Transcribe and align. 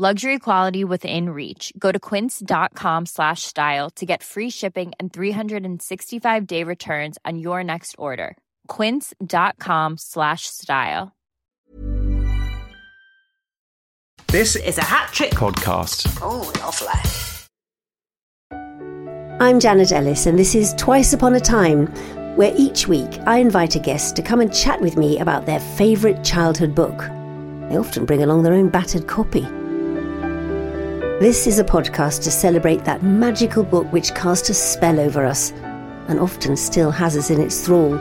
Luxury 0.00 0.38
quality 0.38 0.82
within 0.82 1.28
reach. 1.28 1.74
Go 1.78 1.92
to 1.92 2.00
quince.com 2.00 3.04
slash 3.04 3.42
style 3.42 3.90
to 3.96 4.06
get 4.06 4.22
free 4.22 4.48
shipping 4.48 4.92
and 4.98 5.12
365 5.12 6.46
day 6.46 6.64
returns 6.64 7.18
on 7.26 7.38
your 7.38 7.62
next 7.62 7.96
order. 7.98 8.38
Quince.com 8.68 9.98
slash 9.98 10.46
style. 10.46 11.12
This 14.28 14.56
is 14.56 14.78
a 14.78 14.84
hat 14.84 15.10
trick 15.12 15.32
podcast. 15.32 16.18
Oh, 16.22 16.50
lovely. 16.62 16.98
I'm 19.38 19.60
Janet 19.60 19.92
Ellis, 19.92 20.24
and 20.24 20.38
this 20.38 20.54
is 20.54 20.72
Twice 20.78 21.12
Upon 21.12 21.34
a 21.34 21.40
Time, 21.40 21.88
where 22.36 22.54
each 22.56 22.88
week 22.88 23.20
I 23.26 23.36
invite 23.36 23.76
a 23.76 23.80
guest 23.80 24.16
to 24.16 24.22
come 24.22 24.40
and 24.40 24.50
chat 24.50 24.80
with 24.80 24.96
me 24.96 25.18
about 25.18 25.44
their 25.44 25.60
favourite 25.60 26.24
childhood 26.24 26.74
book. 26.74 27.00
They 27.68 27.76
often 27.76 28.06
bring 28.06 28.22
along 28.22 28.44
their 28.44 28.54
own 28.54 28.70
battered 28.70 29.06
copy. 29.06 29.46
This 31.20 31.46
is 31.46 31.58
a 31.58 31.64
podcast 31.64 32.22
to 32.22 32.30
celebrate 32.30 32.86
that 32.86 33.02
magical 33.02 33.62
book 33.62 33.86
which 33.92 34.14
cast 34.14 34.48
a 34.48 34.54
spell 34.54 34.98
over 34.98 35.26
us 35.26 35.50
and 36.08 36.18
often 36.18 36.56
still 36.56 36.90
has 36.90 37.14
us 37.14 37.28
in 37.28 37.42
its 37.42 37.60
thrall. 37.60 37.96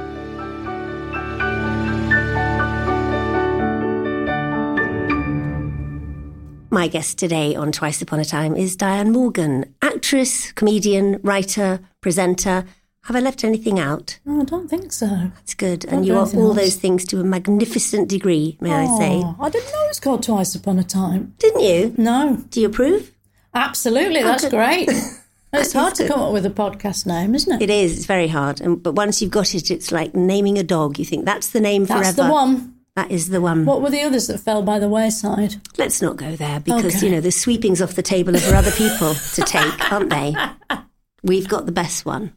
My 6.70 6.88
guest 6.88 7.18
today 7.18 7.56
on 7.56 7.74
Twice 7.74 8.02
Upon 8.02 8.22
a 8.22 8.26
Time 8.26 8.56
is 8.56 8.78
Diane 8.78 9.12
Morgan, 9.12 9.76
actress, 9.82 10.54
comedian, 10.54 11.20
writer, 11.22 11.82
presenter. 12.00 12.64
Have 13.10 13.16
I 13.16 13.22
left 13.22 13.44
anything 13.44 13.80
out? 13.80 14.20
No, 14.24 14.42
I 14.42 14.44
don't 14.44 14.70
think 14.70 14.92
so. 14.92 15.08
That's 15.08 15.56
good. 15.56 15.84
And 15.86 16.06
you 16.06 16.14
are 16.14 16.28
all 16.28 16.50
else. 16.50 16.56
those 16.58 16.76
things 16.76 17.06
to 17.06 17.20
a 17.20 17.24
magnificent 17.24 18.08
degree, 18.08 18.56
may 18.62 18.72
I 18.72 18.86
say. 19.00 19.22
Oh, 19.24 19.36
I 19.40 19.50
didn't 19.50 19.72
know 19.72 19.84
it 19.86 19.88
was 19.88 20.00
called 20.00 20.22
Twice 20.22 20.54
Upon 20.54 20.78
a 20.78 20.84
Time. 20.84 21.34
Didn't 21.40 21.62
you? 21.62 21.96
No, 21.98 22.38
Do 22.52 22.62
you 22.62 22.68
approve? 22.68 23.12
absolutely. 23.56 24.22
That's 24.22 24.44
good. 24.44 24.52
great. 24.52 24.90
It's 25.52 25.74
hard 25.74 25.96
to 25.96 26.08
come 26.08 26.20
up 26.20 26.32
with 26.32 26.46
a 26.46 26.52
podcast 26.52 27.08
name, 27.08 27.34
isn't 27.34 27.52
it? 27.60 27.64
It 27.64 27.72
is. 27.72 27.98
It's 27.98 28.06
very 28.06 28.28
hard. 28.28 28.62
And, 28.62 28.84
but 28.84 28.94
once 28.94 29.20
you've 29.20 29.32
got 29.32 29.56
it, 29.56 29.72
it's 29.72 29.92
like 29.92 30.14
naming 30.14 30.60
a 30.60 30.64
dog. 30.64 31.00
You 31.00 31.06
think 31.06 31.26
that's 31.26 31.50
the 31.50 31.60
name 31.60 31.86
That's 31.86 32.14
the 32.14 32.28
one. 32.30 32.76
That 32.96 33.10
is 33.10 33.30
the 33.30 33.42
one. 33.42 33.66
What 33.66 33.82
were 33.82 33.90
the 33.90 34.04
others 34.04 34.28
that 34.28 34.38
fell 34.42 34.62
by 34.62 34.78
the 34.78 34.88
wayside? 34.88 35.56
Let's 35.80 36.04
not 36.04 36.18
go 36.18 36.36
there 36.36 36.60
because, 36.60 36.98
Okay. 36.98 37.08
you 37.08 37.12
know, 37.12 37.20
the 37.22 37.32
sweepings 37.32 37.82
off 37.82 37.96
the 37.96 38.04
table 38.04 38.36
are 38.36 38.40
for 38.40 38.54
other 38.54 38.70
people 38.70 39.16
to 39.16 39.42
take, 39.42 39.92
aren't 39.92 40.12
they? 40.12 40.36
We've 41.24 41.48
got 41.50 41.66
the 41.66 41.72
best 41.72 42.06
one. 42.06 42.34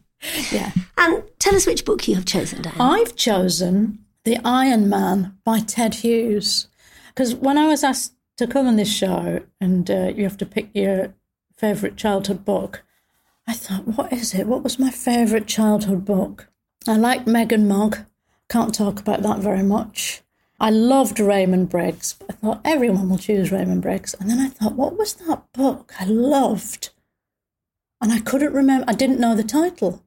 Yeah. 0.51 0.71
And 0.97 1.23
tell 1.39 1.55
us 1.55 1.65
which 1.65 1.85
book 1.85 2.07
you 2.07 2.15
have 2.15 2.25
chosen, 2.25 2.61
Diane. 2.61 2.79
I've 2.79 3.15
chosen 3.15 3.99
The 4.23 4.39
Iron 4.45 4.89
Man 4.89 5.37
by 5.43 5.59
Ted 5.59 5.95
Hughes. 5.95 6.67
Because 7.07 7.35
when 7.35 7.57
I 7.57 7.67
was 7.67 7.83
asked 7.83 8.13
to 8.37 8.47
come 8.47 8.67
on 8.67 8.75
this 8.75 8.91
show 8.91 9.41
and 9.61 9.89
uh, 9.89 10.11
you 10.15 10.23
have 10.23 10.37
to 10.37 10.45
pick 10.45 10.69
your 10.73 11.13
favourite 11.55 11.97
childhood 11.97 12.43
book, 12.45 12.83
I 13.47 13.53
thought, 13.53 13.87
what 13.87 14.13
is 14.13 14.33
it? 14.33 14.47
What 14.47 14.63
was 14.63 14.79
my 14.79 14.89
favourite 14.89 15.47
childhood 15.47 16.05
book? 16.05 16.47
I 16.87 16.97
liked 16.97 17.27
Meg 17.27 17.51
and 17.51 17.67
Mog. 17.67 17.97
Can't 18.49 18.73
talk 18.73 18.99
about 18.99 19.21
that 19.21 19.39
very 19.39 19.63
much. 19.63 20.21
I 20.59 20.69
loved 20.69 21.19
Raymond 21.19 21.69
Briggs. 21.69 22.15
I 22.29 22.33
thought 22.33 22.61
everyone 22.63 23.09
will 23.09 23.17
choose 23.17 23.51
Raymond 23.51 23.81
Briggs. 23.81 24.13
And 24.13 24.29
then 24.29 24.39
I 24.39 24.47
thought, 24.47 24.75
what 24.75 24.97
was 24.97 25.13
that 25.15 25.43
book 25.53 25.93
I 25.99 26.05
loved? 26.05 26.91
And 28.01 28.11
I 28.11 28.19
couldn't 28.19 28.53
remember, 28.53 28.85
I 28.87 28.93
didn't 28.93 29.19
know 29.19 29.35
the 29.35 29.43
title. 29.43 30.03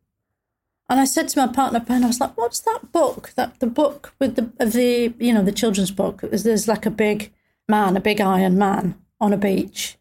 And 0.88 1.00
I 1.00 1.04
said 1.04 1.28
to 1.28 1.38
my 1.38 1.52
partner 1.52 1.80
Ben, 1.80 2.04
I 2.04 2.08
was 2.08 2.20
like, 2.20 2.36
"What's 2.36 2.60
that 2.60 2.92
book? 2.92 3.32
That 3.36 3.58
the 3.58 3.66
book 3.66 4.14
with 4.20 4.36
the 4.36 4.52
of 4.60 4.72
the 4.72 5.12
you 5.18 5.32
know 5.32 5.42
the 5.42 5.52
children's 5.52 5.90
book? 5.90 6.20
There's, 6.22 6.68
like 6.68 6.86
a 6.86 6.90
big 6.90 7.32
man, 7.68 7.96
a 7.96 8.00
big 8.00 8.20
Iron 8.20 8.56
Man 8.56 8.94
on 9.20 9.32
a 9.32 9.36
beach." 9.36 9.98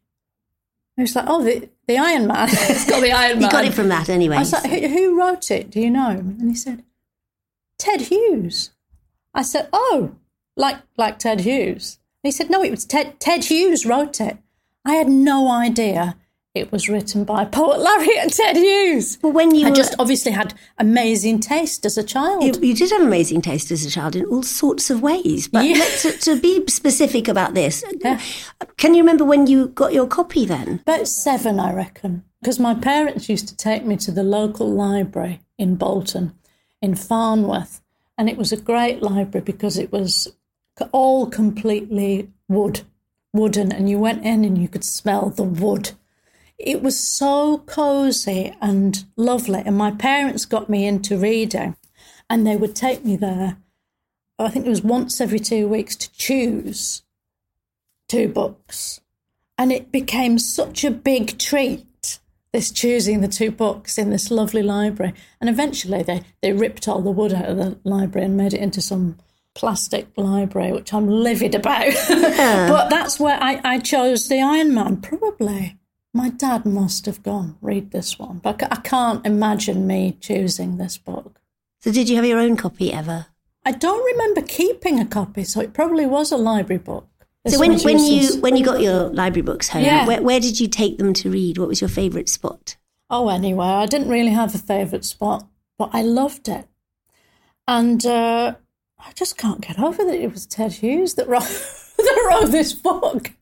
He 0.96 1.02
was 1.02 1.16
like, 1.16 1.26
"Oh, 1.28 1.44
the 1.44 1.70
the 1.88 1.98
Iron 1.98 2.28
Man. 2.28 2.50
it's 2.52 2.90
got 2.90 3.02
the 3.02 3.12
Iron 3.12 3.40
Man." 3.40 3.44
you 3.44 3.50
got 3.50 3.66
it 3.66 3.74
from 3.74 3.90
that 3.90 4.10
anyway. 4.10 4.36
I 4.38 4.40
was 4.40 4.54
like, 4.54 4.70
who, 4.70 4.88
"Who 4.88 5.20
wrote 5.20 5.50
it? 5.50 5.72
Do 5.72 5.80
you 5.80 5.90
know?" 5.90 6.10
And 6.10 6.50
he 6.50 6.56
said, 6.56 6.84
"Ted 7.80 8.02
Hughes." 8.02 8.72
I 9.34 9.42
said, 9.42 9.70
"Oh, 9.74 10.16
like 10.56 10.78
like 10.98 11.18
Ted 11.18 11.42
Hughes." 11.42 12.00
He 12.22 12.32
said, 12.32 12.50
"No, 12.52 12.64
it 12.64 12.72
was 12.72 12.86
Ted 12.86 13.20
Ted 13.20 13.46
Hughes 13.46 13.88
wrote 13.88 14.22
it." 14.22 14.38
I 14.86 14.94
had 14.94 15.10
no 15.10 15.50
idea 15.50 16.16
it 16.56 16.72
was 16.72 16.88
written 16.90 17.26
by 17.26 17.44
poet 17.46 17.80
laureate 17.80 18.18
and 18.18 18.32
Ted 18.34 18.56
Hughes. 18.56 19.18
well, 19.22 19.34
when 19.34 19.54
you 19.54 19.68
I 19.68 19.70
were- 19.70 19.76
just 19.76 19.94
obviously 20.00 20.32
had 20.32 20.54
amazing 20.78 21.42
taste 21.42 21.86
as 21.86 21.98
a 21.98 22.04
child. 22.04 22.44
You, 22.44 22.54
you 22.70 22.74
did 22.74 22.92
have 22.92 23.02
amazing 23.02 23.42
taste 23.42 23.72
as 23.72 23.86
a 23.86 23.90
child 23.92 24.16
in 24.16 24.26
all 24.26 24.42
sorts 24.42 24.90
of 24.90 25.02
ways. 25.02 25.48
But 25.50 25.66
Yeah. 25.66 25.84
to, 26.02 26.12
to 26.14 26.40
be 26.40 26.66
specific 26.68 27.28
about 27.28 27.54
this, 27.54 27.84
Yeah. 28.04 28.20
can 28.78 28.94
you 28.96 29.02
remember 29.02 29.26
when 29.26 29.48
you 29.48 29.68
got 29.68 29.94
your 29.94 30.08
copy 30.08 30.46
then? 30.46 30.80
About 30.84 31.08
seven, 31.08 31.60
I 31.60 31.74
reckon, 31.74 32.24
because 32.42 32.60
my 32.60 32.74
parents 32.74 33.28
used 33.30 33.48
to 33.50 33.56
take 33.58 33.86
me 33.86 33.98
to 33.98 34.12
the 34.12 34.24
local 34.24 34.68
library 34.72 35.42
in 35.58 35.76
Bolton, 35.76 36.34
in 36.82 36.96
Farnworth, 36.96 37.82
and 38.18 38.30
it 38.30 38.38
was 38.38 38.54
a 38.54 38.58
great 38.58 39.02
library 39.02 39.44
because 39.44 39.78
it 39.78 39.92
was 39.92 40.30
all 40.94 41.26
completely 41.28 42.30
wood, 42.48 42.82
wooden, 43.34 43.72
and 43.74 43.90
you 43.90 44.00
went 44.00 44.24
in 44.26 44.46
and 44.46 44.58
you 44.58 44.68
could 44.70 44.84
smell 44.86 45.30
the 45.30 45.44
wood. 45.44 45.92
It 46.58 46.82
was 46.82 46.98
so 46.98 47.60
cosy 47.60 48.56
and 48.62 49.04
lovely, 49.18 49.62
and 49.66 49.78
my 49.78 49.92
parents 49.92 50.46
got 50.46 50.70
me 50.70 50.86
into 50.86 51.18
reading, 51.18 51.76
and 52.30 52.48
they 52.48 52.56
would 52.56 52.76
take 52.76 53.04
me 53.04 53.16
there. 53.16 53.58
I 54.40 54.50
think 54.50 54.66
it 54.66 54.70
was 54.70 54.82
once 54.82 55.22
every 55.22 55.40
two 55.40 55.68
weeks 55.68 55.96
to 55.96 56.12
choose 56.14 57.04
two 58.08 58.28
books. 58.28 59.02
And 59.58 59.72
it 59.72 59.92
became 59.92 60.38
such 60.38 60.84
a 60.84 60.92
big 60.92 61.38
treat, 61.38 62.20
this 62.52 62.72
choosing 62.72 63.22
the 63.22 63.28
two 63.28 63.52
books 63.52 63.98
in 63.98 64.10
this 64.10 64.30
lovely 64.30 64.62
library. 64.62 65.14
And 65.40 65.50
eventually 65.50 66.04
they, 66.04 66.24
they 66.42 66.52
ripped 66.52 66.88
all 66.88 67.02
the 67.02 67.12
wood 67.12 67.34
out 67.34 67.46
of 67.46 67.58
the 67.58 67.80
library 67.84 68.26
and 68.26 68.36
made 68.36 68.54
it 68.54 68.60
into 68.60 68.82
some 68.82 69.18
plastic 69.54 70.08
library, 70.18 70.74
which 70.74 70.94
I'm 70.94 71.08
livid 71.08 71.56
about. 71.56 71.94
but 72.10 72.90
that's 72.90 73.20
where 73.20 73.42
I, 73.42 73.62
I 73.64 73.80
chose 73.80 74.28
the 74.28 74.42
Iron 74.42 74.74
Man, 74.74 74.98
probably. 74.98 75.78
My 76.16 76.30
dad 76.30 76.66
must 76.66 77.06
have 77.08 77.22
gone, 77.24 77.58
read 77.62 77.92
this 77.92 78.18
one. 78.18 78.38
But 78.38 78.64
I 78.72 78.78
can't 78.78 79.26
imagine 79.26 79.86
me 79.86 80.18
choosing 80.22 80.78
this 80.78 80.98
book. 80.98 81.42
So, 81.82 81.92
did 81.92 82.08
you 82.08 82.16
have 82.16 82.24
your 82.26 82.40
own 82.40 82.56
copy 82.56 82.94
ever? 82.94 83.26
I 83.66 83.74
don't 83.74 84.02
remember 84.06 84.42
keeping 84.42 84.98
a 84.98 85.06
copy, 85.06 85.44
so 85.44 85.60
it 85.60 85.74
probably 85.74 86.06
was 86.06 86.32
a 86.32 86.38
library 86.38 86.82
book. 86.82 87.10
This 87.44 87.56
so, 87.56 87.60
when, 87.60 87.78
when 87.82 88.00
you 88.00 88.40
when 88.40 88.56
you 88.56 88.64
got 88.64 88.80
your 88.80 89.10
library 89.10 89.42
books 89.42 89.68
home, 89.68 89.84
Yeah. 89.84 90.08
where, 90.08 90.22
where 90.22 90.40
did 90.40 90.58
you 90.58 90.70
take 90.70 90.98
them 91.00 91.14
to 91.16 91.30
read? 91.30 91.58
What 91.58 91.68
was 91.68 91.82
your 91.82 91.90
favourite 91.90 92.30
spot? 92.30 92.78
Oh, 93.10 93.28
anywhere. 93.28 93.68
I 93.76 93.86
didn't 93.86 94.08
really 94.08 94.32
have 94.32 94.56
a 94.56 94.58
favourite 94.58 95.04
spot, 95.04 95.46
but 95.78 95.90
I 95.92 96.02
loved 96.02 96.48
it. 96.48 96.66
And 97.68 98.06
uh, 98.06 98.56
I 98.98 99.12
just 99.16 99.38
can't 99.38 99.60
get 99.60 99.80
over 99.80 100.06
that 100.06 100.16
it 100.16 100.32
was 100.32 100.46
Ted 100.46 100.72
Hughes 100.72 101.16
that 101.16 101.28
wrote, 101.28 101.44
that 101.98 102.26
wrote 102.42 102.52
this 102.52 102.72
book. 102.72 103.34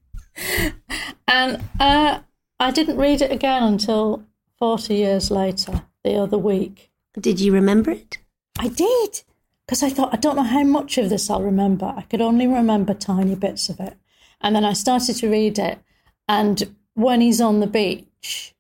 And 1.28 1.64
uh, 1.80 2.22
I 2.64 2.72
didn't 2.72 2.96
read 2.96 3.22
it 3.22 3.30
again 3.30 3.62
until 3.62 4.24
40 4.58 4.96
years 4.96 5.30
later, 5.30 5.84
the 6.06 6.16
other 6.16 6.38
week. 6.38 6.92
Did 7.20 7.42
you 7.42 7.52
remember 7.52 7.92
it? 7.92 8.20
I 8.58 8.70
did, 8.70 9.22
because 9.68 9.84
I 9.84 9.90
thought, 9.90 10.14
I 10.14 10.18
don't 10.18 10.38
know 10.38 10.44
how 10.44 10.64
much 10.64 10.98
of 10.98 11.10
this 11.10 11.30
I'll 11.30 11.44
remember. 11.44 11.94
I 11.98 12.04
could 12.04 12.22
only 12.22 12.48
remember 12.48 12.94
tiny 12.94 13.36
bits 13.36 13.68
of 13.68 13.82
it. 13.82 13.98
And 14.40 14.56
then 14.56 14.64
I 14.64 14.72
started 14.72 15.18
to 15.18 15.30
read 15.30 15.60
it. 15.60 15.80
And 16.30 16.76
when 16.94 17.20
he's 17.20 17.42
on 17.42 17.60
the 17.60 17.68
beach 17.68 18.56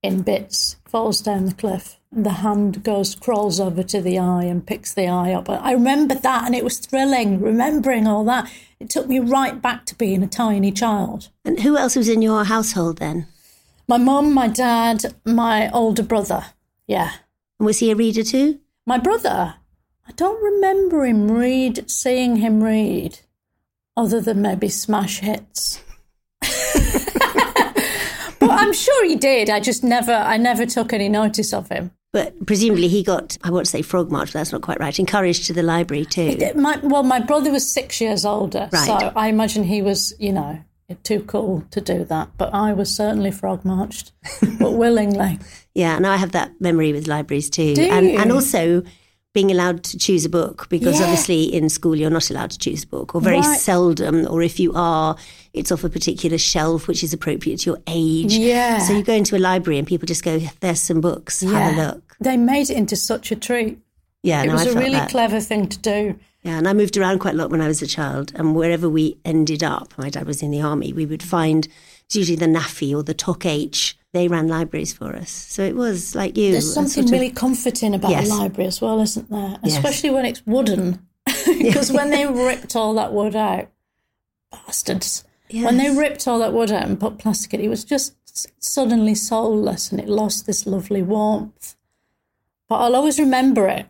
in 0.00 0.22
bits, 0.22 0.76
falls 0.86 1.20
down 1.20 1.46
the 1.46 1.54
cliff, 1.54 1.98
and 2.12 2.24
the 2.24 2.30
hand 2.30 2.84
goes, 2.84 3.16
crawls 3.16 3.58
over 3.58 3.82
to 3.82 4.00
the 4.00 4.16
eye 4.16 4.44
and 4.44 4.64
picks 4.64 4.94
the 4.94 5.08
eye 5.08 5.32
up. 5.32 5.50
I 5.50 5.72
remember 5.72 6.14
that, 6.14 6.44
and 6.46 6.54
it 6.54 6.62
was 6.62 6.78
thrilling, 6.78 7.40
remembering 7.40 8.06
all 8.06 8.24
that. 8.26 8.48
It 8.78 8.90
took 8.90 9.08
me 9.08 9.18
right 9.18 9.60
back 9.60 9.86
to 9.86 9.96
being 9.96 10.22
a 10.22 10.28
tiny 10.28 10.70
child. 10.70 11.30
And 11.44 11.60
who 11.60 11.76
else 11.76 11.96
was 11.96 12.08
in 12.08 12.22
your 12.22 12.44
household 12.44 12.98
then? 12.98 13.26
My 13.90 13.98
mum, 13.98 14.32
my 14.32 14.46
dad, 14.46 15.16
my 15.24 15.68
older 15.72 16.04
brother. 16.04 16.44
Yeah. 16.86 17.10
Was 17.58 17.80
he 17.80 17.90
a 17.90 17.96
reader 17.96 18.22
too? 18.22 18.60
My 18.86 18.98
brother, 18.98 19.54
I 20.06 20.12
don't 20.12 20.40
remember 20.40 21.04
him 21.04 21.28
read, 21.28 21.90
seeing 21.90 22.36
him 22.36 22.62
read, 22.62 23.18
other 23.96 24.20
than 24.20 24.42
maybe 24.42 24.68
smash 24.68 25.18
hits. 25.18 25.82
but 26.40 26.52
I'm 28.48 28.72
sure 28.72 29.04
he 29.06 29.16
did. 29.16 29.50
I 29.50 29.58
just 29.58 29.82
never, 29.82 30.14
I 30.14 30.36
never 30.36 30.66
took 30.66 30.92
any 30.92 31.08
notice 31.08 31.52
of 31.52 31.68
him. 31.68 31.90
But 32.12 32.46
presumably 32.46 32.86
he 32.86 33.02
got, 33.02 33.38
I 33.42 33.50
won't 33.50 33.66
say 33.66 33.82
frog 33.82 34.12
march, 34.12 34.28
but 34.28 34.34
that's 34.34 34.52
not 34.52 34.62
quite 34.62 34.78
right, 34.78 34.96
encouraged 35.00 35.48
to 35.48 35.52
the 35.52 35.64
library 35.64 36.04
too. 36.04 36.38
My, 36.54 36.78
well, 36.84 37.02
my 37.02 37.18
brother 37.18 37.50
was 37.50 37.68
six 37.68 38.00
years 38.00 38.24
older, 38.24 38.68
Right. 38.72 38.86
so 38.86 39.12
I 39.16 39.26
imagine 39.26 39.64
he 39.64 39.82
was, 39.82 40.14
you 40.20 40.32
know, 40.32 40.60
too 41.02 41.20
cool 41.20 41.64
to 41.70 41.80
do 41.80 42.04
that. 42.04 42.28
But 42.38 42.52
I 42.54 42.72
was 42.72 42.94
certainly 42.94 43.30
frog 43.30 43.64
marched, 43.64 44.12
but 44.58 44.72
willingly. 44.82 45.38
Yeah, 45.74 45.96
and 45.96 46.06
I 46.06 46.16
have 46.16 46.32
that 46.32 46.52
memory 46.60 46.92
with 46.92 47.06
libraries 47.06 47.50
too. 47.50 47.74
Do 47.74 47.82
and, 47.82 48.06
you? 48.06 48.18
and 48.18 48.32
also 48.32 48.82
being 49.32 49.50
allowed 49.52 49.84
to 49.84 49.96
choose 49.96 50.24
a 50.24 50.28
book 50.28 50.66
because 50.68 50.98
Yeah. 50.98 51.04
obviously 51.06 51.44
in 51.44 51.68
school 51.68 51.94
you're 51.94 52.10
not 52.10 52.30
allowed 52.30 52.50
to 52.50 52.58
choose 52.58 52.82
a 52.82 52.86
book 52.88 53.14
or 53.14 53.20
very 53.20 53.38
Right. 53.38 53.60
seldom 53.60 54.26
or 54.28 54.42
if 54.42 54.58
you 54.58 54.72
are 54.74 55.14
it's 55.52 55.70
off 55.70 55.84
a 55.84 55.88
particular 55.88 56.36
shelf 56.36 56.88
which 56.88 57.04
is 57.04 57.12
appropriate 57.12 57.60
to 57.60 57.70
your 57.70 57.78
age. 57.86 58.32
Yeah. 58.34 58.78
So 58.78 58.92
you 58.92 59.04
go 59.04 59.12
into 59.14 59.36
a 59.36 59.38
library 59.38 59.78
and 59.78 59.86
people 59.86 60.06
just 60.06 60.24
go 60.24 60.40
there's 60.58 60.80
some 60.80 61.00
books, 61.00 61.42
have 61.42 61.78
a 61.78 61.80
look. 61.80 62.16
They 62.20 62.36
made 62.36 62.70
it 62.70 62.76
into 62.76 62.96
such 62.96 63.30
a 63.30 63.36
treat. 63.36 63.78
Yeah, 64.24 64.42
It 64.42 64.46
no, 64.48 64.54
was 64.54 64.66
I 64.66 64.70
a 64.70 64.74
really 64.74 64.90
that. 64.94 65.10
clever 65.10 65.38
thing 65.40 65.68
to 65.68 65.78
do. 65.78 66.18
Yeah, 66.42 66.56
and 66.56 66.66
I 66.66 66.72
moved 66.72 66.96
around 66.96 67.18
quite 67.18 67.34
a 67.34 67.36
lot 67.36 67.50
when 67.50 67.60
I 67.60 67.68
was 67.68 67.82
a 67.82 67.86
child, 67.86 68.32
and 68.34 68.54
wherever 68.54 68.88
we 68.88 69.18
ended 69.26 69.62
up, 69.62 69.92
my 69.98 70.08
dad 70.08 70.26
was 70.26 70.42
in 70.42 70.50
the 70.50 70.62
army, 70.62 70.92
we 70.92 71.04
would 71.04 71.22
find 71.22 71.68
it's 72.06 72.16
usually 72.16 72.36
the 72.36 72.46
NAAFI 72.46 72.96
or 72.96 73.02
the 73.02 73.12
Toc 73.14 73.44
H. 73.44 73.96
They 74.12 74.26
ran 74.26 74.48
libraries 74.48 74.92
for 74.92 75.14
us, 75.14 75.30
so 75.30 75.62
it 75.62 75.76
was 75.76 76.14
like 76.14 76.36
you. 76.38 76.52
There's 76.52 76.72
something 76.72 76.90
sort 77.04 77.06
of- 77.06 77.12
really 77.12 77.30
comforting 77.30 77.94
about 77.94 78.10
Yes. 78.12 78.30
a 78.30 78.34
library 78.34 78.68
as 78.68 78.80
well, 78.80 79.00
isn't 79.00 79.30
there? 79.30 79.58
Yes. 79.62 79.76
Especially 79.76 80.10
when 80.10 80.24
it's 80.24 80.42
wooden. 80.46 81.06
Because 81.46 81.92
when 81.92 82.10
they 82.10 82.26
ripped 82.26 82.74
all 82.74 82.94
that 82.94 83.12
wood 83.12 83.36
out, 83.36 83.68
bastards, 84.50 85.24
when 85.52 85.76
they 85.76 85.90
ripped 85.90 86.26
all 86.26 86.38
that 86.38 86.52
wood 86.52 86.72
out 86.72 86.86
and 86.86 86.98
put 86.98 87.18
plastic 87.18 87.54
in 87.54 87.60
it, 87.60 87.64
it 87.66 87.68
was 87.68 87.84
just 87.84 88.14
suddenly 88.58 89.14
soulless 89.14 89.90
and 89.92 90.00
it 90.00 90.08
lost 90.08 90.46
this 90.46 90.66
lovely 90.66 91.02
warmth. 91.02 91.76
But 92.68 92.76
I'll 92.76 92.96
always 92.96 93.18
remember 93.18 93.68
it. 93.68 93.86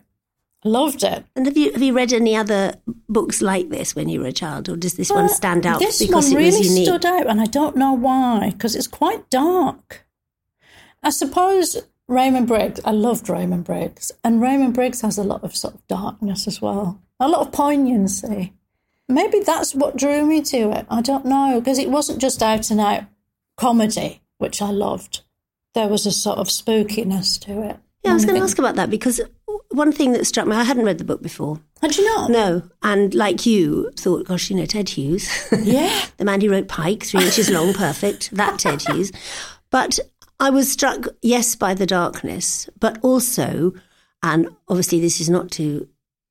I 0.63 0.69
loved 0.69 1.03
it. 1.03 1.25
And 1.35 1.45
have 1.45 1.57
you 1.57 1.71
have 1.71 1.81
you 1.81 1.93
read 1.93 2.13
any 2.13 2.35
other 2.35 2.75
books 3.09 3.41
like 3.41 3.69
this 3.69 3.95
when 3.95 4.09
you 4.09 4.19
were 4.19 4.27
a 4.27 4.31
child, 4.33 4.69
or 4.69 4.75
does 4.75 4.93
this 4.93 5.09
one 5.09 5.25
uh, 5.25 5.29
stand 5.29 5.65
out 5.65 5.79
This 5.79 5.99
because 5.99 6.31
one 6.31 6.33
it 6.33 6.45
really 6.45 6.63
stood 6.63 7.05
out, 7.05 7.27
and 7.27 7.41
I 7.41 7.45
don't 7.45 7.75
know 7.75 7.93
why, 7.93 8.51
because 8.51 8.75
it's 8.75 8.87
quite 8.87 9.29
dark. 9.29 10.05
I 11.01 11.09
suppose 11.09 11.77
Raymond 12.07 12.47
Briggs, 12.47 12.79
I 12.85 12.91
loved 12.91 13.27
Raymond 13.27 13.63
Briggs, 13.63 14.11
and 14.23 14.41
Raymond 14.41 14.73
Briggs 14.73 15.01
has 15.01 15.17
a 15.17 15.23
lot 15.23 15.43
of 15.43 15.55
sort 15.55 15.75
of 15.75 15.87
darkness 15.87 16.47
as 16.47 16.61
well, 16.61 17.01
a 17.19 17.27
lot 17.27 17.41
of 17.41 17.51
poignancy. 17.51 18.53
Maybe 19.09 19.39
that's 19.39 19.73
what 19.73 19.97
drew 19.97 20.25
me 20.25 20.41
to 20.43 20.71
it. 20.71 20.85
I 20.89 21.01
don't 21.01 21.25
know, 21.25 21.59
because 21.59 21.79
it 21.79 21.89
wasn't 21.89 22.21
just 22.21 22.43
out 22.43 22.69
and 22.69 22.79
out 22.79 23.05
comedy, 23.57 24.21
which 24.37 24.61
I 24.61 24.69
loved. 24.69 25.21
There 25.73 25.87
was 25.87 26.05
a 26.05 26.11
sort 26.11 26.37
of 26.37 26.47
spookiness 26.47 27.39
to 27.45 27.63
it. 27.63 27.79
Yeah, 28.03 28.11
I 28.11 28.13
was 28.13 28.25
going 28.25 28.37
to 28.37 28.43
ask 28.43 28.57
about 28.57 28.75
that 28.75 28.89
because 28.89 29.21
one 29.71 29.91
thing 29.91 30.11
that 30.13 30.25
struck 30.27 30.47
me, 30.47 30.55
I 30.55 30.63
hadn't 30.63 30.85
read 30.85 30.97
the 30.97 31.03
book 31.03 31.21
before. 31.21 31.59
Had 31.81 31.95
you 31.97 32.05
not? 32.15 32.29
No, 32.31 32.61
and 32.83 33.13
like 33.15 33.45
you, 33.45 33.91
thought, 33.99 34.25
gosh, 34.27 34.49
you 34.49 34.55
know, 34.57 34.65
Ted 34.65 34.89
Hughes. 34.89 35.27
Yeah. 35.63 36.05
the 36.17 36.25
man 36.25 36.41
who 36.41 36.49
wrote 36.51 36.67
Pike, 36.67 37.03
three 37.03 37.23
inches 37.25 37.49
long, 37.49 37.73
perfect. 37.85 38.31
That 38.31 38.59
Ted 38.59 38.81
Hughes. 38.81 39.11
But 39.69 39.99
I 40.39 40.49
was 40.49 40.71
struck, 40.71 41.07
yes, 41.21 41.55
by 41.55 41.73
the 41.73 41.85
darkness, 41.85 42.69
but 42.79 42.97
also, 43.01 43.73
and 44.23 44.47
obviously 44.67 44.99
this 44.99 45.19
is 45.21 45.29
not 45.29 45.49
to 45.51 45.87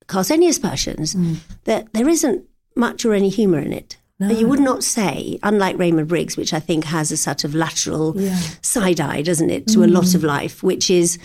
cast 0.07 0.31
any 0.31 0.47
aspersions, 0.47 1.15
Mm. 1.15 1.37
that 1.65 1.91
there 1.93 2.07
isn't 2.09 2.45
much 2.75 3.03
or 3.05 3.13
any 3.13 3.29
humour 3.29 3.59
in 3.59 3.73
it. 3.73 3.97
You 4.19 4.47
would 4.47 4.59
not 4.59 4.83
say, 4.83 5.39
unlike 5.41 5.79
Raymond 5.79 6.07
Briggs, 6.07 6.37
which 6.37 6.53
I 6.53 6.59
think 6.59 6.83
has 6.83 7.11
a 7.11 7.17
sort 7.17 7.43
of 7.43 7.55
lateral 7.55 8.15
side 8.61 9.01
eye, 9.01 9.23
doesn't 9.23 9.49
it, 9.49 9.65
to 9.69 9.81
a 9.81 9.87
Mm. 9.87 9.93
lot 9.93 10.13
of 10.13 10.23
life, 10.23 10.61
which 10.61 10.91
is 10.91 11.17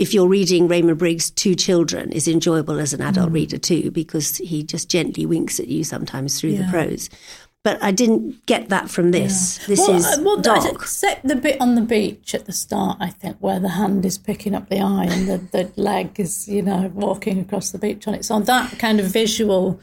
if 0.00 0.14
you're 0.14 0.26
reading 0.26 0.66
Raymond 0.66 0.98
Briggs' 0.98 1.30
Two 1.30 1.54
Children 1.54 2.10
is 2.10 2.26
enjoyable 2.26 2.80
as 2.80 2.94
an 2.94 3.02
adult 3.02 3.30
Mm. 3.30 3.34
reader 3.34 3.58
too, 3.58 3.90
because 3.90 4.38
he 4.38 4.62
just 4.62 4.88
gently 4.88 5.26
winks 5.26 5.60
at 5.60 5.68
you 5.68 5.84
sometimes 5.84 6.40
through 6.40 6.56
the 6.56 6.64
prose. 6.64 7.10
But 7.62 7.78
I 7.82 7.90
didn't 7.90 8.46
get 8.46 8.70
that 8.70 8.88
from 8.88 9.10
this. 9.10 9.60
This 9.66 9.78
well, 9.80 9.96
is 9.96 10.06
uh, 10.06 10.22
well, 10.22 10.38
dark. 10.38 10.64
Except 10.72 11.28
the 11.28 11.36
bit 11.36 11.60
on 11.60 11.74
the 11.74 11.82
beach 11.82 12.34
at 12.34 12.46
the 12.46 12.52
start, 12.52 12.96
I 12.98 13.10
think, 13.10 13.36
where 13.40 13.60
the 13.60 13.68
hand 13.68 14.06
is 14.06 14.16
picking 14.16 14.54
up 14.54 14.70
the 14.70 14.80
eye 14.80 15.04
and 15.04 15.28
the, 15.28 15.36
the 15.52 15.70
leg 15.76 16.18
is, 16.18 16.48
you 16.48 16.62
know, 16.62 16.90
walking 16.94 17.38
across 17.38 17.70
the 17.70 17.78
beach 17.78 18.08
on 18.08 18.14
its 18.14 18.30
own. 18.30 18.44
That 18.44 18.78
kind 18.78 18.98
of 18.98 19.06
visual 19.06 19.78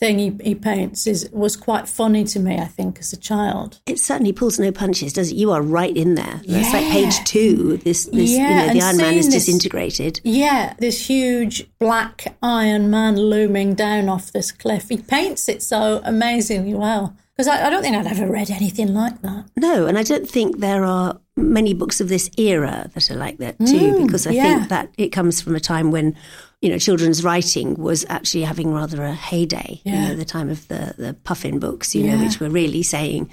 thing 0.00 0.18
he, 0.18 0.36
he 0.44 0.54
paints 0.54 1.06
is 1.06 1.28
was 1.32 1.56
quite 1.56 1.88
funny 1.88 2.22
to 2.24 2.38
me, 2.38 2.56
I 2.58 2.66
think, 2.66 2.98
as 3.00 3.12
a 3.12 3.16
child. 3.16 3.80
It 3.86 3.98
certainly 3.98 4.32
pulls 4.32 4.58
no 4.58 4.70
punches, 4.70 5.12
does 5.12 5.32
it? 5.32 5.36
You 5.36 5.50
are 5.50 5.60
right 5.62 5.96
in 5.96 6.14
there. 6.14 6.40
It's 6.44 6.72
like 6.72 6.86
page 6.92 7.22
two. 7.24 7.78
This, 7.78 8.04
this 8.06 8.30
Yeah, 8.30 8.60
you 8.62 8.66
know, 8.68 8.72
the 8.74 8.82
Iron 8.86 8.96
Man 8.98 9.14
is 9.14 9.26
this- 9.26 9.46
disintegrated. 9.46 10.20
Yeah, 10.22 10.74
this 10.78 11.08
huge 11.08 11.68
black 11.78 12.36
iron 12.42 12.90
man 12.90 13.16
looming 13.16 13.74
down 13.74 14.08
off 14.08 14.30
this 14.32 14.52
cliff. 14.52 14.88
He 14.88 14.98
paints 14.98 15.48
it 15.48 15.62
so 15.62 16.00
amazingly 16.04 16.74
well. 16.74 17.16
Because 17.36 17.48
I, 17.48 17.66
I 17.66 17.70
don't 17.70 17.82
think 17.82 17.96
I'd 17.96 18.06
ever 18.06 18.26
read 18.26 18.50
anything 18.50 18.94
like 18.94 19.22
that. 19.22 19.44
No, 19.56 19.86
and 19.86 19.96
I 19.96 20.02
don't 20.02 20.28
think 20.28 20.58
there 20.58 20.84
are 20.84 21.20
many 21.36 21.72
books 21.72 22.00
of 22.00 22.08
this 22.08 22.28
era 22.36 22.90
that 22.94 23.10
are 23.12 23.16
like 23.16 23.38
that 23.38 23.56
too, 23.64 24.04
because 24.04 24.26
I 24.26 24.30
Mm, 24.30 24.34
yeah. 24.34 24.42
think 24.58 24.68
that 24.70 24.90
it 24.98 25.08
comes 25.10 25.40
from 25.40 25.54
a 25.54 25.60
time 25.60 25.92
when, 25.92 26.16
you 26.60 26.68
know, 26.70 26.78
children's 26.78 27.22
writing 27.22 27.74
was 27.76 28.04
actually 28.08 28.42
having 28.44 28.72
rather 28.72 29.04
a 29.04 29.14
heyday. 29.14 29.80
You 29.84 29.92
Yeah. 29.92 30.08
know, 30.08 30.14
the 30.16 30.24
time 30.24 30.50
of 30.50 30.66
the 30.68 30.94
the 30.98 31.14
Puffin 31.24 31.58
books, 31.58 31.94
you 31.94 32.04
know, 32.06 32.18
which 32.18 32.40
were 32.40 32.48
really 32.50 32.82
saying, 32.82 33.30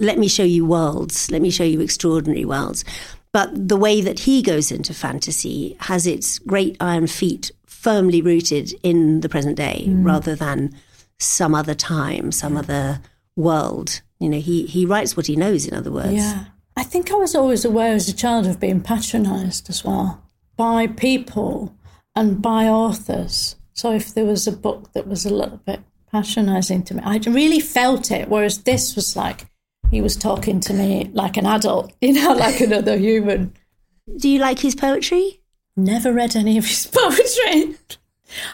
"Let 0.00 0.18
me 0.18 0.28
show 0.28 0.42
you 0.44 0.64
worlds. 0.64 1.30
Let 1.30 1.42
me 1.42 1.50
show 1.50 1.64
you 1.64 1.80
extraordinary 1.80 2.44
worlds." 2.44 2.84
But 3.32 3.68
the 3.68 3.76
way 3.76 4.00
that 4.00 4.20
he 4.20 4.42
goes 4.42 4.72
into 4.72 4.92
fantasy 4.92 5.76
has 5.80 6.04
its 6.06 6.40
great 6.40 6.76
iron 6.80 7.06
feet 7.06 7.52
firmly 7.64 8.20
rooted 8.20 8.74
in 8.82 9.20
the 9.20 9.28
present 9.28 9.56
day, 9.56 9.84
Mm. 9.88 10.04
rather 10.04 10.34
than 10.34 10.74
some 11.18 11.54
other 11.54 11.74
time, 11.74 12.32
some 12.32 12.56
other 12.56 13.00
world. 13.36 14.00
You 14.18 14.28
know, 14.28 14.40
he 14.40 14.66
he 14.66 14.84
writes 14.84 15.16
what 15.16 15.26
he 15.28 15.36
knows. 15.36 15.64
In 15.66 15.74
other 15.74 15.92
words, 15.92 16.12
Yeah. 16.14 16.44
I 16.76 16.82
think 16.82 17.10
I 17.12 17.14
was 17.14 17.34
always 17.34 17.64
aware 17.64 17.94
as 17.94 18.08
a 18.08 18.12
child 18.12 18.46
of 18.46 18.58
being 18.58 18.80
patronised 18.80 19.70
as 19.70 19.84
well 19.84 20.20
by 20.56 20.86
people 20.88 21.72
and 22.14 22.40
by 22.42 22.66
authors. 22.66 23.56
So 23.72 23.92
if 23.92 24.14
there 24.14 24.24
was 24.24 24.46
a 24.46 24.52
book 24.52 24.92
that 24.92 25.06
was 25.06 25.24
a 25.24 25.34
little 25.34 25.58
bit 25.58 25.80
patronising 26.10 26.82
to 26.84 26.94
me, 26.94 27.02
I 27.04 27.18
really 27.26 27.60
felt 27.60 28.10
it. 28.10 28.28
Whereas 28.28 28.62
this 28.64 28.94
was 28.94 29.16
like 29.16 29.46
he 29.90 30.00
was 30.00 30.16
talking 30.16 30.60
to 30.60 30.72
me 30.72 31.10
like 31.12 31.36
an 31.36 31.46
adult, 31.46 31.92
you 32.00 32.12
know, 32.12 32.32
like 32.32 32.60
another 32.60 32.96
human. 32.96 33.54
Do 34.16 34.28
you 34.28 34.38
like 34.40 34.58
his 34.58 34.74
poetry? 34.74 35.40
Never 35.76 36.12
read 36.12 36.36
any 36.36 36.58
of 36.58 36.66
his 36.66 36.86
poetry. 36.92 37.76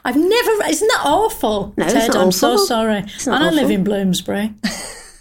I've 0.04 0.16
never 0.16 0.50
read. 0.58 0.70
Isn't 0.70 0.88
that 0.88 1.02
awful? 1.04 1.74
No, 1.76 1.88
Ted, 1.88 2.14
I'm 2.16 2.32
so 2.32 2.56
sorry. 2.56 2.98
And 2.98 3.26
not 3.26 3.42
I 3.42 3.50
live 3.50 3.70
in 3.70 3.84
Bloomsbury. 3.84 4.54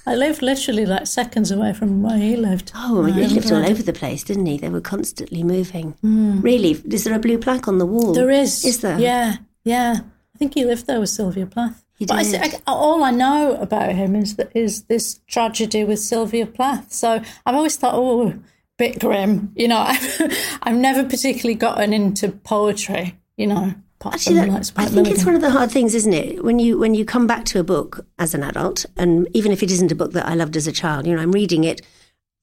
I 0.08 0.16
lived 0.16 0.42
literally 0.42 0.86
like 0.86 1.08
seconds 1.08 1.52
away 1.52 1.74
from 1.74 2.04
where 2.04 2.18
he 2.18 2.36
lived. 2.36 2.72
Oh, 2.76 3.04
he 3.06 3.26
lived 3.28 3.52
all 3.52 3.66
over 3.66 3.82
the 3.82 3.94
place, 3.94 4.24
didn't 4.24 4.46
he? 4.46 4.58
They 4.58 4.70
were 4.70 4.82
constantly 4.82 5.44
moving. 5.44 5.96
Mm. 6.04 6.44
Really? 6.44 6.72
Is 6.92 7.04
there 7.04 7.16
a 7.16 7.20
blue 7.20 7.38
plaque 7.40 7.68
on 7.68 7.80
the 7.80 7.86
wall? 7.86 8.14
There 8.14 8.30
is. 8.30 8.64
Is 8.64 8.82
there? 8.82 9.00
Yeah, 9.00 9.38
yeah. 9.64 10.02
I 10.36 10.38
think 10.38 10.54
he 10.54 10.66
lived 10.66 10.86
there 10.86 11.00
with 11.00 11.10
Sylvia 11.10 11.46
Plath. 11.46 11.84
He 11.98 12.06
But 12.06 12.18
I, 12.18 12.24
did. 12.24 12.36
I- 12.56 12.60
all 12.68 13.04
I 13.04 13.12
know 13.12 13.56
about 13.56 13.94
him 13.94 14.16
is 14.16 14.36
that 14.36 14.52
is 14.56 14.84
this 14.84 15.22
tragedy 15.28 15.84
with 15.86 16.00
Sylvia 16.00 16.46
Plath. 16.46 16.92
So 16.92 17.22
I've 17.46 17.56
always 17.56 17.78
thought, 17.78 17.96
oh, 17.96 18.34
bit 18.78 19.00
grim. 19.00 19.54
You 19.56 19.70
know, 19.70 19.78
I've, 19.88 20.58
I've 20.62 20.76
never 20.76 21.04
particularly 21.08 21.56
gotten 21.56 21.94
into 21.94 22.30
poetry. 22.30 23.18
You 23.38 23.48
know, 23.48 23.74
Actually, 24.04 24.36
that, 24.36 24.72
I 24.76 24.86
think 24.86 25.08
it's 25.10 25.26
one 25.26 25.34
of 25.36 25.42
the 25.42 25.50
hard 25.50 25.72
things, 25.72 25.96
isn't 25.96 26.14
it? 26.14 26.44
When 26.44 26.60
you 26.60 26.78
when 26.78 26.94
you 26.94 27.06
come 27.06 27.26
back 27.26 27.44
to 27.46 27.60
a 27.60 27.64
book 27.64 28.06
as 28.20 28.34
an 28.36 28.44
adult, 28.44 28.86
and 28.98 29.28
even 29.34 29.52
if 29.52 29.64
it 29.64 29.72
isn't 29.72 29.92
a 29.92 29.96
book 29.96 30.12
that 30.14 30.28
I 30.28 30.36
loved 30.36 30.56
as 30.56 30.68
a 30.68 30.72
child, 30.72 31.08
you 31.08 31.16
know, 31.16 31.22
I'm 31.22 31.32
reading 31.32 31.64
it, 31.64 31.82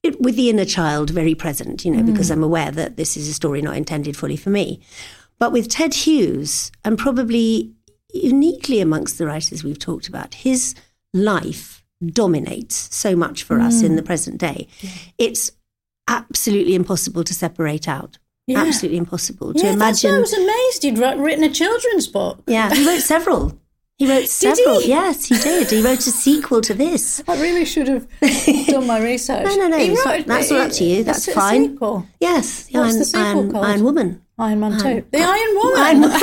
it 0.03 0.21
with 0.21 0.35
the 0.35 0.51
inner 0.51 0.65
child 0.65 1.11
very 1.11 1.35
present, 1.37 1.85
you 1.85 1.93
know, 1.93 2.03
because 2.03 2.29
Mm. 2.31 2.33
I'm 2.33 2.43
aware 2.43 2.71
that 2.73 2.97
this 2.97 3.17
is 3.17 3.29
a 3.29 3.35
story 3.35 3.63
not 3.63 3.77
intended 3.77 4.17
fully 4.17 4.37
for 4.37 4.51
me. 4.51 4.81
But 5.39 5.53
with 5.53 5.69
Ted 5.69 5.95
Hughes, 5.95 6.73
and 6.85 6.99
probably 6.99 7.73
uniquely 8.13 8.81
amongst 8.81 9.19
the 9.19 9.27
writers 9.27 9.63
we've 9.63 9.79
talked 9.79 10.09
about, 10.09 10.35
his 10.35 10.75
life 11.15 11.85
dominates 12.05 12.89
so 12.95 13.15
much 13.15 13.45
for 13.45 13.61
us 13.61 13.83
Mm. 13.83 13.85
in 13.87 13.97
the 13.97 14.03
present 14.03 14.39
day. 14.39 14.67
It's 15.19 15.53
absolutely 16.09 16.75
impossible 16.75 17.23
to 17.25 17.35
separate 17.35 17.87
out. 17.89 18.19
Yeah. 18.47 18.63
Absolutely 18.65 18.99
impossible 18.99 19.55
to 19.55 19.65
Yeah, 19.65 19.73
imagine. 19.73 20.15
I 20.15 20.19
was 20.19 20.33
amazed 20.33 20.83
he'd 20.83 20.99
written 20.99 21.45
a 21.45 21.49
children's 21.51 22.07
book. 22.09 22.43
Yeah, 22.47 22.73
he 22.75 22.87
wrote 22.87 23.01
several. 23.01 23.59
He 23.99 24.09
wrote 24.11 24.27
several. 24.45 24.81
he? 24.81 24.89
Yes, 24.89 25.27
he 25.27 25.37
did. 25.37 25.71
He 25.71 25.81
wrote 25.81 26.01
a 26.01 26.11
sequel 26.11 26.61
to 26.63 26.75
this. 26.75 27.23
I 27.29 27.41
really 27.41 27.65
should 27.65 27.87
have 27.89 28.07
done 28.67 28.87
my 28.87 29.01
research. 29.01 29.45
No, 29.47 29.55
no, 29.57 29.69
no, 29.69 29.79
He 29.79 29.91
wrote- 29.91 30.05
not- 30.05 30.27
that's 30.27 30.51
all 30.51 30.61
up 30.63 30.73
to 30.73 30.85
you. 30.85 31.05
That's 31.05 31.29
a 31.29 31.33
fine. 31.33 31.71
sequel. 31.73 32.07
Yes, 32.21 32.65
the 32.65 32.79
What's 32.79 32.91
Iron, 32.91 32.99
the 32.99 33.05
sequel 33.05 33.23
Iron, 33.27 33.53
called? 33.53 33.65
Iron 33.67 33.85
Woman. 33.85 34.23
Iron 34.39 34.61
Man 34.61 34.73
2. 34.79 35.05
The 35.13 35.21
Iron 35.23 35.55
Woman. 35.57 35.81
Iron 35.81 36.01
Woman. 36.01 36.21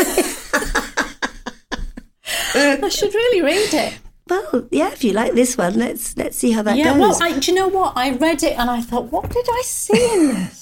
I 2.83 2.89
should 2.89 3.13
really 3.13 3.41
read 3.41 3.73
it. 3.73 3.99
well, 4.27 4.67
yeah. 4.71 4.91
If 4.91 5.03
you 5.03 5.13
like 5.13 5.33
this 5.33 5.57
one, 5.57 5.75
let's 5.79 6.15
let's 6.17 6.37
see 6.37 6.51
how 6.51 6.61
that 6.63 6.77
yeah, 6.77 6.93
goes. 6.93 6.99
well, 6.99 7.17
I, 7.23 7.39
do 7.39 7.51
you 7.51 7.57
know 7.57 7.67
what? 7.67 7.93
I 7.95 8.11
read 8.11 8.43
it 8.43 8.57
and 8.57 8.69
I 8.69 8.81
thought, 8.81 9.11
what 9.11 9.29
did 9.29 9.45
I 9.49 9.61
see 9.63 10.13
in 10.13 10.27
this? 10.27 10.58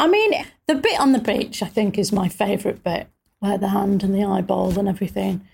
I 0.00 0.08
mean, 0.08 0.32
the 0.66 0.74
bit 0.74 0.98
on 0.98 1.12
the 1.12 1.18
beach, 1.18 1.62
I 1.62 1.66
think, 1.66 1.98
is 1.98 2.10
my 2.10 2.28
favourite 2.28 2.82
bit, 2.82 3.08
where 3.40 3.58
the 3.58 3.68
hand 3.68 4.02
and 4.02 4.14
the 4.14 4.24
eyeball 4.24 4.78
and 4.78 4.88
everything. 4.88 5.46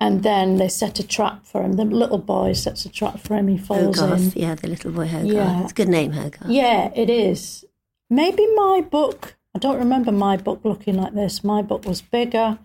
And 0.00 0.22
then 0.22 0.56
they 0.56 0.68
set 0.68 0.98
a 0.98 1.06
trap 1.06 1.44
for 1.46 1.62
him. 1.62 1.74
The 1.74 1.84
little 1.84 2.18
boy 2.18 2.54
sets 2.54 2.84
a 2.84 2.88
trap 2.88 3.20
for 3.20 3.36
him. 3.36 3.48
He 3.48 3.58
falls 3.58 3.98
Hogarth, 3.98 4.36
in. 4.36 4.42
yeah, 4.42 4.54
the 4.54 4.68
little 4.68 4.92
boy 4.92 5.06
Hogarth. 5.06 5.32
Yeah. 5.32 5.62
It's 5.62 5.72
a 5.72 5.74
good 5.74 5.88
name, 5.88 6.12
Hogarth. 6.12 6.50
Yeah, 6.50 6.92
it 6.94 7.10
is. 7.10 7.64
Maybe 8.08 8.46
my 8.54 8.84
book, 8.88 9.36
I 9.54 9.58
don't 9.58 9.78
remember 9.78 10.12
my 10.12 10.36
book 10.36 10.60
looking 10.64 10.96
like 10.96 11.14
this. 11.14 11.42
My 11.42 11.62
book 11.62 11.84
was 11.84 12.02
bigger 12.02 12.58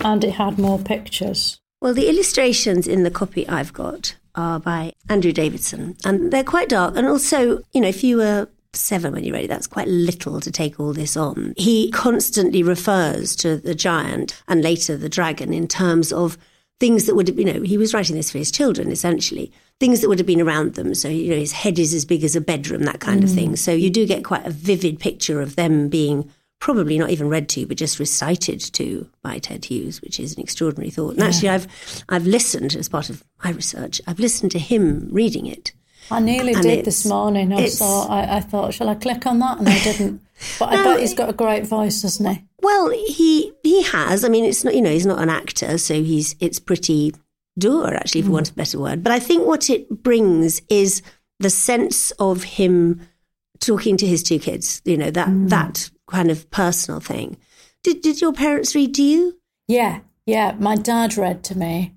and 0.00 0.24
it 0.24 0.32
had 0.32 0.58
more 0.58 0.78
pictures. 0.78 1.60
Well, 1.80 1.94
the 1.94 2.08
illustrations 2.08 2.86
in 2.86 3.02
the 3.02 3.10
copy 3.10 3.46
I've 3.48 3.72
got 3.72 4.16
are 4.34 4.58
by 4.58 4.92
Andrew 5.08 5.32
Davidson, 5.32 5.96
and 6.04 6.32
they're 6.32 6.42
quite 6.42 6.68
dark. 6.68 6.96
And 6.96 7.06
also, 7.06 7.62
you 7.72 7.80
know, 7.80 7.88
if 7.88 8.02
you 8.02 8.16
were 8.16 8.48
seven 8.76 9.12
when 9.12 9.24
you 9.24 9.32
read 9.32 9.44
it, 9.44 9.48
that's 9.48 9.66
quite 9.66 9.88
little 9.88 10.40
to 10.40 10.50
take 10.50 10.78
all 10.78 10.92
this 10.92 11.16
on. 11.16 11.54
He 11.56 11.90
constantly 11.90 12.62
refers 12.62 13.36
to 13.36 13.56
the 13.56 13.74
giant 13.74 14.42
and 14.48 14.62
later 14.62 14.96
the 14.96 15.08
dragon 15.08 15.52
in 15.52 15.68
terms 15.68 16.12
of 16.12 16.38
things 16.80 17.06
that 17.06 17.14
would 17.14 17.28
have, 17.28 17.38
you 17.38 17.44
know, 17.44 17.62
he 17.62 17.78
was 17.78 17.94
writing 17.94 18.16
this 18.16 18.30
for 18.30 18.38
his 18.38 18.50
children 18.50 18.90
essentially, 18.90 19.52
things 19.80 20.00
that 20.00 20.08
would 20.08 20.18
have 20.18 20.26
been 20.26 20.40
around 20.40 20.74
them. 20.74 20.94
So, 20.94 21.08
you 21.08 21.30
know, 21.30 21.38
his 21.38 21.52
head 21.52 21.78
is 21.78 21.94
as 21.94 22.04
big 22.04 22.24
as 22.24 22.36
a 22.36 22.40
bedroom, 22.40 22.82
that 22.82 23.00
kind 23.00 23.24
of 23.24 23.30
mm. 23.30 23.34
thing. 23.34 23.56
So 23.56 23.72
you 23.72 23.90
do 23.90 24.06
get 24.06 24.24
quite 24.24 24.46
a 24.46 24.50
vivid 24.50 24.98
picture 24.98 25.40
of 25.40 25.56
them 25.56 25.88
being 25.88 26.30
probably 26.60 26.98
not 26.98 27.10
even 27.10 27.28
read 27.28 27.48
to, 27.50 27.66
but 27.66 27.76
just 27.76 27.98
recited 27.98 28.58
to 28.58 29.08
by 29.22 29.38
Ted 29.38 29.66
Hughes, 29.66 30.00
which 30.00 30.18
is 30.18 30.34
an 30.34 30.42
extraordinary 30.42 30.90
thought. 30.90 31.14
And 31.14 31.22
actually, 31.22 31.50
I've 31.50 31.66
I've 32.08 32.26
listened 32.26 32.74
as 32.74 32.88
part 32.88 33.10
of 33.10 33.22
my 33.44 33.50
research. 33.50 34.00
I've 34.06 34.18
listened 34.18 34.50
to 34.52 34.58
him 34.58 35.08
reading 35.12 35.46
it. 35.46 35.72
I 36.10 36.20
nearly 36.20 36.52
And 36.52 36.62
did 36.62 36.84
this 36.84 37.06
morning. 37.06 37.52
I 37.52 37.66
saw. 37.66 38.06
I, 38.06 38.36
I 38.36 38.40
thought, 38.40 38.74
shall 38.74 38.88
I 38.88 38.94
click 38.94 39.26
on 39.26 39.38
that? 39.38 39.58
And 39.58 39.68
I 39.68 39.82
didn't. 39.82 40.20
But 40.58 40.70
I 40.70 40.76
No, 40.76 40.84
bet 40.84 41.00
he's 41.00 41.14
got 41.14 41.30
a 41.30 41.32
great 41.32 41.64
voice, 41.64 42.02
hasn't 42.02 42.28
he? 42.28 42.44
Well, 42.60 42.90
he 42.90 43.52
he 43.62 43.82
has. 43.84 44.24
I 44.24 44.28
mean, 44.28 44.44
it's 44.44 44.64
not 44.64 44.74
you 44.74 44.82
know 44.82 44.90
he's 44.90 45.06
not 45.06 45.22
an 45.22 45.30
actor, 45.30 45.78
so 45.78 45.94
he's 45.94 46.34
it's 46.40 46.58
pretty 46.58 47.14
dour 47.58 47.94
actually, 47.94 48.20
if 48.20 48.24
you 48.24 48.30
hmm. 48.30 48.34
want 48.34 48.50
a 48.50 48.54
better 48.54 48.78
word. 48.78 49.02
But 49.02 49.12
I 49.12 49.20
think 49.20 49.46
what 49.46 49.70
it 49.70 50.02
brings 50.02 50.60
is 50.68 51.02
the 51.38 51.50
sense 51.50 52.10
of 52.12 52.42
him 52.42 53.00
talking 53.60 53.96
to 53.96 54.06
his 54.06 54.22
two 54.22 54.38
kids. 54.38 54.82
You 54.84 54.96
know 54.96 55.10
that 55.10 55.28
hmm. 55.28 55.48
that 55.48 55.90
kind 56.08 56.30
of 56.30 56.50
personal 56.50 57.00
thing. 57.00 57.36
Did 57.82 58.02
did 58.02 58.20
your 58.20 58.32
parents 58.32 58.74
read 58.74 58.94
to 58.96 59.02
you? 59.02 59.38
Yeah, 59.68 60.00
yeah. 60.26 60.56
My 60.58 60.74
dad 60.74 61.16
read 61.16 61.44
to 61.44 61.58
me, 61.58 61.93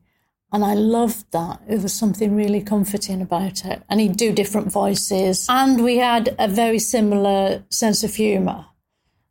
and 0.51 0.63
I 0.63 0.73
loved 0.73 1.31
that. 1.31 1.61
It 1.67 1.81
was 1.81 1.93
something 1.93 2.35
really 2.35 2.61
comforting 2.61 3.21
about 3.21 3.65
it. 3.65 3.83
And 3.89 3.99
he'd 3.99 4.17
do 4.17 4.31
different 4.31 4.71
voices, 4.71 5.45
and 5.49 5.83
we 5.83 5.97
had 5.97 6.35
a 6.39 6.47
very 6.47 6.79
similar 6.79 7.63
sense 7.69 8.03
of 8.03 8.15
humour. 8.15 8.65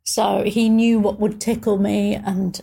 So 0.03 0.43
he 0.45 0.69
knew 0.69 0.99
what 0.99 1.19
would 1.19 1.41
tickle 1.41 1.77
me, 1.77 2.15
and 2.15 2.59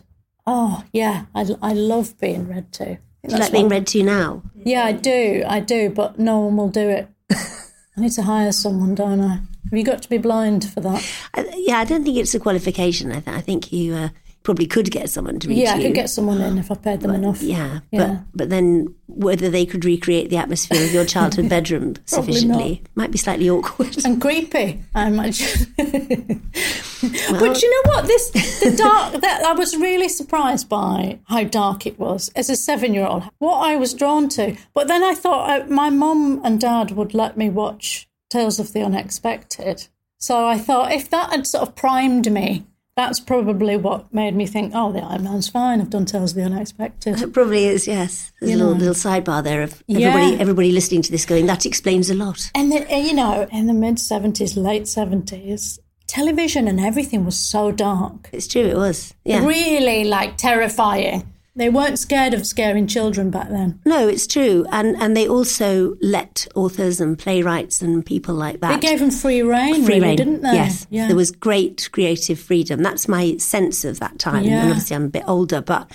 oh 0.47 0.85
yeah, 0.93 1.27
I 1.35 1.47
I 1.63 1.73
love 1.73 2.19
being 2.19 2.49
read 2.49 2.73
to. 2.75 2.99
You 3.23 3.39
like 3.39 3.53
being 3.53 3.69
read 3.69 3.87
to 3.89 4.03
now? 4.03 4.43
Yeah, 4.55 4.85
I 4.85 4.93
do, 4.93 5.45
I 5.47 5.61
do, 5.61 5.89
but 5.89 6.19
no 6.19 6.41
one 6.41 6.57
will 6.57 6.69
do 6.69 6.89
it. 6.89 7.09
I 7.33 8.01
need 8.01 8.13
to 8.13 8.23
hire 8.23 8.53
someone, 8.53 8.95
don't 8.95 9.21
I? 9.21 9.41
Have 9.71 9.79
you 9.79 9.85
got 9.85 10.03
to 10.03 10.11
be 10.11 10.19
blind 10.19 10.69
for 10.71 10.81
that? 10.81 11.11
I, 11.33 11.51
yeah, 11.57 11.79
I 11.79 11.85
don't 11.85 12.05
think 12.05 12.19
it's 12.19 12.35
a 12.35 12.41
qualification. 12.41 13.11
I, 13.11 13.21
th- 13.21 13.37
I 13.37 13.41
think 13.41 13.73
you 13.73 13.95
uh, 13.95 14.09
probably 14.45 14.67
could 14.67 14.91
get 14.91 15.09
someone 15.11 15.39
to 15.41 15.49
read 15.49 15.57
Yeah, 15.59 15.75
to 15.75 15.81
I 15.81 15.83
could 15.83 15.95
get 15.95 16.11
someone 16.11 16.41
in 16.41 16.59
if 16.59 16.71
I 16.71 16.75
paid 16.77 17.01
them 17.01 17.13
enough. 17.13 17.43
Yeah, 17.43 17.81
Yeah. 17.91 18.07
but 18.07 18.19
but 18.35 18.51
then 18.51 18.95
whether 19.07 19.49
they 19.51 19.65
could 19.67 19.85
recreate 19.85 20.29
the 20.31 20.37
atmosphere 20.37 20.85
of 20.85 20.93
your 20.93 21.05
childhood 21.05 21.49
bedroom 21.57 21.95
sufficiently 22.05 22.83
might 22.95 23.11
be 23.11 23.19
slightly 23.19 23.49
awkward. 23.51 23.97
and 24.05 24.21
creepy. 24.21 24.83
I 24.95 25.09
imagine. 25.09 25.73
but 25.77 27.63
you 27.63 27.71
know 27.71 27.91
what? 27.93 28.07
This 28.07 28.31
the 28.61 28.75
dark. 28.77 29.21
That 29.21 29.43
I 29.45 29.53
was 29.53 29.77
really 29.77 30.09
surprised 30.09 30.69
by 30.69 31.19
how 31.27 31.45
dark 31.45 31.87
it 31.87 31.99
was 31.99 32.29
as 32.37 32.51
a 32.51 32.57
seven-year-old. 32.57 33.25
What 33.39 33.57
I 33.59 33.77
was 33.77 33.95
drawn 33.95 34.29
to, 34.31 34.57
but 34.75 34.89
then 34.89 35.03
I 35.03 35.15
thought 35.15 35.49
uh, 35.63 35.67
my 35.67 35.89
mum 35.91 36.41
and 36.45 36.61
dad 36.61 36.91
would 36.93 37.15
let 37.15 37.37
me 37.37 37.49
watch 37.51 38.09
Tales 38.31 38.61
of 38.61 38.73
the 38.75 38.83
Unexpected. 38.83 39.89
So 40.19 40.47
I 40.47 40.59
thought 40.59 40.93
if 40.93 41.09
that 41.11 41.31
had 41.31 41.47
sort 41.47 41.67
of 41.67 41.75
primed 41.75 42.31
me. 42.31 42.67
That's 42.97 43.19
probably 43.19 43.77
what 43.77 44.13
made 44.15 44.37
me 44.37 44.47
think, 44.47 44.73
oh, 44.75 44.93
the 44.93 45.01
Iron 45.01 45.25
Man's 45.25 45.49
fine. 45.49 45.81
I've 45.81 45.91
done 45.91 46.05
Tales 46.05 46.31
of 46.31 46.37
the 46.37 46.45
Unexpected. 46.45 47.21
It 47.21 47.33
probably 47.33 47.65
is. 47.65 47.89
Yes, 47.89 48.31
there's 48.41 48.53
You 48.53 48.57
a 48.57 48.59
little, 48.59 48.75
know. 48.75 48.79
little 48.79 48.95
sidebar 48.95 49.43
there 49.43 49.63
of 49.63 49.83
everybody 49.89 50.27
Yeah. 50.33 50.37
everybody 50.41 50.71
listening 50.71 51.03
to 51.03 51.11
this 51.11 51.27
going 51.27 51.47
that 51.47 51.67
explains 51.67 52.09
a 52.09 52.15
lot. 52.15 52.51
And 52.55 52.71
then, 52.71 52.87
uh, 52.91 52.95
you 52.97 53.13
know, 53.13 53.49
in 53.51 53.67
the 53.67 53.75
mid 53.75 53.97
70s, 53.99 54.57
late 54.57 54.85
70s, 54.87 55.81
television 56.07 56.69
and 56.69 56.79
everything 56.79 57.25
was 57.25 57.37
so 57.37 57.73
dark. 57.73 58.29
It's 58.33 58.47
true. 58.47 58.63
It 58.63 58.77
was. 58.77 59.13
Yeah. 59.25 59.45
Really, 59.45 60.05
like, 60.05 60.37
terrifying. 60.37 61.25
They 61.57 61.69
weren't 61.69 62.01
scared 62.01 62.35
of 62.35 62.45
scaring 62.47 62.89
children 62.89 63.31
back 63.31 63.49
then. 63.49 63.79
No, 63.85 64.09
it's 64.09 64.27
true, 64.27 64.67
and 64.73 64.97
and 64.97 65.17
they 65.17 65.29
also 65.29 65.97
let 66.03 66.49
authors 66.57 67.01
and 67.01 67.17
playwrights 67.17 67.81
and 67.81 68.05
people 68.05 68.35
like 68.35 68.59
that 68.61 68.81
They 68.81 68.89
gave 68.89 68.99
them 68.99 69.13
free 69.13 69.41
reign, 69.41 69.85
free 69.85 69.95
really, 69.95 70.01
rein. 70.01 70.17
didn't 70.17 70.41
they? 70.43 70.53
Yes, 70.55 70.87
Yeah. 70.91 71.07
there 71.07 71.15
was 71.15 71.31
great 71.31 71.89
creative 71.93 72.41
freedom. 72.41 72.83
That's 72.83 73.07
my 73.07 73.37
sense 73.37 73.85
of 73.85 74.01
that 74.01 74.19
time. 74.19 74.43
Yeah. 74.45 74.63
And 74.63 74.71
obviously, 74.71 74.97
I'm 74.97 75.05
a 75.05 75.09
bit 75.09 75.23
older, 75.29 75.61
but 75.61 75.89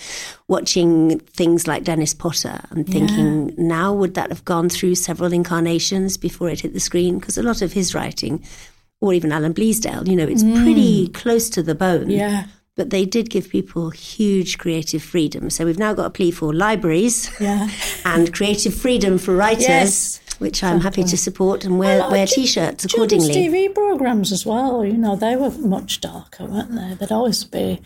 watching 0.47 1.19
things 1.19 1.67
like 1.67 1.83
Dennis 1.83 2.13
Potter, 2.13 2.61
I'm 2.71 2.83
thinking 2.85 3.53
now 3.57 3.93
would 3.93 4.13
that 4.15 4.29
have 4.29 4.45
gone 4.45 4.69
through 4.69 4.95
several 4.95 5.33
incarnations 5.33 6.15
before 6.17 6.49
it 6.49 6.61
hit 6.61 6.73
the 6.73 6.79
screen? 6.79 7.19
Because 7.19 7.37
a 7.37 7.43
lot 7.43 7.61
of 7.61 7.73
his 7.73 7.93
writing, 7.93 8.43
or 9.01 9.13
even 9.13 9.31
Alan 9.31 9.53
Bleasdale, 9.53 10.07
you 10.07 10.15
know, 10.15 10.25
it's 10.27 10.43
pretty 10.43 11.09
close 11.09 11.49
to 11.51 11.61
the 11.63 11.75
bone. 11.75 12.05
Mm. 12.07 12.17
Yeah. 12.17 12.45
But 12.79 12.91
they 12.91 13.03
did 13.03 13.29
give 13.29 13.49
people 13.49 13.89
huge 13.89 14.57
creative 14.57 15.03
freedom. 15.03 15.49
So 15.49 15.65
we've 15.65 15.77
now 15.77 15.93
got 15.93 16.05
a 16.05 16.09
plea 16.09 16.31
for 16.31 16.53
libraries 16.53 17.29
Yeah. 17.37 17.67
and 18.05 18.33
creative 18.33 18.73
freedom 18.73 19.17
for 19.17 19.35
writers, 19.35 19.67
Yes, 19.67 20.21
which 20.39 20.63
I'm 20.63 20.79
happy 20.79 21.03
to 21.03 21.17
support 21.17 21.65
and 21.65 21.77
wear, 21.77 21.99
Well, 21.99 22.11
wear 22.11 22.25
t-shirts 22.25 22.85
Children's 22.87 23.27
accordingly. 23.27 23.67
TV 23.67 23.73
programs 23.75 24.31
as 24.31 24.45
well, 24.45 24.85
you 24.85 24.93
know, 24.93 25.17
they 25.17 25.35
were 25.35 25.49
much 25.51 25.99
darker, 25.99 26.45
weren't 26.45 26.71
they? 26.73 26.93
There'd 26.93 27.11
always 27.11 27.43
be 27.43 27.81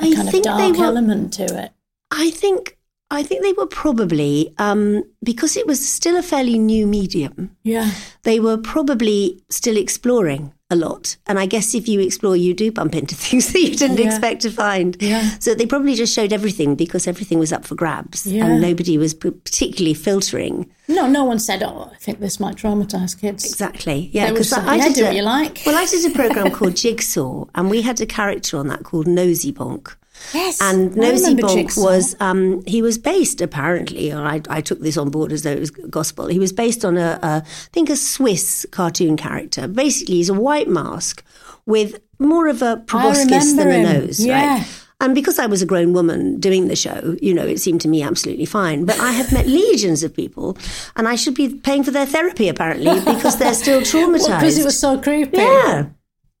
a 0.00 0.04
I 0.04 0.14
kind 0.14 0.28
of 0.34 0.40
dark 0.42 0.78
were- 0.78 0.84
element 0.84 1.34
to 1.34 1.44
it. 1.64 1.72
I 2.10 2.30
think 2.30 2.77
I 3.10 3.22
think 3.22 3.42
they 3.42 3.54
were 3.54 3.66
probably 3.66 4.52
um, 4.58 5.02
because 5.22 5.56
it 5.56 5.66
was 5.66 5.86
still 5.86 6.16
a 6.16 6.22
fairly 6.22 6.58
new 6.58 6.86
medium. 6.86 7.56
Yeah. 7.62 7.90
They 8.24 8.38
were 8.38 8.58
probably 8.58 9.42
still 9.48 9.76
exploring 9.78 10.52
a 10.70 10.76
lot, 10.76 11.16
and 11.26 11.38
I 11.38 11.46
guess 11.46 11.74
if 11.74 11.88
you 11.88 12.00
explore, 12.00 12.36
you 12.36 12.52
do 12.52 12.70
bump 12.70 12.94
into 12.94 13.14
things 13.24 13.50
that 13.52 13.60
you 13.60 13.74
didn't 13.74 13.96
Yeah. 13.96 14.08
expect 14.08 14.42
to 14.42 14.50
find. 14.50 14.94
Yeah. 15.00 15.38
So 15.38 15.54
they 15.54 15.64
probably 15.64 15.94
just 15.94 16.14
showed 16.14 16.34
everything 16.34 16.74
because 16.74 17.06
everything 17.06 17.38
was 17.38 17.50
up 17.50 17.64
for 17.64 17.74
grabs, 17.74 18.26
Yeah. 18.26 18.44
and 18.44 18.60
nobody 18.60 18.98
was 18.98 19.14
p- 19.14 19.30
particularly 19.30 19.94
filtering. 19.94 20.70
No, 20.86 21.06
no 21.06 21.24
one 21.24 21.38
said, 21.38 21.62
oh, 21.62 21.90
I 21.94 21.96
think 21.96 22.20
this 22.20 22.38
might 22.38 22.56
traumatise 22.56 23.18
kids. 23.18 23.46
Exactly. 23.46 24.10
Yeah, 24.12 24.30
because 24.30 24.52
I, 24.52 24.74
I 24.74 24.76
"Yeah, 24.76 24.88
did 24.88 24.98
a, 24.98 25.04
what 25.06 25.16
you 25.16 25.22
like." 25.22 25.62
Well, 25.64 25.78
I 25.78 25.86
did 25.86 26.04
a 26.12 26.14
program 26.14 26.50
called 26.58 26.76
Jigsaw, 26.76 27.46
and 27.54 27.70
we 27.70 27.80
had 27.80 27.98
a 28.02 28.06
character 28.06 28.58
on 28.58 28.68
that 28.68 28.84
called 28.84 29.06
Nosy 29.06 29.50
Bonk. 29.52 29.94
Yes. 30.34 30.60
And 30.60 30.92
I 30.92 30.94
Nosy 30.94 31.34
Bonk 31.34 31.82
was 31.82 32.14
um, 32.20 32.62
he 32.66 32.82
was 32.82 32.98
based 32.98 33.40
apparently, 33.40 34.12
or 34.12 34.24
I, 34.24 34.40
I 34.48 34.60
took 34.60 34.80
this 34.80 34.96
on 34.96 35.10
board 35.10 35.32
as 35.32 35.42
though 35.42 35.52
it 35.52 35.60
was 35.60 35.70
gospel. 35.70 36.26
He 36.26 36.38
was 36.38 36.52
based 36.52 36.84
on 36.84 36.96
a, 36.96 37.18
a 37.22 37.26
I 37.36 37.40
think 37.72 37.90
a 37.90 37.96
Swiss 37.96 38.66
cartoon 38.70 39.16
character. 39.16 39.66
Basically, 39.68 40.16
he's 40.16 40.28
a 40.28 40.34
white 40.34 40.68
mask 40.68 41.24
with 41.66 42.00
more 42.18 42.48
of 42.48 42.62
a 42.62 42.78
proboscis 42.86 43.54
than 43.54 43.68
a 43.68 43.82
nose, 43.82 44.24
Yeah. 44.24 44.58
right? 44.58 44.66
And 45.00 45.14
because 45.14 45.38
I 45.38 45.46
was 45.46 45.62
a 45.62 45.66
grown 45.66 45.92
woman 45.92 46.40
doing 46.40 46.66
the 46.66 46.74
show, 46.74 47.16
you 47.22 47.32
know, 47.32 47.46
it 47.46 47.60
seemed 47.60 47.80
to 47.82 47.88
me 47.88 48.02
absolutely 48.02 48.46
fine. 48.46 48.84
But 48.84 48.98
I 48.98 49.12
have 49.12 49.32
met 49.32 49.46
legions 49.60 50.02
of 50.02 50.12
people, 50.12 50.58
and 50.96 51.06
I 51.06 51.14
should 51.14 51.34
be 51.34 51.54
paying 51.54 51.84
for 51.84 51.92
their 51.92 52.04
therapy 52.06 52.48
apparently 52.48 52.98
because 53.14 53.38
they're 53.38 53.54
still 53.54 53.80
traumatized. 53.92 54.40
Because 54.40 54.58
it 54.58 54.64
was 54.64 54.76
so 54.78 54.98
creepy. 55.00 55.36
Yeah. 55.36 55.86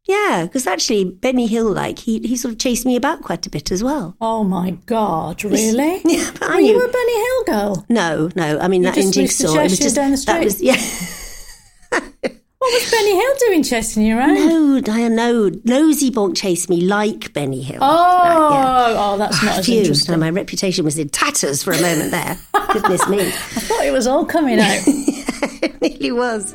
Yeah, 0.08 0.44
because 0.44 0.66
actually 0.66 1.04
Benny 1.04 1.46
Hill, 1.46 1.70
like 1.70 1.98
he, 1.98 2.18
he 2.20 2.34
sort 2.34 2.52
of 2.54 2.58
chased 2.58 2.86
me 2.86 2.96
about 2.96 3.20
quite 3.22 3.46
a 3.46 3.50
bit 3.50 3.70
as 3.70 3.84
well. 3.84 4.16
Oh 4.22 4.42
my 4.42 4.70
God, 4.86 5.44
really? 5.44 6.00
Yeah, 6.04 6.30
but 6.32 6.44
I 6.44 6.54
Were 6.54 6.60
you 6.60 6.82
a 6.82 6.88
Benny 6.90 7.16
Hill 7.20 7.44
girl? 7.44 7.86
No, 7.90 8.30
no. 8.34 8.58
I 8.58 8.68
mean 8.68 8.82
that 8.82 8.96
in 8.96 9.12
Jigsaw, 9.12 9.54
it 9.54 9.64
was 9.64 9.78
just 9.78 9.96
down 9.96 10.10
the 10.12 10.16
that 10.26 10.42
was 10.42 10.62
yeah. 10.62 10.76
What 12.60 12.72
was 12.82 12.90
Benny 12.90 13.14
Hill 13.14 13.34
doing 13.46 13.62
chasing 13.62 14.02
you 14.02 14.18
around? 14.18 14.34
no, 14.34 14.80
Diane, 14.80 15.14
no. 15.14 15.48
Nosy 15.64 16.10
Bonk 16.10 16.36
chased 16.36 16.68
me 16.68 16.80
like 16.80 17.32
Benny 17.32 17.62
Hill. 17.62 17.78
Oh, 17.80 17.84
Right, 17.84 18.94
oh, 18.96 19.16
that's 19.16 19.40
not 19.44 19.52
yeah. 19.54 19.58
as 19.60 19.68
interesting. 19.68 20.12
and 20.14 20.20
my 20.20 20.30
reputation 20.30 20.84
was 20.84 20.98
in 20.98 21.08
tatters 21.08 21.62
for 21.62 21.72
a 21.72 21.80
moment 21.80 22.10
there. 22.10 22.36
Goodness 22.72 23.08
me, 23.08 23.28
I 23.28 23.30
thought 23.30 23.84
it 23.84 23.92
was 23.92 24.08
all 24.08 24.26
coming 24.26 24.58
out. 24.58 24.82
it 24.86 25.76
really 25.80 26.10
was. 26.12 26.54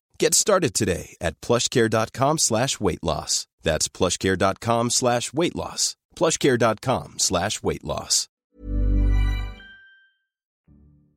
Get 0.21 0.35
started 0.35 0.75
today 0.75 1.15
at 1.19 1.41
plushcare.com 1.41 2.37
slash 2.37 2.79
weight 2.79 3.03
loss. 3.03 3.47
That's 3.63 3.87
plushcare.com 3.87 4.91
slash 4.91 5.33
weight 5.33 5.55
loss. 5.55 5.95
plushcare.com 6.15 7.17
slash 7.17 7.63
weight 7.63 7.83
loss. 7.83 8.27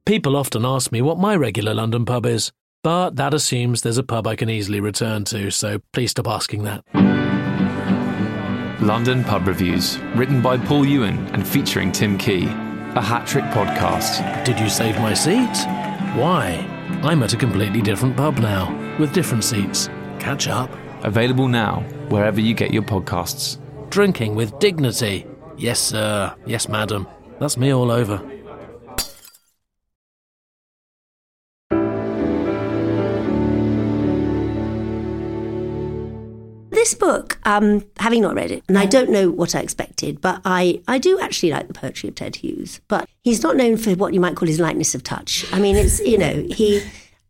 People 0.07 0.37
often 0.37 0.65
ask 0.65 0.91
me 0.91 1.03
what 1.03 1.19
my 1.19 1.37
regular 1.37 1.75
London 1.75 2.07
pub 2.07 2.25
is, 2.25 2.51
but 2.83 3.17
that 3.17 3.35
assumes 3.35 3.83
there's 3.83 3.99
a 3.99 4.03
pub 4.03 4.27
I 4.27 4.37
can 4.37 4.49
easily 4.49 4.81
return 4.81 5.25
to, 5.25 5.51
so 5.51 5.81
please 5.93 6.13
stop 6.13 6.29
asking 6.29 6.63
that. 6.63 6.83
London 8.81 9.23
Pub 9.23 9.47
Reviews, 9.47 9.99
written 10.17 10.41
by 10.41 10.57
Paul 10.57 10.87
Ewan 10.87 11.19
and 11.35 11.47
featuring 11.47 11.93
Tim 11.93 12.17
Key, 12.17 12.45
a 12.47 13.03
hat 13.03 13.27
trick 13.27 13.45
podcast. 13.53 14.45
Did 14.47 14.59
you 14.59 14.71
save 14.71 14.97
my 14.97 15.13
seat? 15.13 15.55
Why? 16.19 16.74
I'm 17.03 17.23
at 17.23 17.33
a 17.33 17.37
completely 17.37 17.83
different 17.83 18.17
pub 18.17 18.39
now, 18.39 18.97
with 18.99 19.13
different 19.13 19.45
seats. 19.45 19.89
Catch 20.19 20.49
up. 20.49 20.71
Available 21.03 21.49
now, 21.49 21.81
wherever 22.09 22.41
you 22.41 22.55
get 22.55 22.73
your 22.73 22.83
podcasts. 22.83 23.59
Drinking 23.91 24.35
with 24.35 24.59
dignity. 24.59 25.27
Yes, 25.57 25.81
sir. 25.81 26.35
Yes, 26.47 26.69
madam. 26.69 27.07
That's 27.39 27.57
me 27.57 27.73
all 27.73 27.91
over. 27.91 28.23
This 36.95 37.01
book, 37.01 37.39
um, 37.45 37.85
having 37.97 38.23
not 38.23 38.37
read 38.37 38.53
it, 38.53 38.63
and 38.69 38.79
I 38.79 38.87
don't 38.87 39.11
know 39.11 39.29
what 39.29 39.57
I 39.57 39.61
expected, 39.61 40.21
but 40.21 40.41
I, 40.45 40.81
I 40.87 40.99
do 40.99 41.19
actually 41.19 41.51
like 41.51 41.67
the 41.67 41.75
poetry 41.75 42.09
of 42.09 42.15
Ted 42.15 42.37
Hughes. 42.37 42.81
But 42.87 43.09
he's 43.23 43.43
not 43.43 43.57
known 43.57 43.79
for 43.79 43.91
what 43.95 44.15
you 44.15 44.21
might 44.21 44.37
call 44.37 44.47
his 44.47 44.61
lightness 44.61 44.95
of 44.95 45.03
touch. 45.03 45.45
I 45.53 45.59
mean, 45.59 45.75
it's, 45.75 45.99
you 46.01 46.19
know, 46.19 46.47
he. 46.51 46.83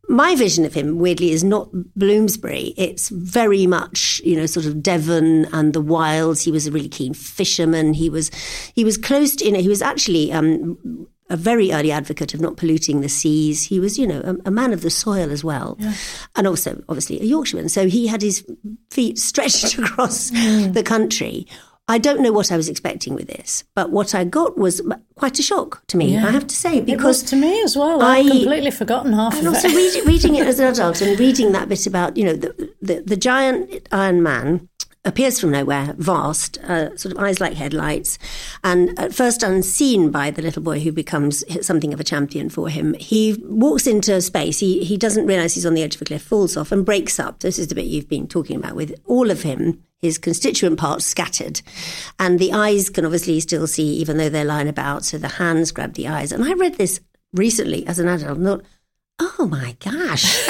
My 0.07 0.35
vision 0.35 0.67
of 0.67 0.75
him, 0.75 0.99
weirdly, 0.99 1.31
is 1.31 1.43
not 1.43 1.71
Bloomsbury. 1.97 2.75
It's 2.77 3.09
very 3.09 3.67
much, 3.67 4.21
you 4.23 4.37
know, 4.37 4.45
sort 4.45 4.67
of 4.67 4.83
Devon 4.83 5.47
and 5.47 5.73
the 5.73 5.81
wilds. 5.81 6.43
He 6.43 6.51
was 6.51 6.67
a 6.67 6.71
really 6.71 6.91
keen 6.91 7.15
fisherman. 7.15 7.95
He 7.95 8.11
was, 8.11 8.31
he 8.75 8.85
was 8.85 8.99
close 8.99 9.35
to, 9.37 9.47
you 9.47 9.53
know, 9.53 9.63
he 9.63 9.69
was 9.69 9.81
actually 9.81 10.31
um, 10.31 11.07
a 11.31 11.37
very 11.37 11.73
early 11.73 11.91
advocate 11.91 12.35
of 12.35 12.41
not 12.41 12.57
polluting 12.57 13.01
the 13.01 13.09
seas. 13.09 13.65
He 13.65 13.81
was, 13.81 13.99
you 13.99 14.07
know, 14.07 14.21
a, 14.21 14.49
a 14.49 14.51
man 14.51 14.73
of 14.73 14.83
the 14.83 14.91
soil 14.91 15.31
as 15.31 15.43
well, 15.43 15.77
Yeah. 15.79 15.95
and 16.37 16.47
also 16.47 16.83
obviously 16.89 17.21
a 17.21 17.25
Yorkshireman. 17.25 17.69
So 17.69 17.89
he 17.89 18.07
had 18.07 18.23
his 18.23 18.45
feet 18.91 19.19
stretched 19.31 19.79
across 19.79 20.31
hmm. 20.31 20.73
the 20.73 20.83
country. 20.83 21.47
I 21.87 21.99
don't 21.99 22.23
know 22.23 22.33
what 22.33 22.51
I 22.51 22.57
was 22.57 22.71
expecting 22.71 23.15
with 23.15 23.27
this, 23.27 23.63
but 23.75 23.91
what 23.91 24.15
I 24.15 24.25
got 24.25 24.57
was 24.57 24.81
quite 25.17 25.39
a 25.39 25.43
shock 25.43 25.87
to 25.89 25.99
me. 25.99 26.15
Yeah. 26.15 26.27
I 26.27 26.31
have 26.31 26.47
to 26.47 26.57
say 26.57 26.81
because 26.81 27.23
to 27.25 27.37
me 27.37 27.63
as 27.63 27.77
well. 27.77 28.01
I've 28.01 28.25
I- 28.25 28.29
completely 28.31 28.71
forgotten 28.71 29.13
half 29.13 29.37
and 29.37 29.47
of 29.47 29.55
also 29.55 29.69
it. 29.69 29.75
read, 29.77 30.07
reading 30.07 30.37
it 30.37 30.47
as 30.47 30.59
an 30.59 30.67
adult 30.73 31.03
and 31.03 31.19
reading 31.21 31.53
that 31.53 31.69
bit 31.69 31.87
about 31.87 32.17
you 32.17 32.25
know 32.25 32.37
the 32.37 32.73
the, 32.81 33.03
the 33.03 33.17
giant 33.17 33.87
Iron 33.93 34.23
Man 34.23 34.67
appears 35.05 35.39
from 35.39 35.51
nowhere, 35.51 35.95
vast, 35.99 36.59
uh, 36.59 36.97
sort 36.97 37.15
of 37.15 37.23
eyes 37.23 37.41
like 37.41 37.55
headlights, 37.55 38.19
and 38.63 38.99
at 38.99 39.15
first 39.15 39.43
unseen 39.43 40.11
by 40.11 40.31
the 40.31 40.43
little 40.43 40.63
boy 40.63 40.81
who 40.81 40.93
becomes 40.93 41.45
something 41.65 41.93
of 41.93 42.01
a 42.01 42.05
champion 42.05 42.49
for 42.49 42.69
him. 42.69 42.95
He 42.95 43.43
walks 43.45 43.87
into 43.87 44.21
space. 44.23 44.59
He 44.59 44.85
he 44.85 44.97
doesn't 44.97 45.27
realize 45.27 45.55
he's 45.55 45.67
on 45.67 45.75
the 45.75 45.83
edge 45.83 45.97
of 45.97 46.03
a 46.03 46.05
cliff, 46.07 46.23
falls 46.23 46.57
off, 46.57 46.73
and 46.73 46.87
breaks 46.87 47.19
up. 47.19 47.41
This 47.41 47.59
is 47.59 47.69
the 47.69 47.75
bit 47.75 47.87
you've 47.87 48.09
been 48.09 48.27
talking 48.27 48.57
about 48.57 48.77
with 48.77 48.95
all 49.05 49.31
of 49.31 49.43
him. 49.43 49.83
His 50.01 50.19
constituent 50.19 50.79
parts 50.79 51.07
scattered, 51.07 51.63
and 52.19 52.39
the 52.39 52.53
eyes 52.53 52.91
can 52.91 53.05
obviously 53.05 53.41
still 53.41 53.67
see, 53.67 53.95
even 53.97 54.19
though 54.19 54.29
they're 54.29 54.45
lying 54.45 54.69
about. 54.69 55.05
So 55.05 55.17
the 55.17 55.29
hands 55.29 55.73
grab 55.73 55.95
the 55.95 56.09
eyes. 56.09 56.31
And 56.31 56.45
I 56.45 56.53
read 56.53 56.77
this 56.77 57.01
recently 57.33 57.87
as 57.87 57.99
an 57.99 58.09
adult, 58.09 58.39
thought, 58.39 58.65
oh 59.19 59.47
my 59.51 59.77
gosh, 59.81 60.49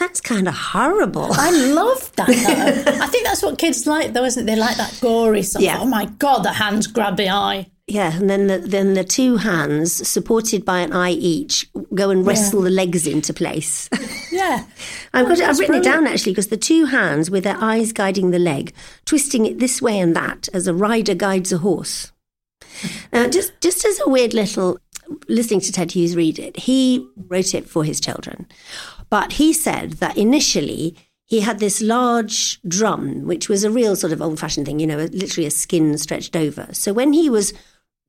that's 0.00 0.20
kind 0.20 0.48
of 0.48 0.54
horrible. 0.54 1.28
I 1.30 1.50
love 1.50 2.10
that. 2.16 2.26
Though. 2.26 2.92
I 3.04 3.06
think 3.06 3.24
that's 3.24 3.42
what 3.42 3.58
kids 3.58 3.86
like, 3.86 4.14
though, 4.14 4.24
isn't 4.24 4.42
it? 4.42 4.50
They 4.50 4.58
like 4.58 4.78
that 4.78 4.98
gory 5.00 5.42
stuff. 5.42 5.62
Yeah. 5.62 5.78
Oh 5.78 5.84
my 5.84 6.06
god, 6.06 6.42
the 6.42 6.54
hands 6.54 6.86
grab 6.86 7.16
the 7.18 7.28
eye. 7.28 7.70
Yeah, 7.86 8.16
and 8.16 8.30
then 8.30 8.46
the, 8.46 8.58
then 8.58 8.94
the 8.94 9.04
two 9.04 9.36
hands, 9.36 10.08
supported 10.08 10.64
by 10.64 10.78
an 10.80 10.92
eye 10.92 11.10
each, 11.10 11.68
go 11.92 12.10
and 12.10 12.24
wrestle 12.24 12.62
the 12.62 12.70
legs 12.70 13.06
into 13.06 13.32
place. 13.32 13.88
Yeah, 14.32 14.64
I've 15.12 15.26
got 15.26 15.40
it, 15.40 15.44
I've 15.48 15.58
written 15.58 15.74
it 15.74 15.82
down 15.82 16.06
actually 16.06 16.32
because 16.32 16.48
the 16.48 16.56
two 16.56 16.86
hands 16.86 17.32
with 17.32 17.42
their 17.42 17.58
eyes 17.60 17.92
guiding 17.92 18.30
the 18.30 18.38
leg, 18.38 18.72
twisting 19.04 19.44
it 19.44 19.58
this 19.58 19.82
way 19.82 19.98
and 19.98 20.14
that 20.14 20.48
as 20.54 20.68
a 20.68 20.72
rider 20.72 21.16
guides 21.16 21.52
a 21.52 21.58
horse. 21.58 22.12
Now, 23.12 23.28
just 23.28 23.60
just 23.60 23.84
as 23.84 24.00
a 24.00 24.08
weird 24.08 24.32
little 24.32 24.78
listening 25.28 25.60
to 25.62 25.72
Ted 25.72 25.90
Hughes 25.92 26.14
read 26.14 26.38
it, 26.38 26.60
he 26.60 27.08
wrote 27.28 27.54
it 27.54 27.68
for 27.68 27.82
his 27.82 28.00
children, 28.00 28.46
but 29.10 29.32
he 29.32 29.52
said 29.52 29.94
that 29.94 30.16
initially 30.16 30.96
he 31.26 31.40
had 31.40 31.58
this 31.60 31.80
large 31.80 32.60
drum, 32.62 33.24
which 33.26 33.48
was 33.48 33.62
a 33.62 33.70
real 33.70 33.94
sort 33.94 34.12
of 34.12 34.20
old-fashioned 34.22 34.66
thing, 34.66 34.80
you 34.80 34.86
know, 34.86 34.96
literally 34.96 35.46
a 35.46 35.50
skin 35.50 35.96
stretched 35.98 36.34
over. 36.34 36.68
So 36.72 36.92
when 36.92 37.12
he 37.12 37.30
was 37.30 37.52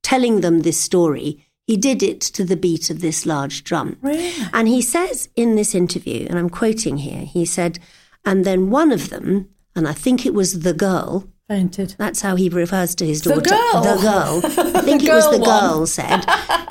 telling 0.03 0.41
them 0.41 0.61
this 0.61 0.79
story, 0.79 1.45
he 1.67 1.77
did 1.77 2.01
it 2.01 2.19
to 2.21 2.43
the 2.43 2.55
beat 2.57 2.89
of 2.89 3.01
this 3.01 3.25
large 3.25 3.63
drum. 3.63 3.97
Really? 4.01 4.33
And 4.53 4.67
he 4.67 4.81
says 4.81 5.29
in 5.35 5.55
this 5.55 5.75
interview, 5.75 6.25
and 6.29 6.39
I'm 6.39 6.49
quoting 6.49 6.97
here, 6.97 7.21
he 7.21 7.45
said, 7.45 7.77
and 8.25 8.43
then 8.45 8.71
one 8.71 8.91
of 8.91 9.09
them, 9.11 9.49
and 9.75 9.87
I 9.87 9.93
think 9.93 10.25
it 10.25 10.33
was 10.33 10.61
the 10.61 10.73
girl, 10.73 11.27
fainted. 11.47 11.95
that's 11.99 12.21
how 12.21 12.35
he 12.35 12.49
refers 12.49 12.95
to 12.95 13.05
his 13.05 13.21
daughter. 13.21 13.41
The 13.41 13.49
girl? 13.49 13.81
The 13.83 14.01
girl. 14.01 14.41
I 14.77 14.81
think 14.81 15.01
The 15.03 15.09
it 15.09 15.13
was 15.13 15.23
girl 15.25 15.31
the 15.33 15.39
one. 15.39 15.49
girl 15.61 15.85
said, 15.85 16.21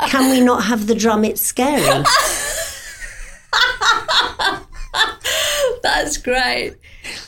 Can 0.09 0.31
we 0.33 0.41
not 0.41 0.65
have 0.65 0.87
the 0.89 0.95
drum? 0.97 1.25
It's 1.25 1.41
scary. 1.43 2.05
That's 5.83 6.17
great. 6.19 6.77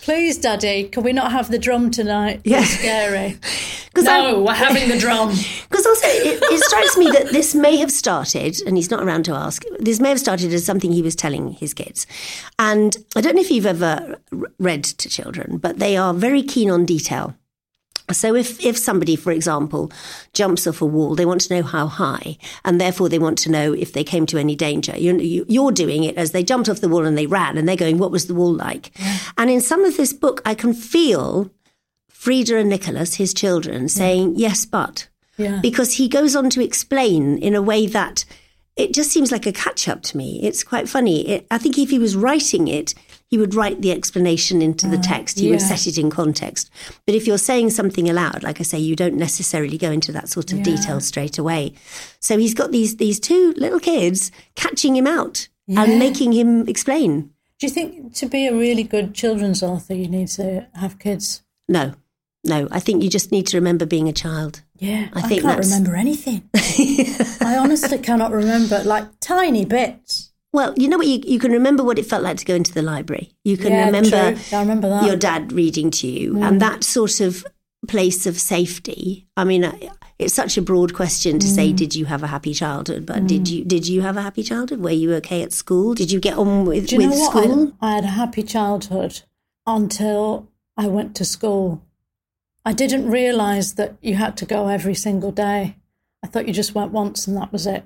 Please, 0.02 0.38
Daddy, 0.38 0.85
can 0.85 1.02
we 1.02 1.12
not 1.12 1.33
have 1.33 1.50
the 1.50 1.59
drum 1.59 1.90
tonight? 1.90 2.40
Yeah. 2.44 2.61
It's 2.61 2.70
scary. 2.70 3.38
no, 3.96 4.42
we're 4.42 4.52
having 4.52 4.88
the 4.88 4.98
drum. 4.98 5.35
Because 5.72 5.87
also, 5.87 6.07
it, 6.07 6.38
it 6.42 6.64
strikes 6.64 6.98
me 6.98 7.11
that 7.12 7.33
this 7.33 7.55
may 7.55 7.78
have 7.78 7.90
started, 7.90 8.61
and 8.66 8.76
he's 8.76 8.90
not 8.90 9.02
around 9.02 9.24
to 9.24 9.33
ask, 9.33 9.64
this 9.78 10.00
may 10.00 10.11
have 10.11 10.20
started 10.20 10.52
as 10.52 10.66
something 10.66 10.92
he 10.92 11.00
was 11.00 11.16
telling 11.16 11.52
his 11.52 11.72
kids. 11.72 12.07
And 12.59 12.94
I 13.16 13.22
don't 13.22 13.35
know 13.35 13.40
if 13.40 13.50
you've 13.50 13.64
ever 13.64 14.18
read 14.59 14.85
to 14.85 15.09
children, 15.09 15.57
but 15.57 15.78
they 15.78 15.96
are 15.96 16.12
very 16.12 16.42
keen 16.42 16.70
on 16.70 16.85
detail. 16.85 17.35
So 18.10 18.34
if, 18.34 18.60
if 18.64 18.76
somebody, 18.76 19.16
for 19.16 19.30
example, 19.32 19.90
jumps 20.34 20.66
off 20.66 20.82
a 20.82 20.86
wall, 20.86 21.14
they 21.14 21.24
want 21.26 21.40
to 21.42 21.54
know 21.54 21.62
how 21.62 21.86
high, 21.86 22.36
and 22.64 22.80
therefore 22.80 23.08
they 23.08 23.18
want 23.18 23.38
to 23.38 23.50
know 23.50 23.72
if 23.72 23.92
they 23.92 24.04
came 24.04 24.26
to 24.26 24.38
any 24.38 24.56
danger. 24.56 24.96
You're, 24.98 25.18
you- 25.20 25.46
you're 25.48 25.72
doing 25.72 26.04
it 26.04 26.16
as 26.16 26.32
they 26.32 26.42
jumped 26.42 26.68
off 26.68 26.80
the 26.80 26.88
wall 26.88 27.04
and 27.06 27.16
they 27.16 27.26
ran, 27.26 27.56
and 27.56 27.68
they're 27.68 27.76
going, 27.76 27.98
"What 27.98 28.10
was 28.10 28.26
the 28.26 28.34
wall 28.34 28.52
like?" 28.52 28.90
And 29.38 29.48
in 29.50 29.60
some 29.60 29.84
of 29.84 29.96
this 29.96 30.12
book, 30.12 30.42
I 30.44 30.54
can 30.54 30.74
feel 30.74 31.50
Frida 32.08 32.56
and 32.58 32.68
Nicholas, 32.68 33.14
his 33.14 33.32
children, 33.34 33.88
saying, 33.88 34.34
"Yes, 34.36 34.66
but." 34.66 35.08
Yeah. 35.38 35.60
because 35.62 35.94
he 35.94 36.08
goes 36.08 36.36
on 36.36 36.50
to 36.50 36.62
explain 36.62 37.38
in 37.38 37.54
a 37.54 37.62
way 37.62 37.86
that 37.86 38.26
it 38.76 38.92
just 38.92 39.10
seems 39.10 39.32
like 39.32 39.46
a 39.46 39.52
catch 39.52 39.88
up 39.88 40.02
to 40.02 40.16
me. 40.16 40.38
It's 40.42 40.62
quite 40.62 40.90
funny. 40.90 41.26
It, 41.26 41.46
I 41.50 41.56
think 41.56 41.78
if 41.78 41.88
he 41.88 41.98
was 41.98 42.14
writing 42.14 42.68
it, 42.68 42.94
he 43.32 43.38
would 43.38 43.54
write 43.54 43.80
the 43.80 43.90
explanation 43.92 44.60
into 44.60 44.86
the 44.86 44.98
ah, 44.98 45.02
text. 45.02 45.38
He 45.38 45.48
would 45.50 45.62
set 45.62 45.86
it 45.86 45.96
in 45.96 46.10
context. 46.10 46.70
But 47.06 47.14
if 47.14 47.26
you're 47.26 47.38
saying 47.38 47.70
something 47.70 48.06
aloud, 48.10 48.42
like 48.42 48.60
I 48.60 48.62
say, 48.62 48.78
you 48.78 48.94
don't 48.94 49.14
necessarily 49.16 49.78
go 49.78 49.90
into 49.90 50.12
that 50.12 50.28
sort 50.28 50.52
of 50.52 50.58
Yeah. 50.58 50.64
detail 50.64 51.00
straight 51.00 51.38
away. 51.38 51.72
So 52.20 52.36
he's 52.36 52.52
got 52.52 52.72
these 52.72 52.96
these 52.96 53.18
two 53.18 53.54
little 53.56 53.80
kids 53.80 54.30
catching 54.54 54.94
him 54.94 55.06
out 55.06 55.48
Yeah. 55.66 55.84
and 55.84 55.98
making 55.98 56.32
him 56.32 56.68
explain. 56.68 57.30
Do 57.58 57.66
you 57.66 57.70
think 57.70 58.12
to 58.16 58.26
be 58.26 58.46
a 58.46 58.54
really 58.54 58.82
good 58.82 59.14
children's 59.14 59.62
author, 59.62 59.94
you 59.94 60.08
need 60.08 60.28
to 60.36 60.66
have 60.74 60.98
kids? 60.98 61.42
No, 61.70 61.94
no. 62.44 62.68
I 62.70 62.80
think 62.80 63.02
you 63.02 63.08
just 63.08 63.32
need 63.32 63.46
to 63.46 63.56
remember 63.56 63.86
being 63.86 64.08
a 64.08 64.12
child. 64.12 64.60
Yeah, 64.78 65.08
I 65.14 65.20
I, 65.20 65.22
think 65.22 65.40
can't 65.42 65.56
that's- 65.56 65.70
remember 65.70 65.96
anything. 65.96 66.50
I 67.40 67.56
honestly 67.56 67.96
cannot 67.98 68.32
remember, 68.32 68.82
like 68.84 69.06
tiny 69.20 69.64
bits. 69.64 70.31
Well, 70.52 70.74
you 70.76 70.88
know 70.88 70.98
what? 70.98 71.06
You, 71.06 71.20
you 71.24 71.38
can 71.38 71.52
remember 71.52 71.82
what 71.82 71.98
it 71.98 72.04
felt 72.06 72.22
like 72.22 72.36
to 72.38 72.44
go 72.44 72.54
into 72.54 72.72
the 72.74 72.82
library. 72.82 73.32
You 73.44 73.56
can 73.56 73.72
Yeah, 73.72 73.86
remember 73.86 74.34
true. 74.34 74.58
I 74.58 74.60
remember 74.60 74.88
that. 74.90 75.04
your 75.06 75.16
dad 75.16 75.52
reading 75.52 75.90
to 75.92 76.06
you, 76.06 76.42
and 76.42 76.60
that 76.60 76.84
sort 76.84 77.20
of 77.20 77.44
place 77.88 78.26
of 78.26 78.38
safety. 78.38 79.26
I 79.36 79.44
mean, 79.44 79.72
it's 80.18 80.34
such 80.34 80.56
a 80.56 80.62
broad 80.62 80.94
question 80.94 81.38
to 81.40 81.46
Mm. 81.46 81.54
say, 81.54 81.72
did 81.72 81.94
you 81.94 82.04
have 82.04 82.22
a 82.22 82.26
happy 82.28 82.52
childhood? 82.54 83.06
But 83.06 83.26
did 83.26 83.48
you 83.48 83.64
did 83.64 83.88
you 83.88 84.02
have 84.02 84.16
a 84.16 84.22
happy 84.22 84.42
childhood? 84.42 84.80
Were 84.80 84.90
you 84.90 85.14
okay 85.14 85.42
at 85.42 85.52
school? 85.52 85.94
Did 85.94 86.12
you 86.12 86.20
get 86.20 86.36
on 86.38 86.64
with, 86.66 86.86
Do 86.88 86.94
you 86.96 87.00
with 87.00 87.10
know 87.10 87.18
what? 87.18 87.30
school? 87.44 87.72
I, 87.80 87.90
I 87.90 87.94
had 87.96 88.04
a 88.04 88.08
happy 88.08 88.42
childhood 88.42 89.22
until 89.66 90.48
I 90.76 90.86
went 90.86 91.16
to 91.16 91.24
school. 91.24 91.82
I 92.64 92.72
didn't 92.72 93.10
realise 93.10 93.72
that 93.72 93.96
you 94.00 94.14
had 94.14 94.36
to 94.36 94.46
go 94.46 94.68
every 94.68 94.94
single 94.94 95.32
day. 95.32 95.76
I 96.22 96.28
thought 96.28 96.46
you 96.46 96.52
just 96.54 96.74
went 96.74 96.92
once 96.92 97.26
and 97.26 97.36
that 97.36 97.50
was 97.52 97.66
it. 97.66 97.84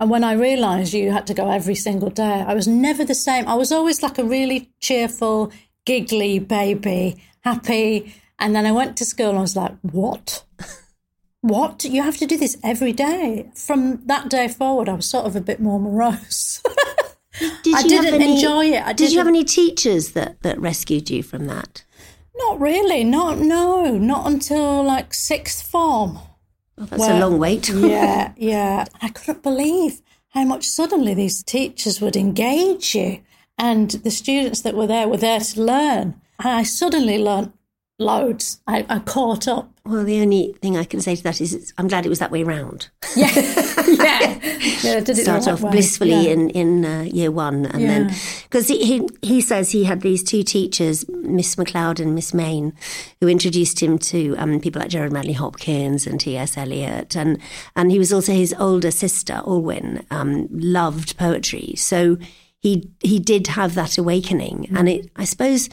And 0.00 0.08
when 0.08 0.24
I 0.24 0.32
realised 0.32 0.94
you 0.94 1.12
had 1.12 1.26
to 1.26 1.34
go 1.34 1.50
every 1.50 1.74
single 1.74 2.08
day, 2.08 2.42
I 2.46 2.54
was 2.54 2.66
never 2.66 3.04
the 3.04 3.14
same. 3.14 3.46
I 3.46 3.54
was 3.54 3.70
always 3.70 4.02
like 4.02 4.18
a 4.18 4.24
really 4.24 4.72
cheerful, 4.80 5.52
giggly 5.84 6.38
baby, 6.38 7.22
happy. 7.42 8.14
And 8.38 8.56
then 8.56 8.64
I 8.64 8.72
went 8.72 8.96
to 8.96 9.04
school 9.04 9.28
and 9.28 9.38
I 9.38 9.42
was 9.42 9.56
like, 9.56 9.74
what? 9.82 10.42
What? 11.42 11.84
You 11.84 12.02
have 12.02 12.16
to 12.18 12.26
do 12.26 12.38
this 12.38 12.56
every 12.64 12.92
day. 12.92 13.50
From 13.54 14.04
that 14.06 14.30
day 14.30 14.48
forward, 14.48 14.88
I 14.88 14.94
was 14.94 15.06
sort 15.06 15.26
of 15.26 15.36
a 15.36 15.40
bit 15.40 15.60
more 15.60 15.78
morose. 15.78 16.62
Did 17.62 17.74
I 17.74 17.82
didn't 17.82 18.14
any- 18.14 18.36
enjoy 18.36 18.66
it. 18.66 18.82
I 18.82 18.92
did 18.92 19.12
you 19.12 19.18
have 19.18 19.28
any 19.28 19.44
teachers 19.44 20.12
that, 20.12 20.42
that 20.42 20.60
rescued 20.60 21.08
you 21.10 21.22
from 21.22 21.46
that? 21.46 21.84
Not 22.36 22.60
really. 22.60 23.04
Not 23.04 23.38
no. 23.38 23.96
Not 23.96 24.26
until 24.26 24.82
like 24.82 25.12
sixth 25.14 25.66
form. 25.66 26.18
Oh, 26.80 26.84
well, 26.84 26.88
that's 26.90 27.00
Well, 27.00 27.18
a 27.18 27.20
long 27.20 27.38
wait. 27.38 27.68
yeah, 27.74 28.32
yeah. 28.38 28.86
I 29.02 29.10
couldn't 29.10 29.42
believe 29.44 30.02
how 30.30 30.44
much 30.44 30.66
suddenly 30.68 31.14
these 31.14 31.42
teachers 31.44 32.00
would 32.00 32.16
engage 32.16 32.94
you, 32.96 33.20
and 33.58 33.90
the 33.90 34.10
students 34.12 34.62
that 34.62 34.74
were 34.76 34.88
there 34.88 35.08
were 35.08 35.18
there 35.18 35.40
to 35.40 35.62
learn. 35.62 36.20
And 36.40 36.48
I 36.48 36.64
suddenly 36.64 37.18
learned 37.18 37.52
loads. 38.00 38.60
I, 38.66 38.84
I 38.88 38.98
caught 38.98 39.46
up. 39.46 39.70
Well, 39.84 40.04
the 40.04 40.20
only 40.20 40.54
thing 40.60 40.76
I 40.76 40.84
can 40.84 41.00
say 41.00 41.16
to 41.16 41.22
that 41.24 41.40
is 41.40 41.72
I'm 41.78 41.88
glad 41.88 42.04
it 42.06 42.08
was 42.08 42.18
that 42.18 42.30
way 42.30 42.42
round. 42.42 42.88
Yeah, 43.16 43.30
yeah. 43.88 44.38
yeah 44.82 45.00
did 45.00 45.10
it 45.10 45.22
Start 45.24 45.48
off 45.48 45.60
way. 45.62 45.70
blissfully 45.70 46.10
Yeah. 46.10 46.32
in 46.32 46.50
in 46.50 46.84
uh, 46.84 47.02
year 47.02 47.30
one, 47.30 47.66
and 47.66 47.84
then 47.88 48.14
because 48.44 48.68
he, 48.68 48.84
he 48.84 49.08
he 49.22 49.40
says 49.40 49.70
he 49.70 49.84
had 49.84 50.00
these 50.02 50.22
two 50.22 50.42
teachers, 50.42 51.08
Miss 51.08 51.56
McLeod 51.56 51.98
and 52.00 52.14
Miss 52.14 52.32
Main, 52.34 52.72
who 53.20 53.28
introduced 53.28 53.80
him 53.82 53.98
to 53.98 54.34
um, 54.36 54.60
people 54.60 54.80
like 54.80 54.90
Gerard 54.90 55.12
Manley 55.12 55.32
Hopkins 55.32 56.06
and 56.06 56.20
T. 56.20 56.36
S. 56.36 56.56
Eliot, 56.56 57.16
and 57.16 57.38
and 57.74 57.90
he 57.90 57.98
was 57.98 58.12
also 58.12 58.32
his 58.32 58.54
older 58.58 58.90
sister 58.90 59.40
Olwyn 59.44 60.04
um, 60.10 60.46
loved 60.52 61.16
poetry, 61.16 61.74
so 61.76 62.16
he 62.58 62.90
he 63.00 63.18
did 63.18 63.46
have 63.48 63.74
that 63.74 63.98
awakening, 63.98 64.68
and 64.76 64.88
it 64.88 65.10
I 65.16 65.24
suppose. 65.24 65.68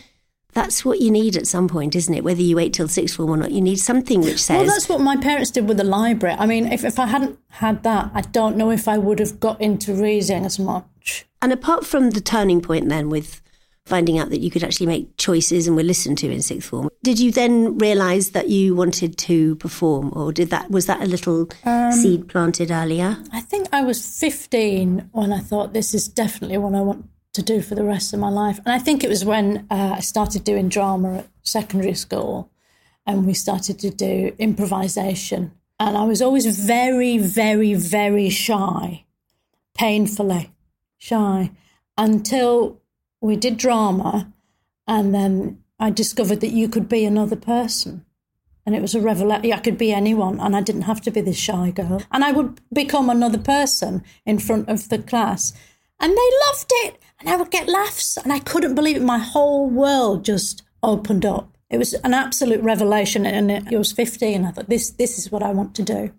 That's 0.57 0.83
what 0.83 1.01
you 1.01 1.11
need 1.11 1.37
at 1.37 1.45
some 1.45 1.67
point, 1.67 1.95
isn't 1.95 2.11
it? 2.11 2.23
Whether 2.23 2.41
you 2.41 2.55
wait 2.55 2.73
till 2.73 2.87
sixth 2.87 3.17
form 3.17 3.29
or 3.29 3.37
not, 3.37 3.51
you 3.51 3.61
need 3.61 3.77
something 3.77 4.21
which 4.21 4.39
says, 4.39 4.57
Well, 4.57 4.65
that's 4.65 4.89
what 4.89 4.99
my 4.99 5.15
parents 5.15 5.51
did 5.51 5.67
with 5.67 5.77
the 5.77 5.83
library. 5.83 6.35
I 6.35 6.47
mean, 6.47 6.73
if, 6.73 6.83
if 6.83 6.97
I 6.97 7.05
hadn't 7.05 7.37
had 7.49 7.83
that, 7.83 8.09
I 8.15 8.21
don't 8.21 8.57
know 8.57 8.71
if 8.71 8.87
I 8.87 8.97
would 8.97 9.19
have 9.19 9.39
got 9.39 9.61
into 9.61 9.93
reading 9.93 10.45
as 10.45 10.57
much. 10.57 11.27
And 11.43 11.53
apart 11.53 11.85
from 11.85 12.09
the 12.09 12.21
turning 12.21 12.59
point, 12.61 12.89
then 12.89 13.11
with 13.11 13.39
finding 13.85 14.17
out 14.17 14.31
that 14.31 14.39
you 14.39 14.49
could 14.49 14.63
actually 14.63 14.87
make 14.87 15.15
choices 15.17 15.67
and 15.67 15.75
were 15.75 15.83
listened 15.83 16.17
to 16.17 16.31
in 16.31 16.41
sixth 16.41 16.69
form, 16.69 16.89
did 17.03 17.19
you 17.19 17.31
then 17.31 17.77
realise 17.77 18.29
that 18.29 18.49
you 18.49 18.73
wanted 18.73 19.15
to 19.19 19.57
perform, 19.57 20.11
or 20.15 20.33
did 20.33 20.49
that 20.49 20.71
was 20.71 20.87
that 20.87 21.03
a 21.03 21.05
little 21.05 21.47
um, 21.65 21.91
seed 21.91 22.27
planted 22.29 22.71
earlier? 22.71 23.15
I 23.31 23.41
think 23.41 23.67
I 23.71 23.83
was 23.83 24.03
15 24.19 25.09
when 25.11 25.31
I 25.31 25.39
thought 25.39 25.73
this 25.73 25.93
is 25.93 26.07
definitely 26.07 26.57
what 26.57 26.73
I 26.73 26.81
want 26.81 27.07
to 27.37 27.43
do 27.43 27.61
for 27.61 27.75
the 27.75 27.83
rest 27.83 28.13
of 28.13 28.19
my 28.19 28.29
life. 28.29 28.57
And 28.65 28.73
I 28.73 28.79
think 28.79 29.03
it 29.03 29.09
was 29.09 29.23
when 29.23 29.67
uh, 29.69 29.93
I 29.97 29.99
started 29.99 30.43
doing 30.43 30.69
drama 30.69 31.19
at 31.19 31.27
secondary 31.43 31.93
school 31.93 32.49
and 33.05 33.27
we 33.27 33.33
started 33.35 33.77
to 33.79 33.91
do 33.91 34.33
improvisation. 34.39 35.51
And 35.79 35.95
I 35.95 36.03
was 36.03 36.19
always 36.19 36.47
very, 36.59 37.19
very, 37.19 37.75
very 37.75 38.29
shy, 38.29 39.05
painfully 39.75 40.51
shy, 40.97 41.51
until 41.95 42.81
we 43.21 43.35
did 43.35 43.57
drama. 43.57 44.33
And 44.87 45.13
then 45.13 45.63
I 45.79 45.91
discovered 45.91 46.41
that 46.41 46.51
you 46.51 46.67
could 46.67 46.89
be 46.89 47.05
another 47.05 47.35
person. 47.35 48.03
And 48.65 48.75
it 48.75 48.81
was 48.81 48.95
a 48.95 48.99
revelation. 48.99 49.53
I 49.53 49.59
could 49.59 49.77
be 49.77 49.93
anyone, 49.93 50.39
and 50.39 50.55
I 50.55 50.61
didn't 50.61 50.81
have 50.81 51.01
to 51.01 51.11
be 51.11 51.21
this 51.21 51.37
shy 51.37 51.69
girl. 51.69 52.01
And 52.11 52.23
I 52.23 52.31
would 52.31 52.59
become 52.73 53.09
another 53.11 53.37
person 53.37 54.03
in 54.25 54.39
front 54.39 54.67
of 54.67 54.89
the 54.89 54.97
class. 54.97 55.53
And 55.99 56.11
they 56.11 56.29
loved 56.47 56.71
it. 56.85 57.01
And 57.19 57.29
I 57.29 57.35
would 57.35 57.51
get 57.51 57.67
laughs. 57.67 58.17
And 58.17 58.31
I 58.31 58.39
couldn't 58.39 58.75
believe 58.75 58.97
it. 58.97 59.01
My 59.01 59.19
whole 59.19 59.69
world 59.69 60.25
just 60.25 60.63
opened 60.83 61.25
up. 61.25 61.57
It 61.69 61.77
was 61.77 61.93
an 61.93 62.13
absolute 62.13 62.61
revelation. 62.61 63.25
And 63.25 63.51
it, 63.51 63.71
it 63.71 63.77
was 63.77 63.91
15. 63.91 64.45
I 64.45 64.51
thought, 64.51 64.69
this, 64.69 64.91
this 64.91 65.17
is 65.17 65.31
what 65.31 65.43
I 65.43 65.51
want 65.51 65.75
to 65.75 65.83
do. 65.83 66.13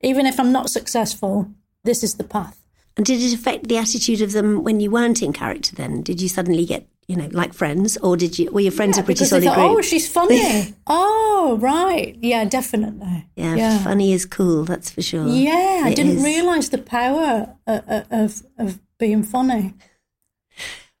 Even 0.00 0.26
if 0.26 0.38
I'm 0.38 0.52
not 0.52 0.70
successful, 0.70 1.50
this 1.82 2.02
is 2.02 2.14
the 2.14 2.24
path. 2.24 2.64
And 2.96 3.04
did 3.04 3.20
it 3.20 3.34
affect 3.34 3.68
the 3.68 3.78
attitude 3.78 4.20
of 4.20 4.32
them 4.32 4.62
when 4.62 4.80
you 4.80 4.90
weren't 4.90 5.22
in 5.22 5.32
character? 5.32 5.74
Then 5.74 6.02
did 6.02 6.20
you 6.20 6.28
suddenly 6.28 6.64
get 6.64 6.86
you 7.08 7.16
know 7.16 7.28
like 7.32 7.52
friends, 7.52 7.96
or 7.98 8.16
did 8.16 8.38
you 8.38 8.50
were 8.52 8.60
your 8.60 8.72
friends 8.72 8.96
a 8.98 9.02
pretty 9.02 9.24
solid 9.24 9.44
thought, 9.44 9.56
group? 9.56 9.78
oh, 9.78 9.82
she's 9.82 10.08
funny. 10.08 10.74
oh, 10.86 11.58
right. 11.60 12.16
Yeah, 12.20 12.44
definitely. 12.44 13.26
yeah, 13.34 13.82
funny 13.82 14.12
is 14.12 14.24
cool. 14.24 14.64
That's 14.64 14.90
for 14.90 15.02
sure. 15.02 15.26
Yeah, 15.26 15.82
I 15.84 15.92
didn't 15.92 16.18
is. 16.18 16.24
realise 16.24 16.68
the 16.68 16.78
power 16.78 17.56
uh, 17.66 17.80
uh, 17.88 18.02
of 18.12 18.42
of 18.58 18.78
being 18.98 19.22
funny. 19.22 19.74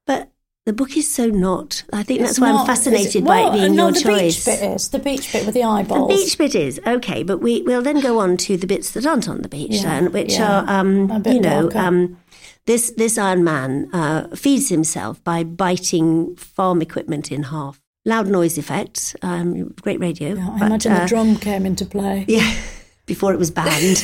But 0.06 0.30
the 0.66 0.72
book 0.72 0.96
is 0.96 1.12
so 1.12 1.26
not. 1.28 1.84
I 1.92 2.02
think 2.02 2.20
It's 2.20 2.30
that's 2.30 2.40
why 2.40 2.52
not- 2.52 2.60
I'm 2.60 2.66
fascinated 2.66 3.16
it- 3.22 3.24
by 3.24 3.40
it 3.48 3.52
being 3.52 3.74
no, 3.76 3.84
your 3.84 3.92
the 3.92 4.00
choice. 4.00 4.44
beach 4.44 4.60
bit 4.60 4.70
is 4.74 4.88
the 4.88 4.98
beach 4.98 5.32
bit 5.32 5.44
with 5.46 5.54
the 5.54 5.62
eyeballs. 5.64 6.08
The 6.08 6.14
beach 6.16 6.38
bit 6.38 6.54
is 6.54 6.80
okay, 6.86 7.22
but 7.22 7.38
we 7.38 7.62
will 7.62 7.82
then 7.82 8.00
go 8.00 8.18
on 8.18 8.36
to 8.38 8.56
the 8.56 8.66
bits 8.66 8.90
that 8.92 9.06
aren't 9.06 9.28
on 9.28 9.42
the 9.42 9.48
beach, 9.48 9.72
Yeah, 9.72 9.82
then, 10.00 10.12
which 10.12 10.32
yeah. 10.34 10.60
are, 10.62 10.80
um, 10.80 11.22
you 11.26 11.40
know, 11.40 11.70
um, 11.74 12.16
this 12.66 12.90
this 12.96 13.18
Iron 13.18 13.44
Man 13.44 13.88
uh, 13.92 14.28
feeds 14.34 14.68
himself 14.70 15.22
by 15.22 15.44
biting 15.44 16.34
farm 16.36 16.80
equipment 16.80 17.30
in 17.30 17.44
half. 17.44 17.80
Loud 18.06 18.26
noise 18.28 18.58
effects, 18.58 19.16
um, 19.22 19.68
great 19.80 19.98
radio. 19.98 20.34
Yeah, 20.34 20.48
I 20.50 20.58
but, 20.58 20.66
imagine 20.66 20.92
uh, 20.92 21.00
the 21.00 21.06
drum 21.06 21.36
came 21.36 21.64
into 21.66 21.86
play. 21.86 22.24
Yeah, 22.28 22.54
before 23.06 23.32
it 23.32 23.38
was 23.38 23.50
banned. 23.50 24.02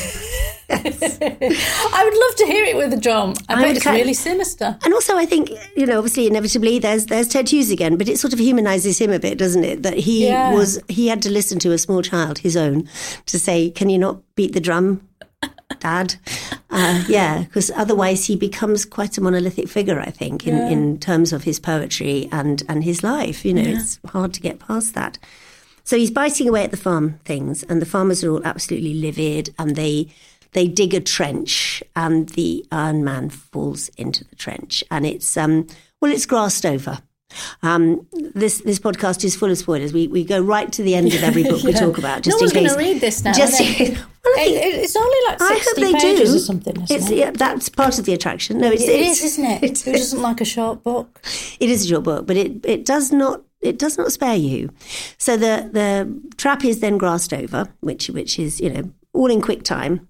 I 0.72 2.02
would 2.04 2.14
love 2.14 2.36
to 2.36 2.46
hear 2.46 2.64
it 2.64 2.76
with 2.76 2.92
a 2.92 2.96
drum. 2.96 3.34
I, 3.48 3.54
I 3.54 3.62
bet 3.62 3.76
it's 3.76 3.86
really 3.86 4.14
sinister. 4.14 4.78
And 4.84 4.94
also, 4.94 5.16
I 5.16 5.26
think 5.26 5.50
you 5.76 5.86
know, 5.86 5.98
obviously, 5.98 6.26
inevitably, 6.26 6.78
there's 6.78 7.06
there's 7.06 7.28
Ted 7.28 7.48
Hughes 7.48 7.70
again, 7.70 7.96
but 7.96 8.08
it 8.08 8.18
sort 8.18 8.32
of 8.32 8.38
humanises 8.38 9.00
him 9.00 9.10
a 9.10 9.18
bit, 9.18 9.38
doesn't 9.38 9.64
it? 9.64 9.82
That 9.82 9.94
he 9.94 10.28
Yeah. 10.28 10.52
was 10.52 10.80
he 10.88 11.08
had 11.08 11.22
to 11.22 11.30
listen 11.30 11.58
to 11.60 11.72
a 11.72 11.78
small 11.78 12.02
child, 12.02 12.38
his 12.38 12.56
own, 12.56 12.88
to 13.26 13.38
say, 13.38 13.70
"Can 13.70 13.88
you 13.90 13.98
not 13.98 14.20
beat 14.36 14.52
the 14.52 14.60
drum, 14.60 15.08
Dad?" 15.80 16.14
Uh, 16.70 17.02
yeah, 17.08 17.42
because 17.42 17.70
otherwise 17.74 18.26
he 18.26 18.36
becomes 18.36 18.84
quite 18.84 19.18
a 19.18 19.20
monolithic 19.20 19.68
figure, 19.68 19.98
I 20.00 20.10
think, 20.10 20.46
in, 20.46 20.56
in 20.68 20.98
terms 20.98 21.32
of 21.32 21.42
his 21.44 21.58
poetry 21.58 22.28
and 22.30 22.62
and 22.68 22.84
his 22.84 23.02
life. 23.02 23.44
You 23.44 23.54
know, 23.54 23.62
it's 23.62 23.98
hard 24.06 24.32
to 24.34 24.40
get 24.40 24.60
past 24.60 24.94
that. 24.94 25.18
So 25.90 25.96
he's 25.96 26.12
biting 26.12 26.48
away 26.48 26.62
at 26.62 26.70
the 26.70 26.76
farm 26.76 27.18
things, 27.24 27.64
and 27.64 27.82
the 27.82 27.84
farmers 27.84 28.22
are 28.22 28.30
all 28.30 28.44
absolutely 28.44 28.94
livid, 28.94 29.52
and 29.58 29.74
they 29.74 30.06
they 30.52 30.68
dig 30.68 30.94
a 30.94 31.00
trench, 31.00 31.82
and 31.96 32.28
the 32.28 32.64
Iron 32.70 33.02
Man 33.02 33.28
falls 33.28 33.88
into 33.96 34.22
the 34.22 34.36
trench, 34.36 34.84
and 34.88 35.04
it's 35.04 35.36
um 35.36 35.66
well, 36.00 36.12
it's 36.12 36.26
grassed 36.26 36.64
over. 36.64 37.00
Um, 37.64 38.06
this 38.12 38.60
this 38.60 38.78
podcast 38.78 39.24
is 39.24 39.34
full 39.34 39.50
of 39.50 39.58
spoilers. 39.58 39.92
We 39.92 40.06
we 40.06 40.22
go 40.22 40.40
right 40.40 40.70
to 40.74 40.84
the 40.84 40.94
end 40.94 41.12
of 41.12 41.24
every 41.24 41.42
book 41.42 41.64
we 41.64 41.72
talk 41.84 41.98
about, 41.98 42.22
just 42.22 42.36
no 42.36 42.42
one's 42.44 42.52
going 42.52 42.68
to 42.68 42.76
read 42.76 43.00
this 43.00 43.24
now. 43.24 43.32
Just 43.32 43.58
well, 43.60 43.68
I 43.68 43.74
think- 43.80 44.64
It- 44.64 44.74
it's 44.84 44.94
only 44.94 45.18
like 45.26 45.42
I 45.42 45.60
hope 45.60 45.74
they 45.74 45.92
pages 45.92 46.30
do. 46.30 46.36
or 46.36 46.38
something. 46.38 46.82
Isn't 46.82 46.96
it's 46.98 47.10
it? 47.10 47.18
yeah, 47.18 47.30
that's 47.32 47.68
part 47.68 47.98
of 47.98 48.04
the 48.04 48.14
attraction. 48.14 48.58
No, 48.58 48.70
it's 48.70 48.84
It 48.84 48.90
it's, 49.00 49.24
is, 49.24 49.32
isn't 49.32 49.44
it? 49.64 49.80
Who 49.86 49.92
doesn't 49.92 50.22
like 50.22 50.40
a 50.40 50.44
short 50.44 50.84
book? 50.84 51.20
it 51.58 51.68
is 51.68 51.84
a 51.84 51.88
short 51.88 52.04
book, 52.04 52.28
but 52.28 52.36
it, 52.36 52.64
it 52.64 52.84
does 52.84 53.10
not 53.10 53.42
it 53.60 53.78
does 53.78 53.98
not 53.98 54.12
spare 54.12 54.36
you. 54.36 54.70
So 55.18 55.36
the 55.36 55.68
the 55.72 56.20
trap 56.36 56.64
is 56.64 56.80
then 56.80 56.98
grassed 56.98 57.32
over, 57.32 57.68
which 57.80 58.08
which 58.08 58.38
is 58.38 58.60
you 58.60 58.70
know 58.70 58.90
all 59.12 59.30
in 59.30 59.40
quick 59.40 59.62
time, 59.62 60.08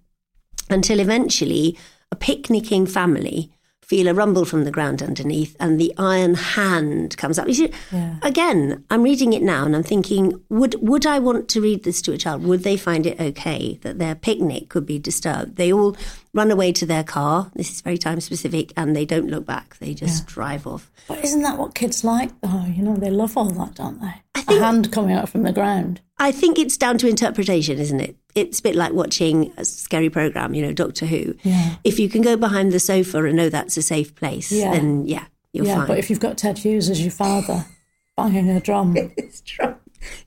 until 0.69 1.01
eventually 1.01 1.77
a 2.13 2.17
picnicking 2.17 2.87
family 2.87 3.53
feel 3.91 4.07
a 4.07 4.15
rumble 4.15 4.45
from 4.45 4.63
the 4.65 4.71
ground 4.71 5.03
underneath, 5.03 5.57
and 5.59 5.81
the 5.81 5.93
iron 5.99 6.37
hand 6.37 7.17
comes 7.17 7.41
up. 7.41 7.49
You 7.49 7.55
see, 7.55 7.71
Yeah. 7.93 8.15
again, 8.23 8.85
I'm 8.89 9.03
reading 9.03 9.33
it 9.33 9.43
now, 9.43 9.65
and 9.65 9.75
I'm 9.75 9.83
thinking, 9.83 10.41
would 10.49 10.77
would 10.81 11.07
I 11.07 11.19
want 11.19 11.49
to 11.49 11.61
read 11.61 11.83
this 11.83 12.01
to 12.03 12.13
a 12.13 12.17
child? 12.17 12.45
Would 12.45 12.63
they 12.63 12.77
find 12.77 13.05
it 13.05 13.21
okay 13.21 13.81
that 13.83 13.99
their 13.99 14.15
picnic 14.15 14.69
could 14.69 14.87
be 14.87 15.01
disturbed? 15.01 15.57
They 15.57 15.73
all 15.73 15.97
run 16.33 16.53
away 16.53 16.71
to 16.71 16.87
their 16.87 17.03
car. 17.03 17.51
This 17.57 17.69
is 17.73 17.81
very 17.81 17.99
time 17.99 18.21
specific, 18.21 18.73
and 18.77 18.95
they 18.95 19.05
don't 19.05 19.27
look 19.29 19.45
back. 19.45 19.77
They 19.81 19.93
just 19.93 20.25
drive 20.27 20.69
off. 20.69 20.89
But 21.09 21.25
isn't 21.25 21.43
that 21.43 21.59
what 21.59 21.75
kids 21.75 22.05
like, 22.05 22.31
though? 22.43 22.67
You 22.73 22.85
know, 22.85 22.95
they 22.97 23.11
love 23.11 23.37
all 23.37 23.51
that, 23.51 23.75
don't 23.75 24.01
they? 24.01 24.15
I 24.37 24.43
think- 24.43 24.61
a 24.61 24.65
hand 24.65 24.93
coming 24.93 25.17
out 25.17 25.29
from 25.29 25.43
the 25.43 25.53
ground. 25.53 26.01
I 26.17 26.31
think 26.31 26.59
it's 26.61 26.77
down 26.77 26.97
to 26.99 27.09
interpretation, 27.09 27.79
isn't 27.81 27.99
it? 28.01 28.15
It's 28.35 28.61
a 28.61 28.63
bit 28.63 28.77
like 28.77 28.93
watching 28.93 29.53
a 29.57 29.65
scary 29.65 30.11
program, 30.11 30.55
you 30.55 30.63
know, 30.63 30.73
Doctor 30.73 31.07
Who. 31.07 31.35
Yeah. 31.43 31.77
If 31.85 31.99
you 31.99 32.09
can 32.09 32.23
go 32.23 32.37
behind 32.37 32.73
the 32.73 32.81
sofa 32.81 33.25
and 33.25 33.37
know 33.37 33.49
that's 33.49 33.77
a 33.77 33.83
safe 33.83 34.15
place, 34.15 34.53
Yeah. 34.53 34.73
then 34.73 35.07
yeah, 35.07 35.25
you're 35.53 35.67
yeah, 35.67 35.77
fine. 35.79 35.87
but 35.87 35.99
if 35.99 36.11
you've 36.11 36.21
got 36.21 36.39
Ted 36.39 36.59
Hughes 36.59 36.89
as 36.91 37.01
your 37.03 37.11
father 37.11 37.67
banging 38.17 38.49
a 38.51 38.61
drum, 38.61 38.97
it's 38.97 39.41
true. 39.41 39.75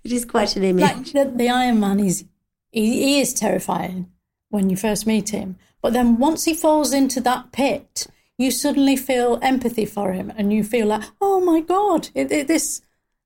It 0.04 0.12
is 0.12 0.26
quite 0.26 0.56
an 0.56 0.63
image. 0.63 0.84
like 0.84 1.06
the, 1.13 1.34
the 1.36 1.50
Iron 1.50 1.80
Man, 1.80 2.00
he's 2.00 2.26
he, 2.72 3.04
he 3.04 3.20
is 3.22 3.34
terrifying 3.34 4.10
when 4.50 4.70
you 4.70 4.76
first 4.76 5.08
meet 5.08 5.30
him, 5.30 5.58
but 5.82 5.94
then 5.94 6.18
once 6.18 6.44
he 6.46 6.54
falls 6.54 6.94
into 6.94 7.20
that 7.22 7.52
pit, 7.52 8.06
you 8.38 8.52
suddenly 8.52 8.96
feel 8.96 9.39
empathy 9.42 9.86
for 9.86 10.12
him, 10.13 10.32
and 10.38 10.52
you 10.54 10.63
feel 10.63 10.88
like, 10.88 11.04
oh 11.22 11.39
my 11.39 11.60
god, 11.62 12.10
it, 12.13 12.32
it, 12.32 12.48
this 12.48 12.82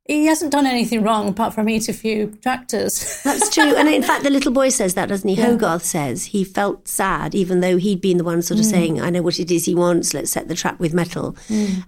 he 0.08 0.26
hasn't 0.26 0.52
done 0.52 0.66
anything 0.66 1.04
wrong 1.04 1.28
apart 1.30 1.54
from 1.54 1.68
eat 1.70 1.90
a 1.90 1.94
few 1.94 2.38
tractors. 2.42 3.22
That's 3.24 3.54
true. 3.54 3.76
And 3.76 3.88
in 3.90 4.04
fact, 4.04 4.24
the 4.24 4.30
little 4.30 4.52
boy 4.52 4.70
says 4.70 4.94
that, 4.94 5.10
doesn't 5.10 5.28
he? 5.28 5.36
Hogarth 5.36 5.84
says 5.84 6.26
he 6.26 6.44
felt 6.44 6.88
sad, 6.88 7.36
even 7.36 7.60
though 7.60 7.78
he'd 7.78 8.02
been 8.02 8.18
the 8.18 8.24
one 8.24 8.42
sort 8.42 8.60
of 8.60 8.66
Mm. 8.66 8.70
saying, 8.72 9.02
I 9.02 9.10
know 9.10 9.22
what 9.22 9.40
it 9.40 9.52
is 9.52 9.66
he 9.66 9.76
wants, 9.76 10.14
let's 10.14 10.32
set 10.32 10.48
the 10.48 10.56
trap 10.56 10.80
with 10.80 10.94
metal. 10.94 11.36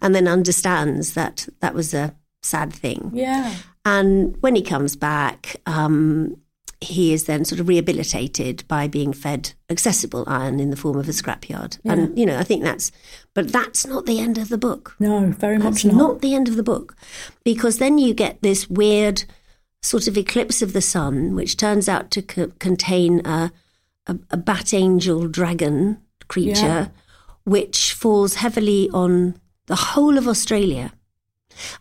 And 0.01 0.13
then 0.13 0.27
understands 0.27 1.13
that 1.13 1.47
that 1.61 1.73
was 1.73 1.93
a 1.93 2.13
sad 2.41 2.73
thing. 2.73 3.11
yeah, 3.13 3.53
And 3.85 4.35
when 4.41 4.55
he 4.55 4.61
comes 4.61 4.95
back, 4.95 5.55
um, 5.65 6.35
he 6.81 7.11
is 7.13 7.25
then 7.25 7.43
sort 7.43 7.59
of 7.59 7.67
rehabilitated 7.67 8.63
by 8.69 8.87
being 8.87 9.11
fed 9.11 9.51
accessible 9.69 10.23
iron 10.27 10.59
in 10.61 10.69
the 10.69 10.77
form 10.77 10.97
of 10.97 11.09
a 11.09 11.11
scrapyard. 11.11 11.77
And, 11.83 12.17
you 12.17 12.25
know, 12.25 12.37
I 12.37 12.43
think 12.43 12.63
that's, 12.63 12.91
but 13.33 13.51
that's 13.51 13.85
not 13.85 14.05
the 14.05 14.19
end 14.19 14.37
of 14.37 14.47
the 14.49 14.57
book. 14.57 14.95
no, 14.99 15.25
very 15.31 15.57
much 15.57 15.83
That's 15.83 15.85
not. 15.85 15.95
not 15.95 16.21
the 16.21 16.33
end 16.33 16.47
of 16.47 16.55
the 16.55 16.63
book, 16.63 16.95
because 17.43 17.79
then 17.79 17.97
you 17.97 18.13
get 18.13 18.41
this 18.41 18.69
weird 18.69 19.25
sort 19.81 20.07
of 20.07 20.17
eclipse 20.17 20.61
of 20.61 20.71
the 20.73 20.81
sun, 20.81 21.35
which 21.35 21.57
turns 21.57 21.89
out 21.89 22.11
to 22.11 22.21
co- 22.21 22.51
contain 22.59 23.25
a, 23.25 23.51
a, 24.07 24.17
a 24.31 24.37
bat 24.37 24.73
angel 24.73 25.27
dragon 25.27 25.97
creature, 26.29 26.61
Yeah. 26.61 26.87
which 27.43 27.93
falls 27.93 28.35
heavily 28.35 28.89
on 28.93 29.35
the 29.67 29.75
whole 29.75 30.17
of 30.17 30.27
Australia. 30.29 30.93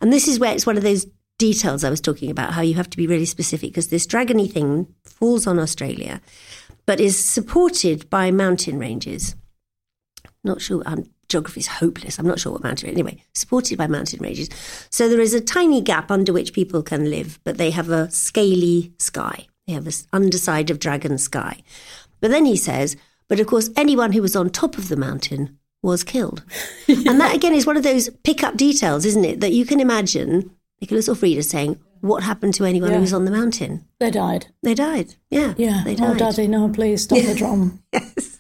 And 0.00 0.12
this 0.12 0.26
is 0.26 0.40
where 0.40 0.52
it's 0.52 0.66
one 0.66 0.76
of 0.76 0.82
those 0.82 1.06
details 1.38 1.84
I 1.84 1.90
was 1.90 2.00
talking 2.00 2.30
about, 2.30 2.52
how 2.52 2.62
you 2.62 2.74
have 2.74 2.90
to 2.90 2.96
be 2.96 3.06
really 3.06 3.26
specific, 3.26 3.70
because 3.70 3.88
this 3.88 4.06
dragony 4.06 4.50
thing 4.50 4.92
falls 5.04 5.46
on 5.46 5.58
Australia, 5.58 6.20
but 6.86 7.00
is 7.00 7.22
supported 7.22 8.10
by 8.10 8.30
mountain 8.30 8.78
ranges. 8.78 9.34
Not 10.44 10.60
sure 10.60 10.82
um, 10.86 11.04
geography 11.28 11.60
is 11.60 11.66
hopeless. 11.66 12.18
I'm 12.18 12.26
not 12.26 12.40
sure 12.40 12.52
what 12.52 12.62
mountain 12.62 12.88
anyway 12.88 13.22
supported 13.34 13.78
by 13.78 13.86
mountain 13.86 14.20
ranges. 14.20 14.48
So 14.90 15.08
there 15.08 15.20
is 15.20 15.34
a 15.34 15.40
tiny 15.40 15.80
gap 15.80 16.10
under 16.10 16.32
which 16.32 16.52
people 16.52 16.82
can 16.82 17.10
live 17.10 17.38
but 17.44 17.58
they 17.58 17.70
have 17.70 17.90
a 17.90 18.10
scaly 18.10 18.92
sky. 18.98 19.46
They 19.66 19.74
have 19.74 19.84
this 19.84 20.06
underside 20.12 20.70
of 20.70 20.78
dragon 20.78 21.18
sky. 21.18 21.62
But 22.20 22.30
then 22.30 22.44
he 22.44 22.56
says 22.56 22.96
but 23.28 23.40
of 23.40 23.46
course 23.46 23.70
anyone 23.76 24.12
who 24.12 24.22
was 24.22 24.36
on 24.36 24.50
top 24.50 24.78
of 24.78 24.88
the 24.88 24.96
mountain 24.96 25.58
was 25.82 26.02
killed. 26.02 26.42
And 26.88 27.20
that 27.20 27.34
again 27.34 27.52
is 27.52 27.66
one 27.66 27.76
of 27.76 27.82
those 27.82 28.08
pick-up 28.24 28.56
details 28.56 29.04
isn't 29.04 29.24
it 29.24 29.40
that 29.40 29.52
you 29.52 29.66
can 29.66 29.80
imagine 29.80 30.50
nicholas 30.80 31.08
or 31.08 31.14
frida 31.14 31.42
saying 31.42 31.78
what 32.00 32.22
happened 32.22 32.54
to 32.54 32.64
anyone 32.64 32.92
who 32.92 33.00
was 33.00 33.12
on 33.12 33.24
the 33.24 33.30
mountain 33.30 33.84
They 33.98 34.10
died. 34.10 34.46
they 34.62 34.74
died 34.74 35.14
yeah 35.30 35.54
Yeah. 35.56 35.82
they 35.84 35.96
Oh, 36.00 36.14
Daddy, 36.14 36.46
no, 36.46 36.68
please 36.68 37.02
stop 37.02 37.18
the 37.18 37.34
drum. 37.42 37.82
yes 37.92 38.38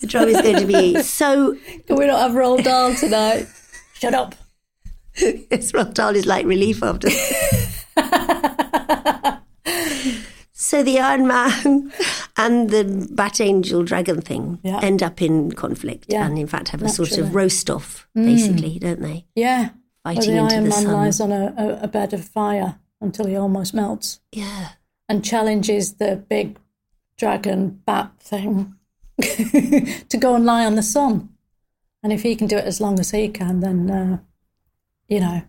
the 0.00 0.06
drum 0.06 0.28
is 0.28 0.40
going 0.40 0.56
to 0.56 0.66
be 0.66 1.02
so 1.02 1.56
Can 1.86 1.96
we 1.96 2.06
not 2.06 2.20
have 2.20 2.32
Roald 2.32 2.64
Dahl 2.64 2.94
tonight? 2.94 3.46
Shut 3.94 4.14
up. 4.14 4.34
Yes, 5.20 5.72
Roald 5.72 5.94
Dahl 5.94 6.14
is 6.16 6.24
like 6.26 6.46
relief 6.46 6.82
after. 6.82 7.08
so 10.52 10.82
the 10.82 10.98
Iron 11.00 11.26
Man 11.26 11.92
and 12.36 12.70
the 12.70 13.08
Bat 13.10 13.40
Angel 13.40 13.82
dragon 13.82 14.20
thing 14.20 14.58
Yeah. 14.62 14.80
end 14.82 15.02
up 15.02 15.20
in 15.22 15.52
conflict, 15.52 16.06
Yeah, 16.08 16.26
and 16.26 16.38
in 16.38 16.46
fact 16.46 16.68
have 16.68 16.82
a 16.82 16.88
sort 16.88 17.18
of 17.18 17.34
roast 17.34 17.68
off, 17.70 18.06
mm. 18.16 18.24
basically, 18.24 18.78
don't 18.78 19.00
they? 19.02 19.26
Yeah. 19.34 19.70
Fighting 20.04 20.34
the 20.34 20.38
into 20.40 20.54
Iron 20.54 20.64
the 20.64 20.70
Man 20.70 20.82
sun. 20.82 20.92
lies 20.92 21.20
on 21.20 21.32
a, 21.32 21.78
a, 21.82 21.88
bed 21.88 22.12
of 22.14 22.24
fire 22.24 22.78
until 23.00 23.26
he 23.26 23.36
almost 23.36 23.74
melts 23.74 24.20
Yeah, 24.32 24.70
and 25.08 25.24
challenges 25.24 25.94
the 25.94 26.16
big 26.16 26.58
dragon 27.18 27.80
bat 27.84 28.12
thing 28.18 28.74
to 29.20 30.16
go 30.18 30.34
and 30.34 30.44
lie 30.46 30.64
on 30.64 30.74
the 30.76 30.82
sun. 30.82 31.28
And 32.02 32.12
if 32.14 32.22
he 32.22 32.34
can 32.34 32.46
do 32.46 32.56
it 32.56 32.64
as 32.64 32.80
long 32.80 32.98
as 32.98 33.10
he 33.10 33.28
can, 33.28 33.60
then, 33.60 33.90
uh, 33.90 34.18
you 35.08 35.20
know, 35.20 35.42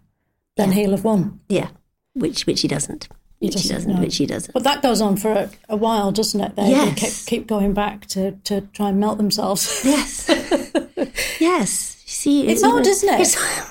then 0.57 0.73
he'll 0.73 0.91
have 0.91 1.03
won. 1.05 1.39
yeah. 1.47 1.69
Which 2.13 2.45
which 2.45 2.59
he 2.59 2.67
doesn't. 2.67 3.07
He 3.39 3.45
Which 3.47 3.53
he 3.61 3.69
doesn't, 3.69 3.75
doesn't. 3.77 3.93
no. 3.95 4.01
Which 4.01 4.17
he 4.17 4.25
doesn't. 4.25 4.53
But 4.53 4.63
that 4.65 4.81
goes 4.81 4.99
on 4.99 5.15
for 5.15 5.31
a, 5.31 5.49
a 5.69 5.77
while, 5.77 6.11
doesn't 6.11 6.41
it? 6.41 6.55
They, 6.57 6.73
they 6.73 6.91
keep, 6.93 7.13
keep 7.25 7.47
going 7.47 7.73
back 7.73 8.05
to, 8.07 8.33
to 8.43 8.61
try 8.73 8.89
and 8.89 8.99
melt 8.99 9.17
themselves. 9.17 9.81
Yes. 9.85 10.27
yes. 11.39 11.95
You 12.03 12.09
See, 12.11 12.47
It's 12.49 12.63
odd, 12.63 12.85
isn't 12.85 13.09
it? 13.09 13.37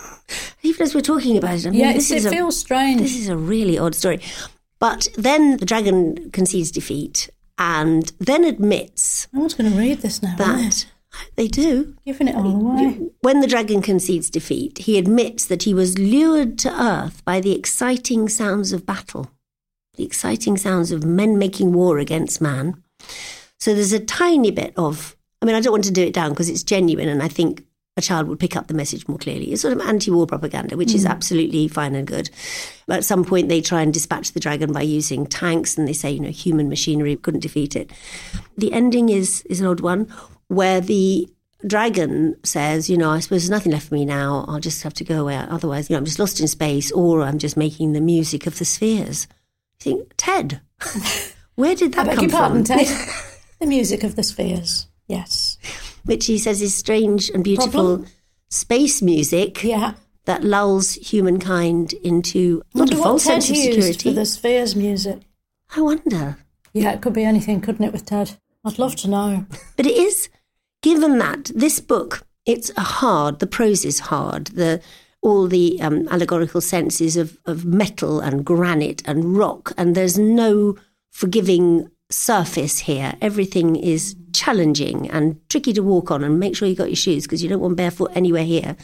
even 0.62 0.82
as 0.82 0.94
we're 0.94 1.00
talking 1.00 1.36
about 1.36 1.58
it, 1.58 1.66
I 1.66 1.70
mean, 1.70 1.80
yeah, 1.80 1.92
this 1.92 2.10
it 2.10 2.24
a, 2.24 2.30
feels 2.30 2.58
strange. 2.58 3.00
This 3.00 3.16
is 3.16 3.28
a 3.28 3.36
really 3.36 3.78
odd 3.78 3.94
story. 3.94 4.20
But 4.78 5.08
then 5.16 5.58
the 5.58 5.66
dragon 5.66 6.30
concedes 6.30 6.70
defeat 6.70 7.30
and 7.58 8.12
then 8.18 8.44
admits 8.44 9.28
no 9.32 9.40
one's 9.40 9.54
going 9.54 9.70
to 9.70 9.78
read 9.78 10.00
this 10.00 10.22
now. 10.22 10.34
that 10.36 10.86
they 11.36 11.48
do. 11.48 11.96
Giving 12.04 12.28
it 12.28 12.34
all 12.34 12.46
away. 12.46 12.98
When 13.20 13.40
the 13.40 13.46
dragon 13.46 13.82
concedes 13.82 14.30
defeat, 14.30 14.78
he 14.78 14.98
admits 14.98 15.46
that 15.46 15.64
he 15.64 15.74
was 15.74 15.98
lured 15.98 16.58
to 16.60 16.82
earth 16.82 17.24
by 17.24 17.40
the 17.40 17.52
exciting 17.52 18.28
sounds 18.28 18.72
of 18.72 18.86
battle, 18.86 19.30
the 19.96 20.04
exciting 20.04 20.56
sounds 20.56 20.92
of 20.92 21.04
men 21.04 21.38
making 21.38 21.72
war 21.72 21.98
against 21.98 22.40
man. 22.40 22.82
So 23.58 23.74
there's 23.74 23.92
a 23.92 24.00
tiny 24.00 24.50
bit 24.50 24.72
of, 24.76 25.16
I 25.42 25.46
mean, 25.46 25.54
I 25.54 25.60
don't 25.60 25.72
want 25.72 25.84
to 25.84 25.90
do 25.90 26.04
it 26.04 26.14
down 26.14 26.30
because 26.30 26.48
it's 26.48 26.62
genuine 26.62 27.08
and 27.08 27.22
I 27.22 27.28
think 27.28 27.64
a 28.00 28.02
child 28.02 28.26
would 28.28 28.40
pick 28.40 28.56
up 28.56 28.66
the 28.66 28.74
message 28.74 29.06
more 29.06 29.18
clearly. 29.18 29.52
It's 29.52 29.62
sort 29.62 29.74
of 29.74 29.80
anti 29.80 30.10
war 30.10 30.26
propaganda, 30.26 30.76
which 30.76 30.94
is 30.94 31.04
mm. 31.04 31.10
absolutely 31.10 31.68
fine 31.68 31.94
and 31.94 32.06
good. 32.06 32.30
But 32.86 32.98
at 32.98 33.04
some 33.04 33.24
point, 33.24 33.48
they 33.48 33.60
try 33.60 33.82
and 33.82 33.92
dispatch 33.92 34.32
the 34.32 34.40
dragon 34.40 34.72
by 34.72 34.82
using 34.82 35.26
tanks 35.26 35.76
and 35.78 35.86
they 35.86 35.92
say, 35.92 36.10
you 36.10 36.20
know, 36.20 36.30
human 36.30 36.68
machinery 36.68 37.14
couldn't 37.16 37.40
defeat 37.40 37.76
it. 37.76 37.90
The 38.56 38.72
ending 38.72 39.10
is, 39.10 39.42
is 39.42 39.60
an 39.60 39.66
odd 39.66 39.80
one 39.80 40.12
where 40.48 40.80
the 40.80 41.28
dragon 41.66 42.36
says, 42.42 42.88
you 42.88 42.96
know, 42.96 43.10
I 43.10 43.20
suppose 43.20 43.42
there's 43.42 43.50
nothing 43.50 43.72
left 43.72 43.88
for 43.88 43.94
me 43.94 44.04
now. 44.04 44.44
I'll 44.48 44.60
just 44.60 44.82
have 44.82 44.94
to 44.94 45.04
go 45.04 45.20
away. 45.20 45.36
Otherwise, 45.36 45.90
you 45.90 45.94
know, 45.94 45.98
I'm 45.98 46.06
just 46.06 46.18
lost 46.18 46.40
in 46.40 46.48
space 46.48 46.90
or 46.92 47.22
I'm 47.22 47.38
just 47.38 47.56
making 47.56 47.92
the 47.92 48.00
music 48.00 48.46
of 48.46 48.58
the 48.58 48.64
spheres. 48.64 49.28
You 49.84 49.96
think, 49.96 50.12
Ted, 50.16 50.60
where 51.54 51.74
did 51.74 51.96
I 51.96 52.04
that 52.04 52.06
beg 52.06 52.16
come 52.16 52.24
your 52.24 52.32
pardon, 52.32 52.64
from? 52.64 52.78
Ted. 52.78 53.08
the 53.60 53.66
music 53.66 54.04
of 54.04 54.16
the 54.16 54.22
spheres. 54.22 54.86
Yes. 55.06 55.58
Which 56.04 56.26
he 56.26 56.38
says 56.38 56.60
is 56.62 56.74
strange 56.74 57.30
and 57.30 57.44
beautiful 57.44 57.70
Problem? 57.70 58.06
space 58.48 59.00
music 59.02 59.62
Yeah. 59.62 59.94
that 60.24 60.44
lulls 60.44 60.94
humankind 60.94 61.92
into 62.04 62.62
not 62.74 62.92
a 62.92 62.96
false 62.96 63.24
sense 63.24 63.48
of 63.50 63.56
security. 63.56 64.10
for 64.10 64.14
the 64.14 64.26
spheres 64.26 64.74
music. 64.76 65.20
I 65.76 65.80
wonder. 65.82 66.38
Yeah, 66.72 66.92
it 66.92 67.00
could 67.02 67.12
be 67.12 67.24
anything, 67.24 67.60
couldn't 67.60 67.84
it, 67.84 67.92
with 67.92 68.06
Ted? 68.06 68.38
I'd 68.64 68.78
love 68.78 68.96
to 68.96 69.08
know. 69.08 69.46
But 69.76 69.86
it 69.86 69.96
is, 69.96 70.28
given 70.82 71.18
that 71.18 71.50
this 71.54 71.80
book, 71.80 72.22
it's 72.46 72.70
a 72.76 72.80
hard, 72.82 73.38
the 73.38 73.46
prose 73.46 73.84
is 73.84 74.00
hard, 74.00 74.46
the 74.48 74.80
all 75.22 75.46
the 75.48 75.78
um, 75.82 76.08
allegorical 76.08 76.62
senses 76.62 77.14
of, 77.16 77.38
of 77.44 77.64
metal 77.66 78.20
and 78.20 78.42
granite 78.44 79.02
and 79.06 79.36
rock, 79.36 79.72
and 79.76 79.94
there's 79.94 80.18
no 80.18 80.76
forgiving 81.10 81.90
surface 82.10 82.80
here. 82.80 83.14
Everything 83.20 83.76
is 83.76 84.16
challenging 84.32 85.10
and 85.10 85.40
tricky 85.48 85.72
to 85.72 85.82
walk 85.82 86.10
on, 86.10 86.24
and 86.24 86.38
make 86.38 86.56
sure 86.56 86.68
you 86.68 86.74
got 86.74 86.88
your 86.88 86.96
shoes 86.96 87.24
because 87.24 87.42
you 87.42 87.48
don't 87.48 87.60
want 87.60 87.76
barefoot 87.76 88.10
anywhere 88.14 88.44
here, 88.44 88.76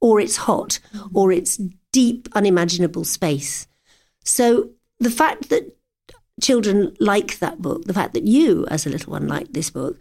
or 0.00 0.20
it's 0.20 0.36
hot, 0.36 0.80
or 1.14 1.32
it's 1.32 1.60
deep, 1.92 2.28
unimaginable 2.34 3.04
space. 3.04 3.66
So 4.24 4.70
the 4.98 5.10
fact 5.10 5.48
that 5.48 5.76
children 6.40 6.96
like 6.98 7.38
that 7.38 7.60
book, 7.60 7.84
the 7.84 7.94
fact 7.94 8.14
that 8.14 8.24
you, 8.24 8.66
as 8.66 8.86
a 8.86 8.90
little 8.90 9.12
one, 9.12 9.28
like 9.28 9.52
this 9.52 9.70
book, 9.70 9.98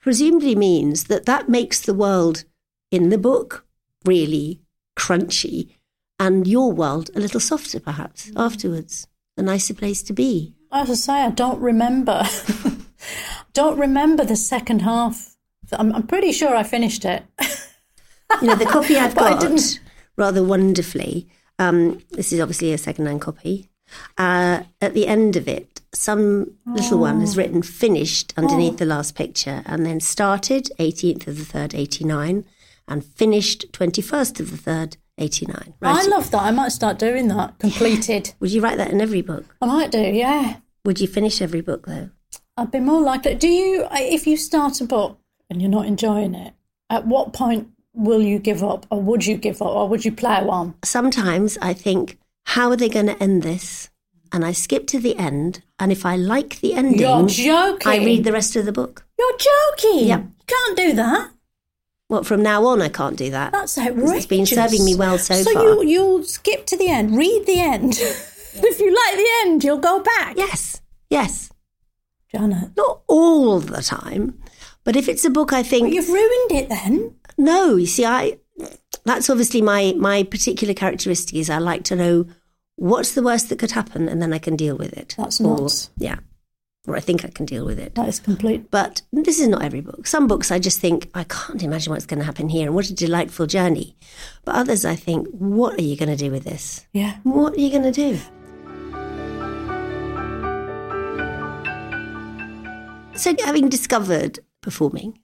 presumably 0.00 0.54
means 0.54 1.04
that 1.04 1.26
that 1.26 1.48
makes 1.48 1.80
the 1.80 1.94
world 1.94 2.44
in 2.90 3.08
the 3.08 3.18
book 3.18 3.66
really 4.04 4.60
crunchy 4.96 5.70
and 6.18 6.46
your 6.46 6.72
world 6.72 7.10
a 7.14 7.20
little 7.20 7.40
softer, 7.40 7.80
perhaps, 7.80 8.30
afterwards. 8.36 9.06
A 9.36 9.42
nicer 9.42 9.74
place 9.74 10.02
to 10.04 10.12
be. 10.12 10.55
As 10.72 10.90
I 10.90 10.94
say, 10.94 11.12
I 11.22 11.30
don't 11.30 11.60
remember. 11.60 12.24
don't 13.52 13.78
remember 13.78 14.24
the 14.24 14.36
second 14.36 14.82
half 14.82 15.36
I'm, 15.72 15.92
I'm 15.94 16.06
pretty 16.06 16.32
sure 16.32 16.54
I 16.54 16.62
finished 16.62 17.04
it. 17.04 17.24
You 18.40 18.48
know, 18.48 18.54
the 18.54 18.66
copy 18.66 18.96
I've 18.98 19.14
got 19.14 19.40
didn't- 19.40 19.80
rather 20.16 20.42
wonderfully. 20.44 21.28
Um, 21.58 22.00
this 22.10 22.32
is 22.32 22.40
obviously 22.40 22.72
a 22.72 22.78
second-hand 22.78 23.20
copy. 23.20 23.68
Uh, 24.18 24.62
at 24.80 24.94
the 24.94 25.06
end 25.06 25.36
of 25.36 25.48
it, 25.48 25.80
some 25.94 26.52
little 26.66 26.98
one 26.98 27.16
Oh. 27.16 27.20
has 27.20 27.36
written 27.36 27.62
"finished" 27.62 28.34
underneath 28.36 28.76
the 28.78 28.84
last 28.84 29.14
picture, 29.14 29.62
and 29.66 29.86
then 29.86 30.00
started 30.00 30.68
18th 30.78 31.26
of 31.26 31.38
the 31.38 31.44
third, 31.44 31.74
89, 31.74 32.44
and 32.88 33.04
finished 33.04 33.64
21st 33.72 34.38
of 34.40 34.50
the 34.50 34.56
third, 34.56 34.96
89. 35.18 35.74
I 35.82 35.92
Right? 35.94 36.08
love 36.08 36.30
that. 36.30 36.42
I 36.42 36.50
might 36.50 36.72
start 36.72 36.98
doing 36.98 37.28
that. 37.28 37.58
Completed. 37.58 38.34
Would 38.40 38.50
you 38.52 38.60
write 38.60 38.76
that 38.78 38.90
in 38.90 39.00
every 39.00 39.22
book? 39.22 39.56
I 39.62 39.66
might 39.66 39.90
do, 39.90 40.00
yeah. 40.00 40.56
Would 40.84 41.00
you 41.00 41.06
finish 41.08 41.40
every 41.42 41.60
book 41.62 41.86
though? 41.86 42.10
I'd 42.56 42.70
be 42.70 42.80
more 42.80 43.00
likely. 43.00 43.34
Do 43.34 43.48
you, 43.48 43.86
if 43.92 44.26
you 44.26 44.36
start 44.36 44.80
a 44.80 44.84
book 44.84 45.18
and 45.50 45.60
you're 45.60 45.70
not 45.70 45.86
enjoying 45.86 46.34
it, 46.34 46.54
at 46.90 47.06
what 47.06 47.32
point 47.32 47.68
will 47.94 48.22
you 48.22 48.38
give 48.38 48.62
up, 48.62 48.86
or 48.90 49.00
would 49.00 49.26
you 49.26 49.36
give 49.36 49.60
up, 49.62 49.68
or 49.68 49.88
would 49.88 50.04
you 50.04 50.12
plough 50.12 50.48
on? 50.48 50.74
Sometimes 50.84 51.56
I 51.62 51.72
think, 51.72 52.18
how 52.44 52.70
are 52.70 52.76
they 52.76 52.88
going 52.88 53.06
to 53.06 53.22
end 53.22 53.42
this? 53.42 53.88
And 54.32 54.44
I 54.44 54.52
skip 54.52 54.86
to 54.88 54.98
the 54.98 55.16
end, 55.16 55.62
and 55.78 55.90
if 55.92 56.04
I 56.04 56.16
like 56.16 56.60
the 56.60 56.74
ending, 56.74 56.98
You're 57.00 57.26
joking. 57.26 57.90
I 57.92 57.96
read 57.98 58.24
the 58.24 58.32
rest 58.32 58.54
of 58.56 58.64
the 58.66 58.72
book. 58.72 59.04
You're 59.18 59.38
joking. 59.38 60.08
Yep. 60.08 60.20
You 60.20 60.30
can't 60.46 60.76
do 60.76 60.92
that. 60.94 61.30
Well, 62.08 62.22
from 62.22 62.42
now 62.42 62.64
on, 62.66 62.80
I 62.82 62.88
can't 62.88 63.16
do 63.16 63.30
that. 63.30 63.52
That's 63.52 63.76
outrageous. 63.76 64.12
It's 64.12 64.26
been 64.26 64.46
serving 64.46 64.84
me 64.84 64.94
well 64.94 65.18
so 65.18 65.34
so 65.42 65.52
far. 65.52 65.62
you 65.64 65.82
you'll 65.84 66.22
skip 66.22 66.66
to 66.66 66.76
the 66.76 66.88
end, 66.88 67.16
read 67.16 67.46
the 67.46 67.58
end. 67.60 67.94
if 67.98 68.80
you 68.80 68.94
like 68.94 69.16
the 69.16 69.28
end, 69.42 69.64
you'll 69.64 69.78
go 69.78 70.00
back. 70.00 70.36
Yes, 70.36 70.80
yes. 71.10 71.50
Janet, 72.30 72.76
Not 72.76 73.02
all 73.08 73.60
the 73.60 73.82
time, 73.82 74.38
but 74.84 74.94
if 74.96 75.08
it's 75.08 75.24
a 75.24 75.30
book 75.30 75.52
I 75.52 75.62
think, 75.62 75.92
you've 75.94 76.08
ruined 76.08 76.52
it 76.52 76.68
then. 76.68 77.14
no, 77.38 77.76
you 77.76 77.86
see, 77.86 78.04
I 78.04 78.38
that's 79.04 79.28
obviously 79.30 79.62
my 79.62 79.94
my 79.96 80.22
particular 80.22 80.74
characteristic 80.74 81.36
is 81.36 81.50
I 81.50 81.58
like 81.58 81.84
to 81.84 81.96
know 81.96 82.26
what's 82.76 83.12
the 83.12 83.22
worst 83.22 83.48
that 83.48 83.58
could 83.58 83.72
happen, 83.72 84.08
and 84.08 84.20
then 84.22 84.32
I 84.32 84.38
can 84.38 84.54
deal 84.56 84.76
with 84.76 84.92
it. 84.92 85.14
That's 85.18 85.40
Or- 85.40 85.68
yeah, 85.98 86.16
or 86.86 86.96
I 86.96 87.00
think 87.00 87.24
I 87.24 87.28
can 87.28 87.46
deal 87.46 87.64
with 87.64 87.78
it. 87.78 87.94
That 87.94 88.08
is 88.08 88.20
complete. 88.20 88.70
But 88.70 89.02
this 89.12 89.40
is 89.40 89.48
not 89.48 89.62
every 89.62 89.80
book. 89.80 90.06
Some 90.06 90.26
books 90.26 90.50
I 90.50 90.58
just 90.58 90.80
think, 90.80 91.10
I 91.14 91.24
can't 91.24 91.62
imagine 91.62 91.92
what's 91.92 92.06
going 92.06 92.20
to 92.20 92.24
happen 92.24 92.48
here 92.48 92.66
and 92.66 92.74
what 92.74 92.88
a 92.88 92.94
delightful 92.94 93.46
journey. 93.46 93.96
But 94.44 94.54
others 94.54 94.84
I 94.84 94.96
think, 94.96 95.28
what 95.30 95.78
are 95.78 95.82
you 95.82 95.96
going 95.96 96.08
to 96.08 96.16
do 96.16 96.30
with 96.30 96.44
this? 96.44 96.86
Yeah. 96.92 97.16
What 97.22 97.54
are 97.54 97.60
you 97.60 97.70
going 97.70 97.82
to 97.82 97.92
do? 97.92 98.18
So, 103.18 103.34
having 103.44 103.70
discovered 103.70 104.40
performing, 104.60 105.18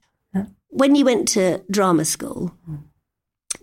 when 0.73 0.95
you 0.95 1.05
went 1.05 1.27
to 1.29 1.63
drama 1.69 2.03
school, 2.03 2.51
hmm. 2.65 2.77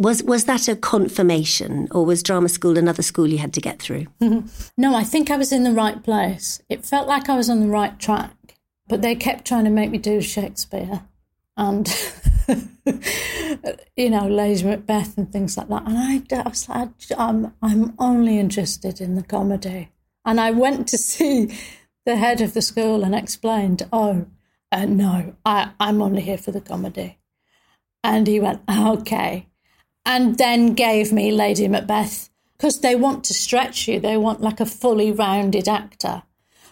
Was, 0.01 0.23
was 0.23 0.47
that 0.47 0.67
a 0.67 0.75
confirmation 0.75 1.87
or 1.91 2.07
was 2.07 2.23
drama 2.23 2.49
school 2.49 2.79
another 2.79 3.03
school 3.03 3.27
you 3.27 3.37
had 3.37 3.53
to 3.53 3.61
get 3.61 3.79
through? 3.79 4.07
No, 4.79 4.95
I 4.97 5.05
think 5.05 5.31
I 5.31 5.37
was 5.37 5.53
in 5.53 5.63
the 5.63 5.73
right 5.73 6.03
place. 6.03 6.63
It 6.71 6.87
felt 6.87 7.07
like 7.07 7.29
I 7.29 7.37
was 7.37 7.51
on 7.51 7.61
the 7.61 7.67
right 7.67 7.99
track, 7.99 8.57
but 8.89 9.03
they 9.03 9.15
kept 9.15 9.47
trying 9.47 9.65
to 9.65 9.71
make 9.71 9.91
me 9.91 9.99
do 9.99 10.23
Shakespeare 10.23 11.03
and, 11.55 11.87
you 13.95 14.09
know, 14.09 14.27
Lady 14.27 14.65
Macbeth 14.65 15.19
and 15.19 15.31
things 15.31 15.59
like 15.59 15.69
that. 15.69 15.87
And 15.87 15.99
I, 15.99 16.23
I 16.35 16.49
was 16.49 16.67
like, 16.67 16.89
I'm, 17.19 17.53
I'm 17.61 17.95
only 17.99 18.39
interested 18.39 19.03
in 19.03 19.17
the 19.17 19.23
comedy. 19.23 19.91
And 20.25 20.41
I 20.41 20.51
went 20.51 20.89
to 20.89 20.97
see 20.99 21.55
the 22.07 22.17
head 22.17 22.41
of 22.41 22.55
the 22.55 22.63
school 22.63 23.05
and 23.05 23.15
explained, 23.15 23.87
oh, 23.93 24.25
uh, 24.73 24.87
no, 24.87 25.37
I, 25.45 25.73
I'm 25.79 26.01
only 26.01 26.23
here 26.23 26.39
for 26.39 26.53
the 26.53 26.63
comedy. 26.63 27.19
And 28.03 28.27
he 28.27 28.41
went, 28.41 28.63
okay. 28.71 29.50
And 30.05 30.39
then 30.39 30.75
gave 30.75 31.13
me 31.13 31.31
Lady 31.31 31.69
Macbeth 31.69 32.31
because 32.57 32.81
they 32.81 32.95
want 32.95 33.25
to 33.25 33.35
stretch 33.35 33.89
you. 33.89 34.01
They 34.01 34.17
want 34.17 34.41
like 34.41 34.61
a 34.61 34.67
fully 34.67 35.13
rounded 35.13 35.69
actor. 35.69 36.23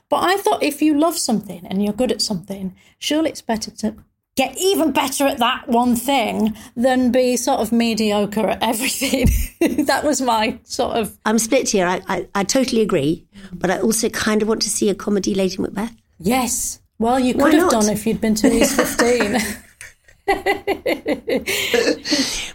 But 0.08 0.24
I 0.24 0.36
thought 0.38 0.62
if 0.62 0.80
you 0.80 0.98
love 0.98 1.18
something 1.18 1.66
and 1.66 1.82
you're 1.82 1.92
good 1.92 2.12
at 2.12 2.22
something, 2.22 2.74
surely 2.98 3.30
it's 3.30 3.42
better 3.42 3.70
to 3.70 3.96
get 4.36 4.56
even 4.56 4.92
better 4.92 5.26
at 5.26 5.38
that 5.38 5.68
one 5.68 5.96
thing 5.96 6.56
than 6.76 7.10
be 7.10 7.36
sort 7.36 7.60
of 7.60 7.72
mediocre 7.72 8.46
at 8.46 8.62
everything. 8.62 9.28
that 9.86 10.04
was 10.04 10.20
my 10.20 10.58
sort 10.62 10.96
of, 10.96 11.18
I'm 11.26 11.38
split 11.38 11.70
here. 11.70 11.86
I, 11.86 12.00
I, 12.06 12.28
I 12.34 12.44
totally 12.44 12.80
agree. 12.80 13.26
But 13.52 13.70
I 13.70 13.80
also 13.80 14.08
kind 14.08 14.40
of 14.40 14.48
want 14.48 14.62
to 14.62 14.70
see 14.70 14.88
a 14.88 14.94
comedy 14.94 15.34
Lady 15.34 15.56
Macbeth. 15.58 15.94
yes. 16.18 16.80
Well, 17.00 17.20
you 17.20 17.32
could 17.32 17.54
have 17.54 17.70
done 17.70 17.88
if 17.88 18.06
you'd 18.08 18.20
been 18.20 18.34
to 18.36 18.52
East 18.52 18.74
15. 18.74 19.36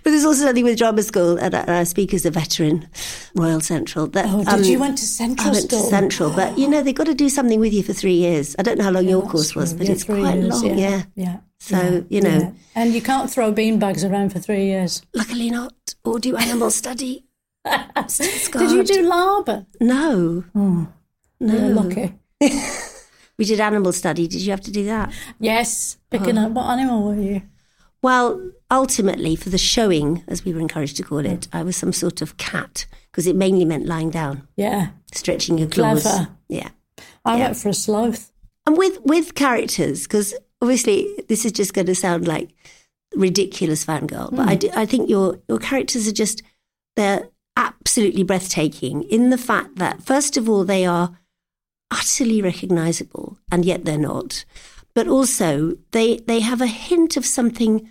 But 0.04 0.10
there's 0.12 0.26
also 0.26 0.44
something 0.46 0.64
with 0.64 0.78
drama 0.78 1.02
school, 1.02 1.38
and 1.38 1.56
I, 1.56 1.60
and 1.62 1.72
I 1.72 1.84
speak 1.84 2.14
as 2.14 2.26
a 2.26 2.32
veteran, 2.32 2.88
Royal 3.36 3.62
Central. 3.62 4.08
That, 4.08 4.26
um, 4.26 4.44
Oh, 4.48 4.58
did 4.58 4.66
you 4.68 4.80
went 4.80 4.98
to 5.00 5.06
Central 5.06 5.48
I 5.50 5.52
went 5.52 5.70
School? 5.70 5.82
to 5.82 5.88
Central, 5.88 6.30
but 6.32 6.58
you 6.58 6.68
know 6.68 6.82
they've 6.82 6.94
got 6.96 7.06
to 7.08 7.14
do 7.14 7.30
something 7.30 7.60
with 7.60 7.74
you 7.74 7.84
for 7.84 7.94
three 7.94 8.16
years. 8.16 8.56
I 8.60 8.64
don't 8.64 8.78
know 8.78 8.84
how 8.84 8.92
long 8.92 9.08
your 9.08 9.22
That's 9.22 9.32
course 9.32 9.56
was, 9.56 9.74
but 9.74 9.86
Yeah, 9.88 9.94
it's 9.94 10.04
quite 10.04 10.36
years, 10.36 10.64
long. 10.64 10.78
Yeah. 10.78 11.04
Yeah. 11.16 11.38
So 11.60 11.78
yeah, 11.78 12.02
you 12.10 12.22
know, 12.22 12.30
yeah. 12.38 12.52
And 12.76 12.94
you 12.94 13.02
can't 13.02 13.30
throw 13.32 13.54
beanbags 13.54 14.08
around 14.10 14.32
for 14.34 14.40
three 14.40 14.66
years. 14.66 15.02
luckily 15.14 15.50
not. 15.50 15.96
Or 16.04 16.20
do 16.20 16.36
animal 16.36 16.70
study. 16.72 17.26
Did 17.66 18.72
you 18.72 18.84
do 18.84 19.10
Laban? 19.10 19.66
No, 19.80 20.44
no. 20.54 20.88
You're 21.40 21.70
lucky. 21.70 22.14
We 23.36 23.46
did 23.46 23.60
animal 23.60 23.92
study. 23.94 24.28
Did 24.28 24.42
you 24.42 24.52
have 24.52 24.62
to 24.62 24.72
do 24.72 24.86
that? 24.86 25.12
Yes. 25.40 25.98
Picking 26.12 26.38
Oh. 26.38 26.46
up. 26.46 26.52
What 26.52 26.66
animal 26.70 27.02
were 27.02 27.20
you? 27.20 27.42
Well, 28.04 28.52
ultimately, 28.70 29.36
for 29.36 29.50
the 29.50 29.58
showing, 29.58 30.24
as 30.28 30.44
we 30.46 30.54
were 30.54 30.60
encouraged 30.60 30.98
to 30.98 31.04
call 31.04 31.26
it, 31.26 31.48
I 31.54 31.64
was 31.64 31.76
some 31.78 31.94
sort 31.94 32.22
of 32.22 32.38
cat 32.38 32.86
because 33.10 33.26
it 33.26 33.36
mainly 33.36 33.66
meant 33.66 33.86
lying 33.88 34.10
down, 34.12 34.48
Yeah. 34.58 34.90
stretching 35.14 35.58
your 35.58 35.70
claws. 35.70 36.02
Clever. 36.04 36.28
Yeah. 36.50 36.70
I 37.26 37.38
Yeah. 37.38 37.44
went 37.46 37.58
for 37.58 37.70
a 37.70 37.74
sloth. 37.74 38.30
and 38.66 38.78
with 38.78 39.00
with 39.04 39.36
characters 39.36 40.04
because 40.04 40.34
obviously 40.62 41.08
this 41.28 41.44
is 41.46 41.52
just 41.52 41.74
going 41.74 41.88
to 41.88 41.96
sound 41.96 42.26
like 42.28 42.50
ridiculous 43.14 43.84
fangirl 43.86 44.30
but 44.32 44.48
I, 44.48 44.54
hmm. 44.54 44.60
do, 44.60 44.70
I 44.74 44.86
think 44.86 45.10
your 45.10 45.40
your 45.50 45.60
characters 45.60 46.08
are 46.08 46.14
just 46.14 46.42
they're 46.96 47.28
absolutely 47.58 48.24
breathtaking 48.24 49.04
in 49.04 49.32
the 49.32 49.38
fact 49.38 49.76
that 49.76 50.02
first 50.02 50.38
of 50.38 50.48
all 50.50 50.64
they 50.64 50.86
are 50.86 51.18
utterly 51.92 52.42
recognizable 52.42 53.38
and 53.52 53.66
yet 53.66 53.84
they're 53.84 53.98
not 53.98 54.46
but 54.96 55.08
also 55.08 55.78
they 55.92 56.18
they 56.28 56.40
have 56.42 56.62
a 56.62 56.68
hint 56.68 57.18
of 57.18 57.26
something 57.26 57.90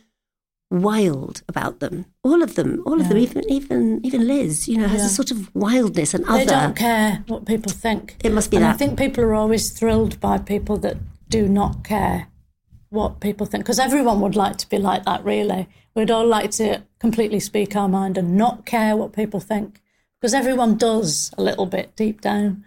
wild 0.70 1.42
about 1.48 1.80
them 1.80 2.06
all 2.24 2.42
of 2.42 2.54
them 2.54 2.82
all 2.86 2.98
of 3.00 3.08
them 3.08 3.18
even 3.18 3.42
even 3.50 4.00
even 4.02 4.26
liz 4.26 4.66
you 4.68 4.78
know 4.78 4.88
has 4.88 5.00
Yeah. 5.00 5.06
a 5.06 5.10
sort 5.10 5.30
of 5.30 5.54
wildness 5.54 6.14
and 6.14 6.24
other. 6.24 6.38
They 6.38 6.46
don't 6.46 6.76
care 6.76 7.22
what 7.26 7.44
people 7.44 7.70
think. 7.72 8.16
It 8.24 8.32
must 8.32 8.50
be 8.50 8.56
and 8.56 8.64
I 8.64 8.72
think 8.72 8.98
people 8.98 9.22
are 9.24 9.34
always 9.34 9.70
thrilled 9.70 10.18
by 10.20 10.38
people 10.38 10.78
that 10.78 10.96
do 11.28 11.46
not 11.48 11.84
care 11.84 12.28
what 12.88 13.20
people 13.20 13.46
think. 13.46 13.64
Because 13.64 13.78
everyone 13.78 14.20
would 14.20 14.36
like 14.36 14.56
to 14.58 14.68
be 14.68 14.78
like 14.78 15.04
that, 15.04 15.24
really. 15.24 15.66
We'd 15.94 16.10
all 16.10 16.26
like 16.26 16.50
to 16.52 16.82
completely 17.00 17.40
speak 17.40 17.74
our 17.76 17.88
mind 17.88 18.16
and 18.18 18.36
not 18.36 18.64
care 18.66 18.96
what 18.96 19.12
people 19.14 19.40
think. 19.40 19.80
Because 20.20 20.34
everyone 20.34 20.76
does 20.76 21.30
a 21.38 21.42
little 21.42 21.66
bit 21.66 21.96
deep 21.96 22.20
down. 22.20 22.64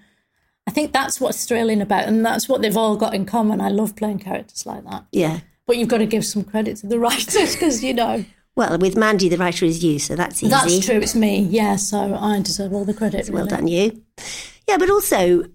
I 0.67 0.71
think 0.71 0.93
that's 0.93 1.21
what's 1.21 1.45
thrilling 1.45 1.81
about, 1.81 2.05
and 2.05 2.25
that's 2.25 2.49
what 2.49 2.61
they've 2.61 2.75
all 2.75 2.97
got 2.97 3.13
in 3.13 3.25
common. 3.25 3.61
I 3.61 3.69
love 3.69 3.95
playing 3.95 4.19
characters 4.19 4.65
like 4.65 4.83
that. 4.85 5.05
yeah 5.11 5.41
But 5.67 5.77
you've 5.77 5.89
got 5.89 5.99
to 5.99 6.05
give 6.05 6.25
some 6.25 6.43
credit 6.43 6.77
to 6.77 6.87
the 6.87 6.99
writers 7.05 7.53
because, 7.55 7.83
you 7.83 7.93
know, 7.93 8.25
well 8.55 8.77
with 8.77 8.95
mandy 8.95 9.27
the 9.27 9.37
writer 9.37 9.65
is 9.65 9.83
you 9.83 9.99
so 9.99 10.15
that's 10.15 10.41
easy 10.41 10.49
that's 10.49 10.85
true. 10.85 10.95
It's 10.95 11.13
me. 11.15 11.41
Yeah. 11.41 11.75
So 11.75 12.15
I 12.15 12.41
deserve 12.41 12.73
all 12.73 12.85
the 12.85 12.93
credit. 12.93 13.29
Well 13.29 13.45
done, 13.47 13.67
you. 13.67 14.01
Yeah, 14.67 14.77
but 14.77 14.89
also, 14.89 15.45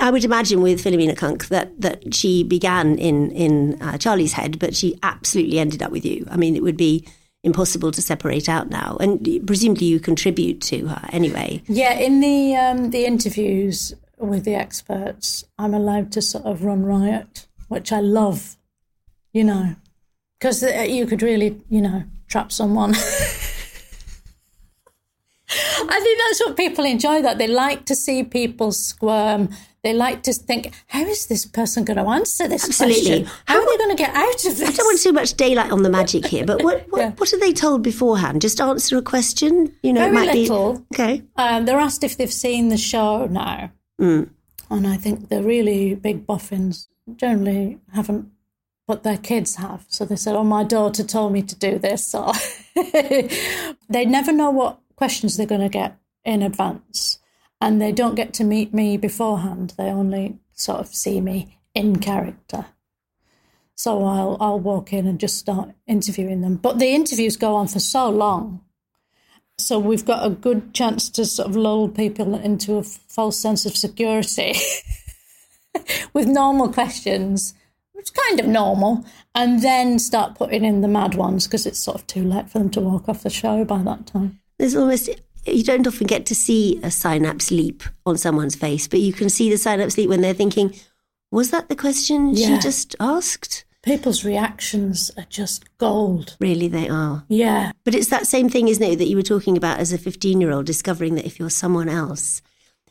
I 0.00 0.10
would 0.10 0.24
imagine 0.24 0.62
with 0.62 0.82
Philomena 0.82 1.16
Cunk 1.16 1.48
that, 1.48 1.80
that 1.80 2.14
she 2.14 2.42
began 2.42 2.98
in 2.98 3.30
in 3.30 3.80
uh, 3.82 3.98
Charlie's 3.98 4.32
head, 4.32 4.58
but 4.58 4.74
she 4.74 4.98
absolutely 5.02 5.58
ended 5.58 5.82
up 5.82 5.92
with 5.92 6.04
you. 6.04 6.26
I 6.30 6.36
mean, 6.36 6.56
it 6.56 6.62
would 6.62 6.76
be 6.76 7.06
impossible 7.44 7.92
to 7.92 8.02
separate 8.02 8.48
out 8.48 8.70
now, 8.70 8.96
and 8.98 9.46
presumably 9.46 9.86
you 9.86 10.00
contribute 10.00 10.60
to 10.62 10.88
her 10.88 11.08
anyway. 11.12 11.62
Yeah, 11.68 11.94
in 11.94 12.20
the 12.20 12.56
um, 12.56 12.90
the 12.90 13.04
interviews 13.04 13.94
with 14.18 14.44
the 14.44 14.54
experts, 14.54 15.44
I'm 15.58 15.74
allowed 15.74 16.12
to 16.12 16.22
sort 16.22 16.44
of 16.44 16.64
run 16.64 16.84
riot, 16.84 17.46
which 17.68 17.92
I 17.92 18.00
love, 18.00 18.56
you 19.32 19.44
know, 19.44 19.76
because 20.38 20.62
you 20.62 21.06
could 21.06 21.22
really, 21.22 21.60
you 21.68 21.80
know, 21.82 22.04
trap 22.28 22.52
someone. 22.52 22.94
I 25.88 26.00
think 26.00 26.18
that's 26.18 26.40
what 26.44 26.56
people 26.56 26.84
enjoy. 26.84 27.22
That 27.22 27.38
they 27.38 27.46
like 27.46 27.84
to 27.86 27.94
see 27.94 28.24
people 28.24 28.72
squirm. 28.72 29.50
They 29.84 29.92
like 29.94 30.24
to 30.24 30.32
think, 30.32 30.74
how 30.88 31.02
is 31.04 31.26
this 31.26 31.46
person 31.46 31.84
going 31.84 31.98
to 31.98 32.02
answer 32.10 32.48
this 32.48 32.64
Absolutely. 32.64 33.24
question? 33.24 33.38
How 33.46 33.60
are 33.60 33.64
they 33.64 33.76
going 33.76 33.96
to 33.96 34.02
get 34.02 34.12
out 34.16 34.44
of 34.44 34.58
this? 34.58 34.68
I 34.68 34.72
don't 34.72 34.86
want 34.86 35.00
too 35.00 35.12
much 35.12 35.34
daylight 35.34 35.70
on 35.70 35.84
the 35.84 35.90
magic 35.90 36.26
here, 36.26 36.44
but 36.44 36.64
what 36.64 36.86
what, 36.90 36.98
Yeah. 37.00 37.10
what 37.12 37.32
are 37.32 37.38
they 37.38 37.52
told 37.52 37.82
beforehand? 37.84 38.40
Just 38.42 38.60
answer 38.60 38.98
a 38.98 39.02
question. 39.02 39.72
You 39.84 39.92
know, 39.92 40.00
it 40.00 40.10
Very 40.12 40.26
might 40.26 40.34
little. 40.34 40.78
be 40.78 40.84
okay. 40.96 41.22
Um, 41.36 41.66
they're 41.66 41.78
asked 41.78 42.02
if 42.02 42.16
they've 42.16 42.32
seen 42.32 42.68
the 42.68 42.76
show 42.76 43.26
now. 43.26 43.70
Mm. 44.00 44.30
And 44.70 44.86
I 44.86 44.96
think 44.96 45.28
the 45.28 45.42
really 45.42 45.94
big 45.94 46.26
boffins 46.26 46.88
generally 47.16 47.78
haven't 47.92 48.30
but 48.86 49.02
their 49.02 49.18
kids 49.18 49.56
have. 49.56 49.84
So 49.88 50.04
they 50.04 50.16
said, 50.16 50.36
"Oh, 50.36 50.44
my 50.44 50.64
daughter 50.64 51.02
told 51.02 51.32
me 51.32 51.42
to 51.42 51.56
do 51.56 51.78
this." 51.78 52.06
So 52.06 52.32
they 52.74 54.04
never 54.04 54.32
know 54.32 54.50
what 54.50 54.78
questions 54.94 55.36
they're 55.36 55.46
going 55.46 55.60
to 55.60 55.68
get 55.68 55.98
in 56.24 56.42
advance, 56.42 57.18
and 57.60 57.80
they 57.80 57.92
don't 57.92 58.14
get 58.14 58.32
to 58.34 58.44
meet 58.44 58.72
me 58.72 58.96
beforehand. 58.96 59.74
They 59.76 59.84
only 59.90 60.38
sort 60.52 60.80
of 60.80 60.94
see 60.94 61.20
me 61.20 61.58
in 61.74 61.98
character. 61.98 62.66
So 63.74 64.04
I'll 64.04 64.36
I'll 64.40 64.60
walk 64.60 64.92
in 64.92 65.06
and 65.06 65.20
just 65.20 65.36
start 65.36 65.70
interviewing 65.86 66.40
them. 66.40 66.56
But 66.56 66.78
the 66.78 66.94
interviews 66.94 67.36
go 67.36 67.56
on 67.56 67.68
for 67.68 67.80
so 67.80 68.08
long. 68.08 68.62
So 69.58 69.78
we've 69.78 70.04
got 70.04 70.24
a 70.26 70.30
good 70.30 70.74
chance 70.74 71.08
to 71.10 71.24
sort 71.24 71.48
of 71.48 71.56
lull 71.56 71.88
people 71.88 72.34
into 72.34 72.76
a 72.76 72.82
false 72.82 73.38
sense 73.38 73.64
of 73.64 73.76
security 73.76 74.54
with 76.12 76.26
normal 76.26 76.70
questions, 76.72 77.54
which 77.92 78.06
is 78.06 78.10
kind 78.10 78.38
of 78.38 78.46
normal, 78.46 79.04
and 79.34 79.62
then 79.62 79.98
start 79.98 80.34
putting 80.34 80.64
in 80.64 80.82
the 80.82 80.88
mad 80.88 81.14
ones 81.14 81.46
because 81.46 81.64
it's 81.66 81.78
sort 81.78 81.96
of 81.98 82.06
too 82.06 82.22
late 82.22 82.50
for 82.50 82.58
them 82.58 82.70
to 82.70 82.80
walk 82.80 83.08
off 83.08 83.22
the 83.22 83.30
show 83.30 83.64
by 83.64 83.82
that 83.82 84.06
time. 84.06 84.38
There's 84.58 84.76
almost 84.76 85.08
you 85.46 85.62
don't 85.64 85.86
often 85.86 86.06
get 86.06 86.26
to 86.26 86.34
see 86.34 86.78
a 86.82 86.90
synapse 86.90 87.50
leap 87.50 87.82
on 88.04 88.18
someone's 88.18 88.56
face, 88.56 88.88
but 88.88 89.00
you 89.00 89.12
can 89.12 89.30
see 89.30 89.48
the 89.48 89.56
synapse 89.56 89.96
leap 89.96 90.08
when 90.10 90.20
they're 90.20 90.34
thinking, 90.34 90.74
"Was 91.30 91.50
that 91.50 91.68
the 91.68 91.76
question 91.76 92.34
Yeah. 92.34 92.56
she 92.56 92.58
just 92.58 92.94
asked?" 93.00 93.64
People's 93.86 94.24
reactions 94.24 95.12
are 95.16 95.26
just 95.30 95.64
gold. 95.78 96.36
Really, 96.40 96.66
they 96.66 96.88
are. 96.88 97.24
Yeah, 97.28 97.70
But 97.84 97.94
it's 97.94 98.08
that 98.08 98.26
same 98.26 98.48
thing, 98.48 98.66
isn't 98.66 98.82
it, 98.82 98.96
that 98.96 99.06
you 99.06 99.16
were 99.16 99.22
talking 99.22 99.56
about 99.56 99.78
as 99.78 99.92
a 99.92 99.98
15 99.98 100.40
year 100.40 100.50
old, 100.50 100.66
discovering 100.66 101.14
that 101.14 101.24
if 101.24 101.38
you're 101.38 101.50
someone 101.50 101.88
else, 101.88 102.42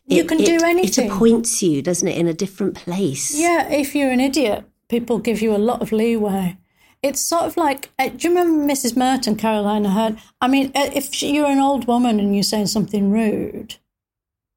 You 0.08 0.24
can 0.24 0.38
do 0.38 0.58
anything. 0.64 1.08
It 1.08 1.12
appoints 1.12 1.62
you, 1.62 1.82
doesn't 1.82 2.08
it, 2.08 2.18
in 2.18 2.28
a 2.28 2.34
different 2.34 2.76
place. 2.76 3.38
Yeah, 3.38 3.68
if 3.70 3.94
you're 3.94 4.10
an 4.12 4.22
idiot, 4.22 4.64
people 4.88 5.20
give 5.20 5.42
you 5.42 5.54
a 5.54 5.58
lot 5.58 5.82
of 5.82 5.92
leeway. 5.92 6.58
It's 7.04 7.20
sort 7.20 7.44
of 7.44 7.58
like, 7.58 7.92
uh, 8.00 8.10
do 8.10 8.30
you 8.30 8.36
remember 8.36 8.74
Mrs. 8.74 8.96
Merton, 8.96 9.36
Caroline 9.36 9.84
Aherne? 9.84 10.18
I 10.40 10.48
mean, 10.48 10.72
uh, 10.74 10.90
if 10.94 11.22
you're 11.22 11.46
an 11.46 11.60
old 11.60 11.88
woman 11.88 12.22
and 12.22 12.34
you're 12.34 12.44
saying 12.44 12.68
something 12.68 13.12
rude, 13.12 13.76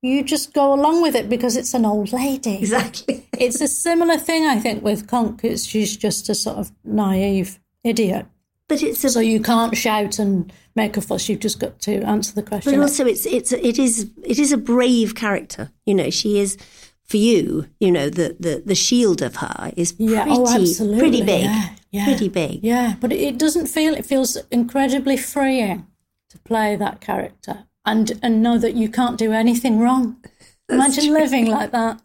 you 0.02 0.22
just 0.22 0.52
go 0.54 0.72
along 0.72 1.02
with 1.02 1.14
it 1.14 1.28
because 1.28 1.56
it's 1.56 1.74
an 1.74 1.84
old 1.84 2.12
lady. 2.12 2.56
Exactly. 2.56 3.24
It's 3.38 3.60
a 3.60 3.68
similar 3.68 4.18
thing, 4.18 4.46
I 4.46 4.58
think, 4.58 4.82
with 4.82 5.06
Cunk. 5.06 5.44
It's 5.44 5.64
she's 5.64 5.96
just 5.96 6.28
a 6.28 6.34
sort 6.34 6.56
of 6.58 6.72
naive 6.84 7.60
idiot. 7.84 8.26
But 8.68 8.82
it's 8.82 9.04
a 9.04 9.10
So 9.10 9.20
you 9.20 9.40
can't 9.40 9.76
shout 9.76 10.18
and 10.18 10.52
make 10.74 10.96
a 10.96 11.00
fuss. 11.00 11.28
You've 11.28 11.38
just 11.38 11.60
got 11.60 11.78
to 11.82 12.02
answer 12.02 12.34
the 12.34 12.42
question. 12.42 12.72
But 12.72 12.80
also, 12.80 13.06
it's 13.06 13.26
it's 13.26 13.52
it 13.52 13.78
is 13.78 14.10
it 14.24 14.38
is 14.40 14.50
a 14.52 14.56
brave 14.58 15.14
character. 15.14 15.70
You 15.86 15.94
know, 15.94 16.10
she 16.10 16.40
is 16.40 16.56
for 17.04 17.16
you. 17.16 17.66
You 17.78 17.92
know, 17.92 18.10
the 18.10 18.36
the 18.40 18.62
the 18.66 18.74
shield 18.74 19.22
of 19.22 19.36
her 19.36 19.72
is 19.76 19.92
pretty 19.92 20.12
yeah, 20.14 20.24
oh, 20.28 20.98
pretty 20.98 21.22
big, 21.22 21.44
Yeah, 21.44 21.68
yeah. 21.92 22.04
pretty 22.06 22.28
big. 22.28 22.64
Yeah, 22.64 22.96
but 23.00 23.12
it- 23.12 23.20
it 23.20 23.38
doesn't 23.38 23.68
feel. 23.68 23.94
It 23.94 24.04
feels 24.04 24.36
incredibly 24.50 25.16
freeing 25.16 25.86
to 26.30 26.38
play 26.38 26.74
that 26.76 27.00
character 27.00 27.64
and 27.88 28.12
and 28.22 28.42
know 28.42 28.58
that 28.58 28.74
you 28.74 28.88
can't 28.88 29.18
do 29.18 29.32
anything 29.32 29.80
wrong. 29.80 30.22
Imagine 30.68 31.12
living 31.12 31.46
like 31.46 31.70
that. 31.72 32.00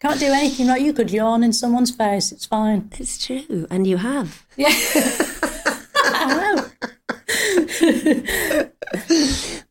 Can't 0.00 0.20
do 0.20 0.26
anything 0.26 0.66
right. 0.66 0.82
You 0.82 0.92
could 0.92 1.10
yawn 1.10 1.42
in 1.42 1.52
someone's 1.52 1.90
face. 1.90 2.32
It's 2.32 2.44
fine. 2.44 2.90
It's 2.98 3.24
true, 3.24 3.66
and 3.70 3.86
you 3.86 3.96
have. 3.98 4.44
Yeah. 4.56 4.68
I 5.96 6.26
know. 6.34 6.70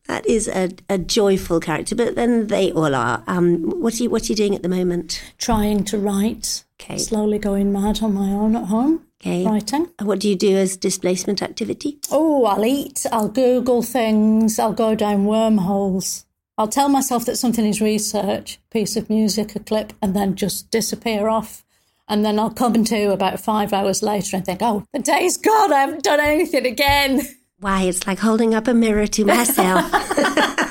That 0.06 0.24
is 0.24 0.46
a, 0.46 0.70
a 0.88 0.98
joyful 0.98 1.58
character, 1.58 1.96
but 1.96 2.14
then 2.14 2.46
they 2.46 2.70
all 2.70 2.94
are. 2.94 3.24
Um, 3.26 3.80
what 3.80 3.98
are 3.98 4.04
you 4.04 4.10
what 4.10 4.22
are 4.22 4.26
you 4.26 4.36
doing 4.36 4.54
at 4.54 4.62
the 4.62 4.68
moment? 4.68 5.20
Trying 5.36 5.82
to 5.84 5.98
write. 5.98 6.64
Okay. 6.80 6.98
Slowly 6.98 7.38
going 7.38 7.72
mad 7.72 8.02
on 8.02 8.14
my 8.14 8.30
own 8.30 8.54
at 8.54 8.66
home. 8.66 9.04
Okay. 9.20 9.46
Writing. 9.46 9.90
What 10.02 10.20
do 10.20 10.28
you 10.28 10.36
do 10.36 10.56
as 10.56 10.76
displacement 10.76 11.42
activity? 11.42 11.98
Oh, 12.10 12.44
I'll 12.44 12.64
eat, 12.64 13.06
I'll 13.10 13.28
Google 13.28 13.82
things, 13.82 14.58
I'll 14.58 14.72
go 14.72 14.94
down 14.94 15.24
wormholes. 15.24 16.26
I'll 16.58 16.68
tell 16.68 16.88
myself 16.88 17.24
that 17.26 17.36
something 17.36 17.66
is 17.66 17.80
research, 17.80 18.58
piece 18.70 18.96
of 18.96 19.10
music, 19.10 19.54
a 19.56 19.60
clip, 19.60 19.92
and 20.00 20.14
then 20.14 20.34
just 20.36 20.70
disappear 20.70 21.28
off. 21.28 21.64
And 22.08 22.24
then 22.24 22.38
I'll 22.38 22.50
come 22.50 22.84
to 22.84 23.12
about 23.12 23.40
five 23.40 23.72
hours 23.72 24.02
later 24.02 24.36
and 24.36 24.46
think, 24.46 24.60
oh, 24.62 24.84
the 24.92 25.00
day's 25.00 25.36
gone, 25.36 25.72
I 25.72 25.80
haven't 25.80 26.04
done 26.04 26.20
anything 26.20 26.64
again. 26.64 27.22
Why, 27.58 27.82
it's 27.82 28.06
like 28.06 28.18
holding 28.20 28.54
up 28.54 28.68
a 28.68 28.74
mirror 28.74 29.06
to 29.06 29.24
myself. 29.24 29.90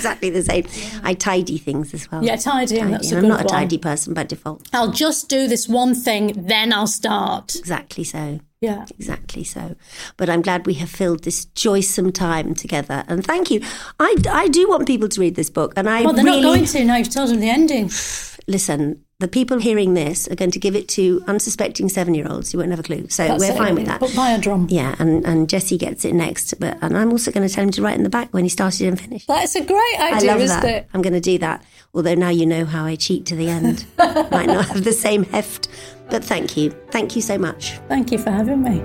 exactly 0.00 0.30
the 0.30 0.42
same. 0.42 0.66
I 1.02 1.14
tidy 1.14 1.58
things 1.58 1.94
as 1.94 2.10
well. 2.10 2.24
Yeah, 2.24 2.36
tidying, 2.36 2.90
that's 2.90 3.12
a 3.12 3.18
I'm 3.18 3.28
not 3.28 3.42
a 3.42 3.44
one. 3.44 3.54
tidy 3.54 3.78
person 3.78 4.14
by 4.14 4.24
default. 4.24 4.68
I'll 4.72 4.92
just 4.92 5.28
do 5.28 5.46
this 5.46 5.68
one 5.68 5.94
thing, 5.94 6.46
then 6.46 6.72
I'll 6.72 6.86
start. 6.86 7.54
Exactly 7.54 8.04
so. 8.04 8.40
Yeah. 8.60 8.84
Exactly 8.98 9.44
so. 9.44 9.74
But 10.18 10.28
I'm 10.28 10.42
glad 10.42 10.66
we 10.66 10.74
have 10.74 10.90
filled 10.90 11.24
this 11.24 11.46
joysome 11.46 12.12
time 12.12 12.54
together. 12.54 13.04
And 13.08 13.24
thank 13.24 13.50
you. 13.50 13.62
I, 13.98 14.16
I 14.30 14.48
do 14.48 14.68
want 14.68 14.86
people 14.86 15.08
to 15.08 15.20
read 15.20 15.34
this 15.34 15.48
book. 15.48 15.72
And 15.76 15.88
I 15.88 16.02
Well, 16.02 16.12
they're 16.12 16.24
really, 16.24 16.42
not 16.42 16.48
going 16.48 16.64
to 16.66 16.84
now. 16.84 16.96
You've 16.96 17.08
told 17.10 17.30
them 17.30 17.40
the 17.40 17.48
ending. 17.48 17.90
listen, 18.46 19.02
the 19.20 19.28
people 19.28 19.58
hearing 19.58 19.92
this 19.92 20.26
are 20.28 20.34
going 20.34 20.50
to 20.50 20.58
give 20.58 20.74
it 20.74 20.88
to 20.88 21.22
unsuspecting 21.26 21.90
seven 21.90 22.14
year 22.14 22.26
olds 22.26 22.50
who 22.50 22.58
won't 22.58 22.70
have 22.70 22.80
a 22.80 22.82
clue. 22.82 23.06
So 23.08 23.28
That's 23.28 23.38
we're 23.38 23.52
it. 23.52 23.56
fine 23.58 23.74
with 23.74 23.84
that. 23.84 24.00
But 24.00 24.16
buy 24.16 24.30
a 24.30 24.40
drum. 24.40 24.66
Yeah, 24.70 24.96
and, 24.98 25.24
and 25.26 25.46
Jesse 25.46 25.76
gets 25.76 26.06
it 26.06 26.14
next. 26.14 26.58
But 26.58 26.78
and 26.80 26.96
I'm 26.96 27.10
also 27.10 27.30
going 27.30 27.46
to 27.46 27.54
tell 27.54 27.62
him 27.62 27.70
to 27.72 27.82
write 27.82 27.96
in 27.96 28.02
the 28.02 28.08
back 28.10 28.32
when 28.32 28.44
he 28.44 28.48
started 28.48 28.88
and 28.88 28.98
finished. 28.98 29.28
That's 29.28 29.54
a 29.54 29.62
great 29.64 30.00
idea, 30.00 30.30
I 30.30 30.32
love 30.32 30.40
isn't 30.40 30.60
that. 30.62 30.68
it? 30.70 30.88
I'm 30.94 31.02
going 31.02 31.12
to 31.12 31.20
do 31.20 31.36
that. 31.38 31.62
Although 31.92 32.14
now 32.14 32.30
you 32.30 32.46
know 32.46 32.64
how 32.64 32.86
I 32.86 32.96
cheat 32.96 33.26
to 33.26 33.36
the 33.36 33.50
end. 33.50 33.84
Might 33.98 34.46
not 34.46 34.68
have 34.68 34.84
the 34.84 34.92
same 34.92 35.24
heft. 35.24 35.68
But 36.08 36.24
thank 36.24 36.56
you. 36.56 36.70
Thank 36.90 37.14
you 37.14 37.20
so 37.20 37.36
much. 37.36 37.72
Thank 37.88 38.10
you 38.10 38.18
for 38.18 38.30
having 38.30 38.62
me. 38.62 38.80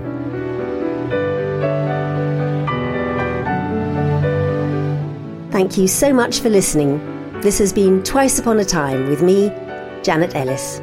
Thank 5.51 5.77
you 5.77 5.87
so 5.87 6.11
much 6.11 6.41
for 6.41 6.49
listening. 6.49 6.99
This 7.39 7.59
has 7.59 7.71
been 7.71 8.03
Twice 8.03 8.39
Upon 8.39 8.59
a 8.59 8.65
Time 8.65 9.07
with 9.07 9.21
me, 9.21 9.47
Janet 10.05 10.35
Ellis. 10.35 10.77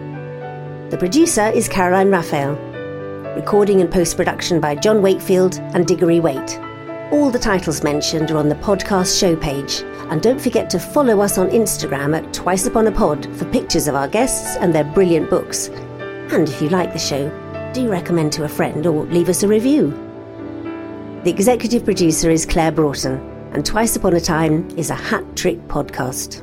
The 0.91 0.97
producer 0.99 1.47
is 1.47 1.69
Caroline 1.69 2.11
Raphael. 2.11 2.57
Recording 3.37 3.81
and 3.81 3.89
post 3.89 4.17
production 4.17 4.59
by 4.59 4.75
John 4.75 5.01
Wakefield 5.01 5.61
and 5.75 5.87
Diggory 5.87 6.19
Waite. 6.19 6.59
All 7.13 7.31
the 7.31 7.39
titles 7.39 7.85
mentioned 7.85 8.33
are 8.33 8.37
on 8.37 8.49
the 8.49 8.57
podcast 8.57 9.17
show 9.17 9.37
page. 9.37 9.83
And 10.11 10.21
don't 10.21 10.41
forget 10.41 10.69
to 10.71 10.81
follow 10.81 11.21
us 11.21 11.39
on 11.39 11.51
Instagram 11.51 12.17
at 12.17 12.35
Twice 12.35 12.67
Upon 12.67 12.89
a 12.89 12.91
Pod 12.91 13.25
for 13.37 13.45
pictures 13.53 13.87
of 13.87 13.95
our 13.95 14.09
guests 14.09 14.57
and 14.57 14.75
their 14.75 14.83
brilliant 14.83 15.31
books. 15.31 15.69
And 15.69 16.49
if 16.49 16.61
you 16.61 16.69
like 16.71 16.93
the 16.93 16.99
show, 16.99 17.31
do 17.73 17.89
recommend 17.89 18.33
to 18.33 18.43
a 18.43 18.49
friend 18.49 18.85
or 18.89 19.05
leave 19.05 19.29
us 19.29 19.45
a 19.45 19.49
review. 19.49 19.91
The 21.23 21.31
executive 21.31 21.85
producer 21.85 22.29
is 22.29 22.45
Claire 22.45 22.73
Broughton, 22.73 23.21
and 23.53 23.65
Twice 23.65 23.95
Upon 23.95 24.15
a 24.15 24.21
Time 24.21 24.69
is 24.77 24.91
a 24.91 24.97
hat 24.97 25.37
trick 25.37 25.69
podcast. 25.69 26.43